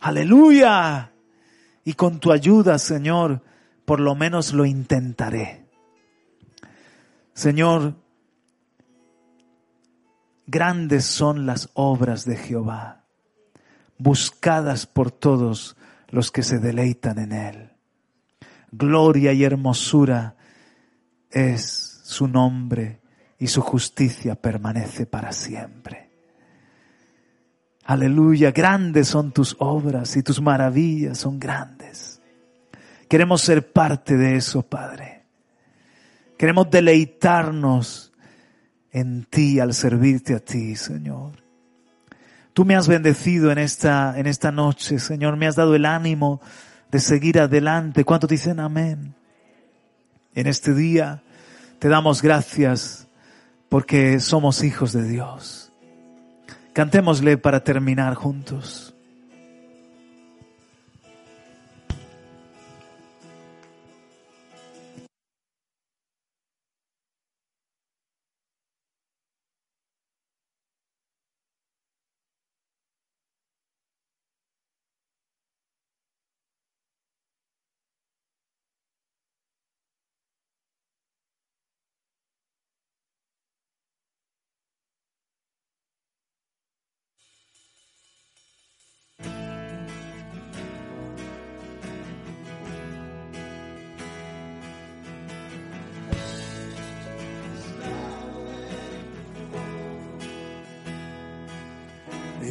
Aleluya. 0.02 1.14
Y 1.86 1.94
con 1.94 2.20
tu 2.20 2.32
ayuda, 2.32 2.78
Señor, 2.80 3.42
por 3.86 4.00
lo 4.00 4.14
menos 4.14 4.54
lo 4.54 4.66
intentaré. 4.66 5.66
Señor, 7.34 7.96
grandes 10.46 11.06
son 11.06 11.46
las 11.46 11.70
obras 11.74 12.26
de 12.26 12.36
Jehová, 12.36 13.06
buscadas 13.98 14.86
por 14.86 15.12
todos 15.12 15.78
los 16.10 16.30
que 16.30 16.44
se 16.44 16.60
deleitan 16.60 17.20
en 17.20 17.32
él. 17.32 17.72
Gloria 18.72 19.32
y 19.34 19.44
hermosura 19.44 20.36
es 21.32 22.02
su 22.04 22.28
nombre 22.28 23.00
y 23.40 23.48
su 23.48 23.62
justicia 23.62 24.36
permanece 24.36 25.06
para 25.06 25.32
siempre. 25.32 26.10
Aleluya, 27.86 28.52
grandes 28.52 29.08
son 29.08 29.32
tus 29.32 29.56
obras 29.60 30.16
y 30.16 30.24
tus 30.24 30.42
maravillas 30.42 31.18
son 31.18 31.40
grandes. 31.40 32.22
Queremos 33.08 33.42
ser 33.42 33.72
parte 33.72 34.16
de 34.16 34.36
eso, 34.36 34.62
Padre. 34.62 35.24
Queremos 36.38 36.70
deleitarnos 36.70 38.14
en 38.92 39.26
ti 39.26 39.60
al 39.60 39.74
servirte 39.74 40.36
a 40.36 40.40
ti, 40.40 40.76
Señor. 40.76 41.34
Tú 42.54 42.66
me 42.66 42.76
has 42.76 42.88
bendecido 42.88 43.52
en 43.52 43.58
esta, 43.58 44.18
en 44.18 44.28
esta 44.28 44.52
noche, 44.52 45.00
Señor. 45.00 45.38
Me 45.38 45.48
has 45.48 45.56
dado 45.56 45.76
el 45.76 45.86
ánimo 45.86 46.42
de 46.92 47.00
seguir 47.00 47.40
adelante. 47.40 48.04
¿Cuántos 48.04 48.30
dicen 48.30 48.60
amén? 48.60 49.16
En 50.34 50.48
este 50.48 50.74
día 50.74 51.22
te 51.80 51.90
damos 51.90 52.22
gracias 52.22 53.08
porque 53.70 54.20
somos 54.20 54.64
hijos 54.64 54.94
de 54.94 55.04
Dios. 55.08 55.72
Cantémosle 56.74 57.38
para 57.38 57.64
terminar 57.64 58.16
juntos. 58.16 58.91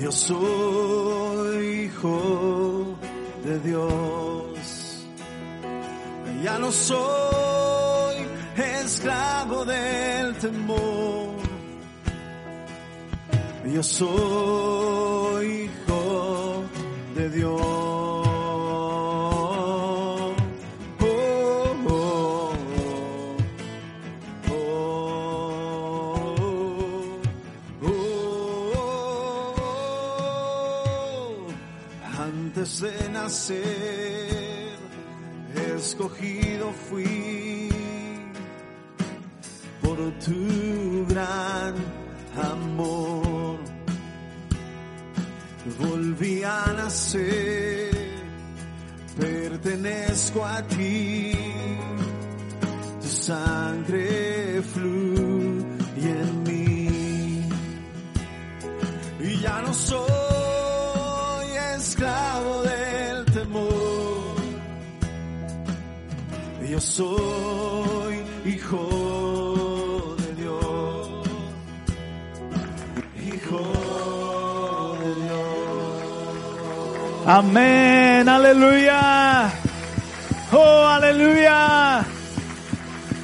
Yo 0.01 0.11
soy 0.11 1.84
hijo 1.84 2.96
de 3.44 3.59
Dios. 3.61 5.07
Ya 6.42 6.59
no 6.59 6.72
soy 6.72 8.16
esclavo 8.57 9.66
del 9.66 10.34
temor. 10.36 11.36
Yo 13.66 13.82
soy 13.82 15.20
escogido 36.01 36.72
fui 36.88 37.68
tu 40.24 41.05
gran 41.07 41.74
amor. 42.53 43.59
Volví 45.78 46.42
a 46.42 46.72
nacer, 46.72 47.90
pertenezco 49.18 50.44
a 50.44 50.62
ti, 50.62 51.32
tu 53.01 53.09
sangre 53.09 54.62
fluye 54.72 56.11
en 56.24 56.42
mí. 56.44 57.48
Y 59.20 59.40
ya 59.40 59.62
no 59.62 59.74
soy 59.74 60.20
soy 66.81 68.24
hijo 68.47 70.16
de 70.18 70.35
Dios, 70.35 71.26
hijo 73.26 74.97
de 75.01 75.14
Dios. 75.14 76.07
Amén, 77.26 78.28
aleluya. 78.28 79.51
Oh, 80.53 80.87
aleluya. 80.87 82.05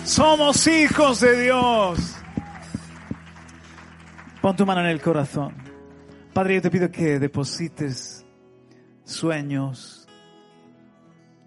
Somos 0.05 0.67
hijos 0.67 1.21
de 1.21 1.43
Dios. 1.43 2.17
Pon 4.41 4.55
tu 4.55 4.65
mano 4.65 4.83
en 4.83 4.87
el 4.87 5.01
corazón. 5.01 5.55
Padre, 6.33 6.57
yo 6.57 6.63
te 6.63 6.71
pido 6.71 6.91
que 6.91 7.19
deposites 7.19 8.25
sueños, 9.05 10.07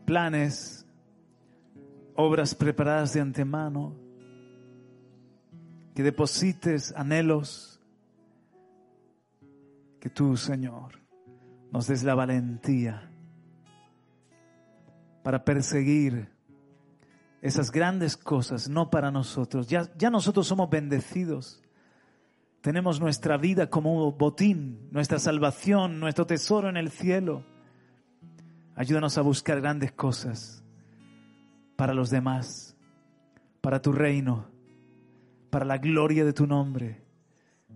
planes, 0.06 0.79
obras 2.22 2.54
preparadas 2.54 3.14
de 3.14 3.22
antemano, 3.22 3.96
que 5.96 6.04
deposites 6.04 6.94
anhelos, 6.98 7.80
que 10.02 10.10
tú, 10.10 10.36
Señor, 10.36 11.00
nos 11.72 11.88
des 11.88 12.04
la 12.04 12.16
valentía 12.16 13.10
para 15.24 15.46
perseguir 15.46 16.30
esas 17.42 17.72
grandes 17.72 18.18
cosas, 18.18 18.68
no 18.68 18.90
para 18.90 19.12
nosotros. 19.12 19.70
Ya, 19.70 19.90
ya 19.98 20.10
nosotros 20.10 20.46
somos 20.46 20.70
bendecidos. 20.70 21.64
Tenemos 22.60 23.00
nuestra 23.00 23.38
vida 23.38 23.70
como 23.70 24.12
botín, 24.12 24.90
nuestra 24.92 25.20
salvación, 25.20 26.02
nuestro 26.02 26.26
tesoro 26.26 26.68
en 26.68 26.76
el 26.76 26.90
cielo. 26.90 27.46
Ayúdanos 28.76 29.18
a 29.18 29.22
buscar 29.22 29.62
grandes 29.62 29.94
cosas 29.94 30.66
para 31.80 31.94
los 31.94 32.10
demás, 32.10 32.76
para 33.62 33.82
tu 33.82 33.94
reino, 33.94 34.50
para 35.50 35.64
la 35.64 35.78
gloria 35.78 36.26
de 36.26 36.34
tu 36.34 36.46
nombre, 36.46 37.06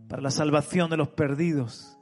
para 0.10 0.22
la 0.22 0.30
salvación 0.30 0.89
de 0.89 0.97
los 0.97 1.08
perdidos. 1.08 1.97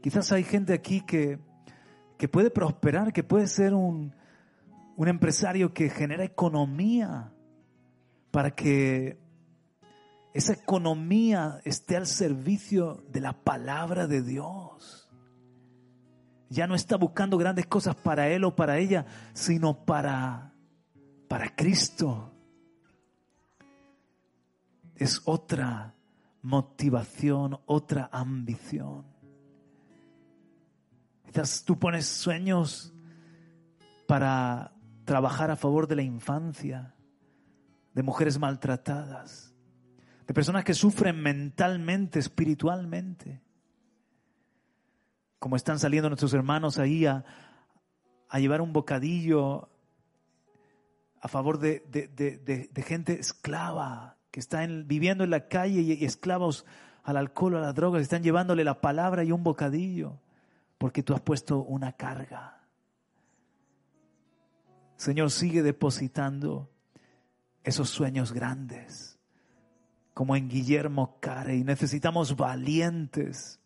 Quizás 0.00 0.30
hay 0.30 0.44
gente 0.44 0.72
aquí 0.72 1.00
que, 1.00 1.40
que 2.18 2.28
puede 2.28 2.50
prosperar, 2.52 3.12
que 3.12 3.24
puede 3.24 3.48
ser 3.48 3.74
un, 3.74 4.14
un 4.96 5.08
empresario 5.08 5.74
que 5.74 5.90
genera 5.90 6.22
economía 6.22 7.32
para 8.30 8.52
que 8.52 9.18
esa 10.34 10.52
economía 10.52 11.60
esté 11.64 11.96
al 11.96 12.06
servicio 12.06 13.02
de 13.08 13.20
la 13.20 13.32
palabra 13.32 14.06
de 14.06 14.22
Dios. 14.22 15.01
Ya 16.52 16.66
no 16.66 16.74
está 16.74 16.96
buscando 16.98 17.38
grandes 17.38 17.66
cosas 17.66 17.96
para 17.96 18.28
él 18.28 18.44
o 18.44 18.54
para 18.54 18.76
ella, 18.76 19.06
sino 19.32 19.86
para, 19.86 20.52
para 21.26 21.56
Cristo. 21.56 22.30
Es 24.94 25.22
otra 25.24 25.94
motivación, 26.42 27.58
otra 27.64 28.10
ambición. 28.12 29.06
Quizás 31.24 31.64
tú 31.64 31.78
pones 31.78 32.06
sueños 32.06 32.92
para 34.06 34.74
trabajar 35.06 35.50
a 35.50 35.56
favor 35.56 35.88
de 35.88 35.96
la 35.96 36.02
infancia, 36.02 36.94
de 37.94 38.02
mujeres 38.02 38.38
maltratadas, 38.38 39.54
de 40.26 40.34
personas 40.34 40.64
que 40.64 40.74
sufren 40.74 41.18
mentalmente, 41.18 42.18
espiritualmente 42.18 43.40
como 45.42 45.56
están 45.56 45.80
saliendo 45.80 46.08
nuestros 46.08 46.32
hermanos 46.34 46.78
ahí 46.78 47.04
a, 47.04 47.24
llevar 48.34 48.60
un 48.60 48.72
bocadillo 48.72 49.68
a 51.20 51.26
favor 51.26 51.58
de, 51.58 52.70
gente 52.86 53.18
esclava, 53.18 54.18
que 54.30 54.38
está 54.38 54.64
viviendo 54.64 55.24
en 55.24 55.30
la 55.30 55.48
calle 55.48 55.80
y, 55.80 56.04
esclavos 56.04 56.64
al 57.02 57.16
alcohol, 57.16 57.56
a 57.56 57.60
las 57.60 57.74
drogas, 57.74 58.02
están 58.02 58.22
llevándole 58.22 58.62
la 58.62 58.80
palabra 58.80 59.24
y 59.24 59.32
un 59.32 59.42
bocadillo, 59.42 60.20
porque 60.78 61.02
tú 61.02 61.12
has 61.12 61.20
puesto 61.20 61.58
una 61.58 61.90
carga. 61.90 62.60
Señor, 64.94 65.32
sigue 65.32 65.64
depositando 65.64 66.70
esos 67.64 67.90
sueños 67.90 68.32
grandes, 68.32 69.18
como 70.14 70.36
en 70.36 70.48
Guillermo 70.48 71.18
Carey. 71.18 71.64
Necesitamos 71.64 72.36
valientes 72.36 73.58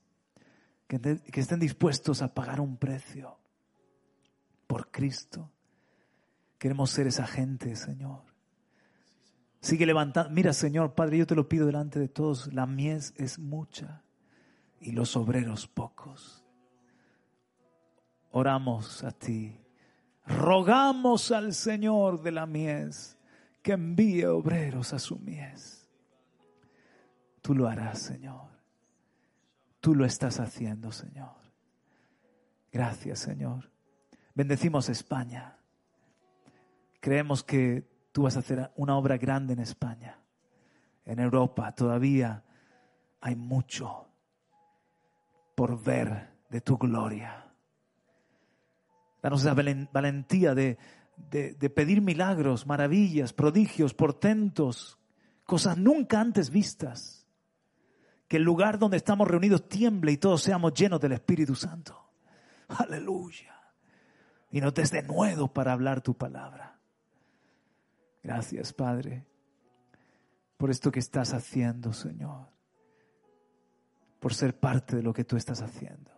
que, 0.87 1.41
estén 1.41 1.59
dispuestos 1.59 2.23
a 2.23 2.33
pagar 2.33 2.61
un 2.61 2.77
precio 2.77 3.39
por 4.67 4.91
Cristo. 4.91 5.51
Queremos 6.59 6.91
ser 6.91 7.07
esa 7.07 7.27
gente, 7.27 7.77
Señor. 7.77 8.23
Sigue 9.61 9.87
levantando. 9.87 10.31
Mira, 10.31 10.53
Señor, 10.53 10.95
Padre, 10.95 11.19
yo 11.19 11.27
te 11.27 11.35
lo 11.35 11.49
pido 11.49 11.67
delante 11.67 11.99
de 11.99 12.09
todos. 12.09 12.53
La 12.53 12.67
mies 12.67 13.15
es 13.17 13.39
mucha 13.39 14.03
y 14.81 14.93
los 14.93 15.17
obreros 15.17 15.67
pocos. 15.67 16.45
Oramos 18.31 19.03
a 19.03 19.13
ti. 19.13 19.59
Rogamos 20.25 21.31
al 21.31 21.55
Señor 21.55 22.23
de 22.23 22.33
la 22.33 22.47
mies 22.47 23.19
que 23.63 23.73
envíe 23.73 24.25
obreros 24.25 24.93
a 24.93 24.99
su 24.99 25.19
mies. 25.19 25.89
Tú 27.43 27.55
lo 27.55 27.69
harás, 27.69 28.01
Señor. 28.01 28.56
Tú 29.81 29.95
lo 29.95 30.05
estás 30.05 30.41
haciendo, 30.41 30.93
Señor. 30.93 31.37
Gracias, 32.73 33.21
Señor. 33.21 33.71
Bendecimos 34.35 34.89
España. 34.89 35.57
Creemos 37.01 37.43
que 37.43 37.89
tú 38.13 38.23
vas 38.23 38.37
a 38.37 38.41
hacer 38.41 38.71
una 38.77 38.97
obra 38.97 39.17
grande 39.17 39.55
en 39.55 39.61
España. 39.61 40.19
En 41.05 41.21
Europa 41.21 41.73
todavía 41.73 42.45
hay 43.21 43.37
mucho 43.37 44.09
por 45.55 45.83
ver 45.83 46.35
de 46.51 46.61
tu 46.61 46.77
gloria. 46.77 47.53
Danos 49.23 49.41
esa 49.41 49.55
valentía 49.55 50.55
de, 50.55 50.79
de, 51.17 51.71
pedir 51.71 52.03
milagros, 52.03 52.67
maravillas, 52.67 53.33
prodigios, 53.33 53.95
portentos, 53.95 54.99
cosas 55.45 55.79
nunca 55.79 56.21
antes 56.21 56.51
vistas 56.51 57.16
que 58.29 58.39
el 58.39 58.43
lugar 58.43 58.79
donde 58.79 58.97
estamos 58.97 59.29
reunidos 59.29 59.69
tiemble 59.69 60.13
y 60.13 60.17
todos 60.17 60.43
seamos 60.43 60.75
llenos 60.75 61.01
del 61.01 61.13
Espíritu 61.13 61.55
Santo. 61.55 62.11
Aleluya. 62.69 63.55
Y 64.51 64.61
nos 64.61 64.75
des 64.75 64.91
de 64.91 65.03
nuevo 65.03 65.53
para 65.53 65.73
hablar 65.73 66.01
tu 66.01 66.15
palabra. 66.15 66.79
Gracias, 68.23 68.73
Padre, 68.73 69.25
por 70.57 70.71
esto 70.71 70.91
que 70.91 70.99
estás 70.99 71.33
haciendo, 71.33 71.93
Señor. 71.93 72.49
Por 74.19 74.35
ser 74.35 74.59
parte 74.59 74.97
de 74.97 75.03
lo 75.03 75.13
que 75.13 75.25
tú 75.25 75.37
estás 75.37 75.63
haciendo. 75.63 76.11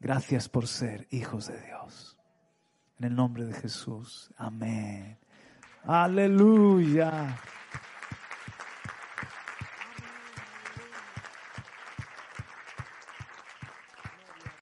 Gracias 0.00 0.48
por 0.48 0.66
ser 0.66 1.06
hijos 1.10 1.46
de 1.46 1.60
Dios. 1.62 2.18
En 2.98 3.04
el 3.04 3.14
nombre 3.14 3.44
de 3.44 3.52
Jesús. 3.52 4.32
Amén. 4.36 5.18
Aleluya. 5.84 7.38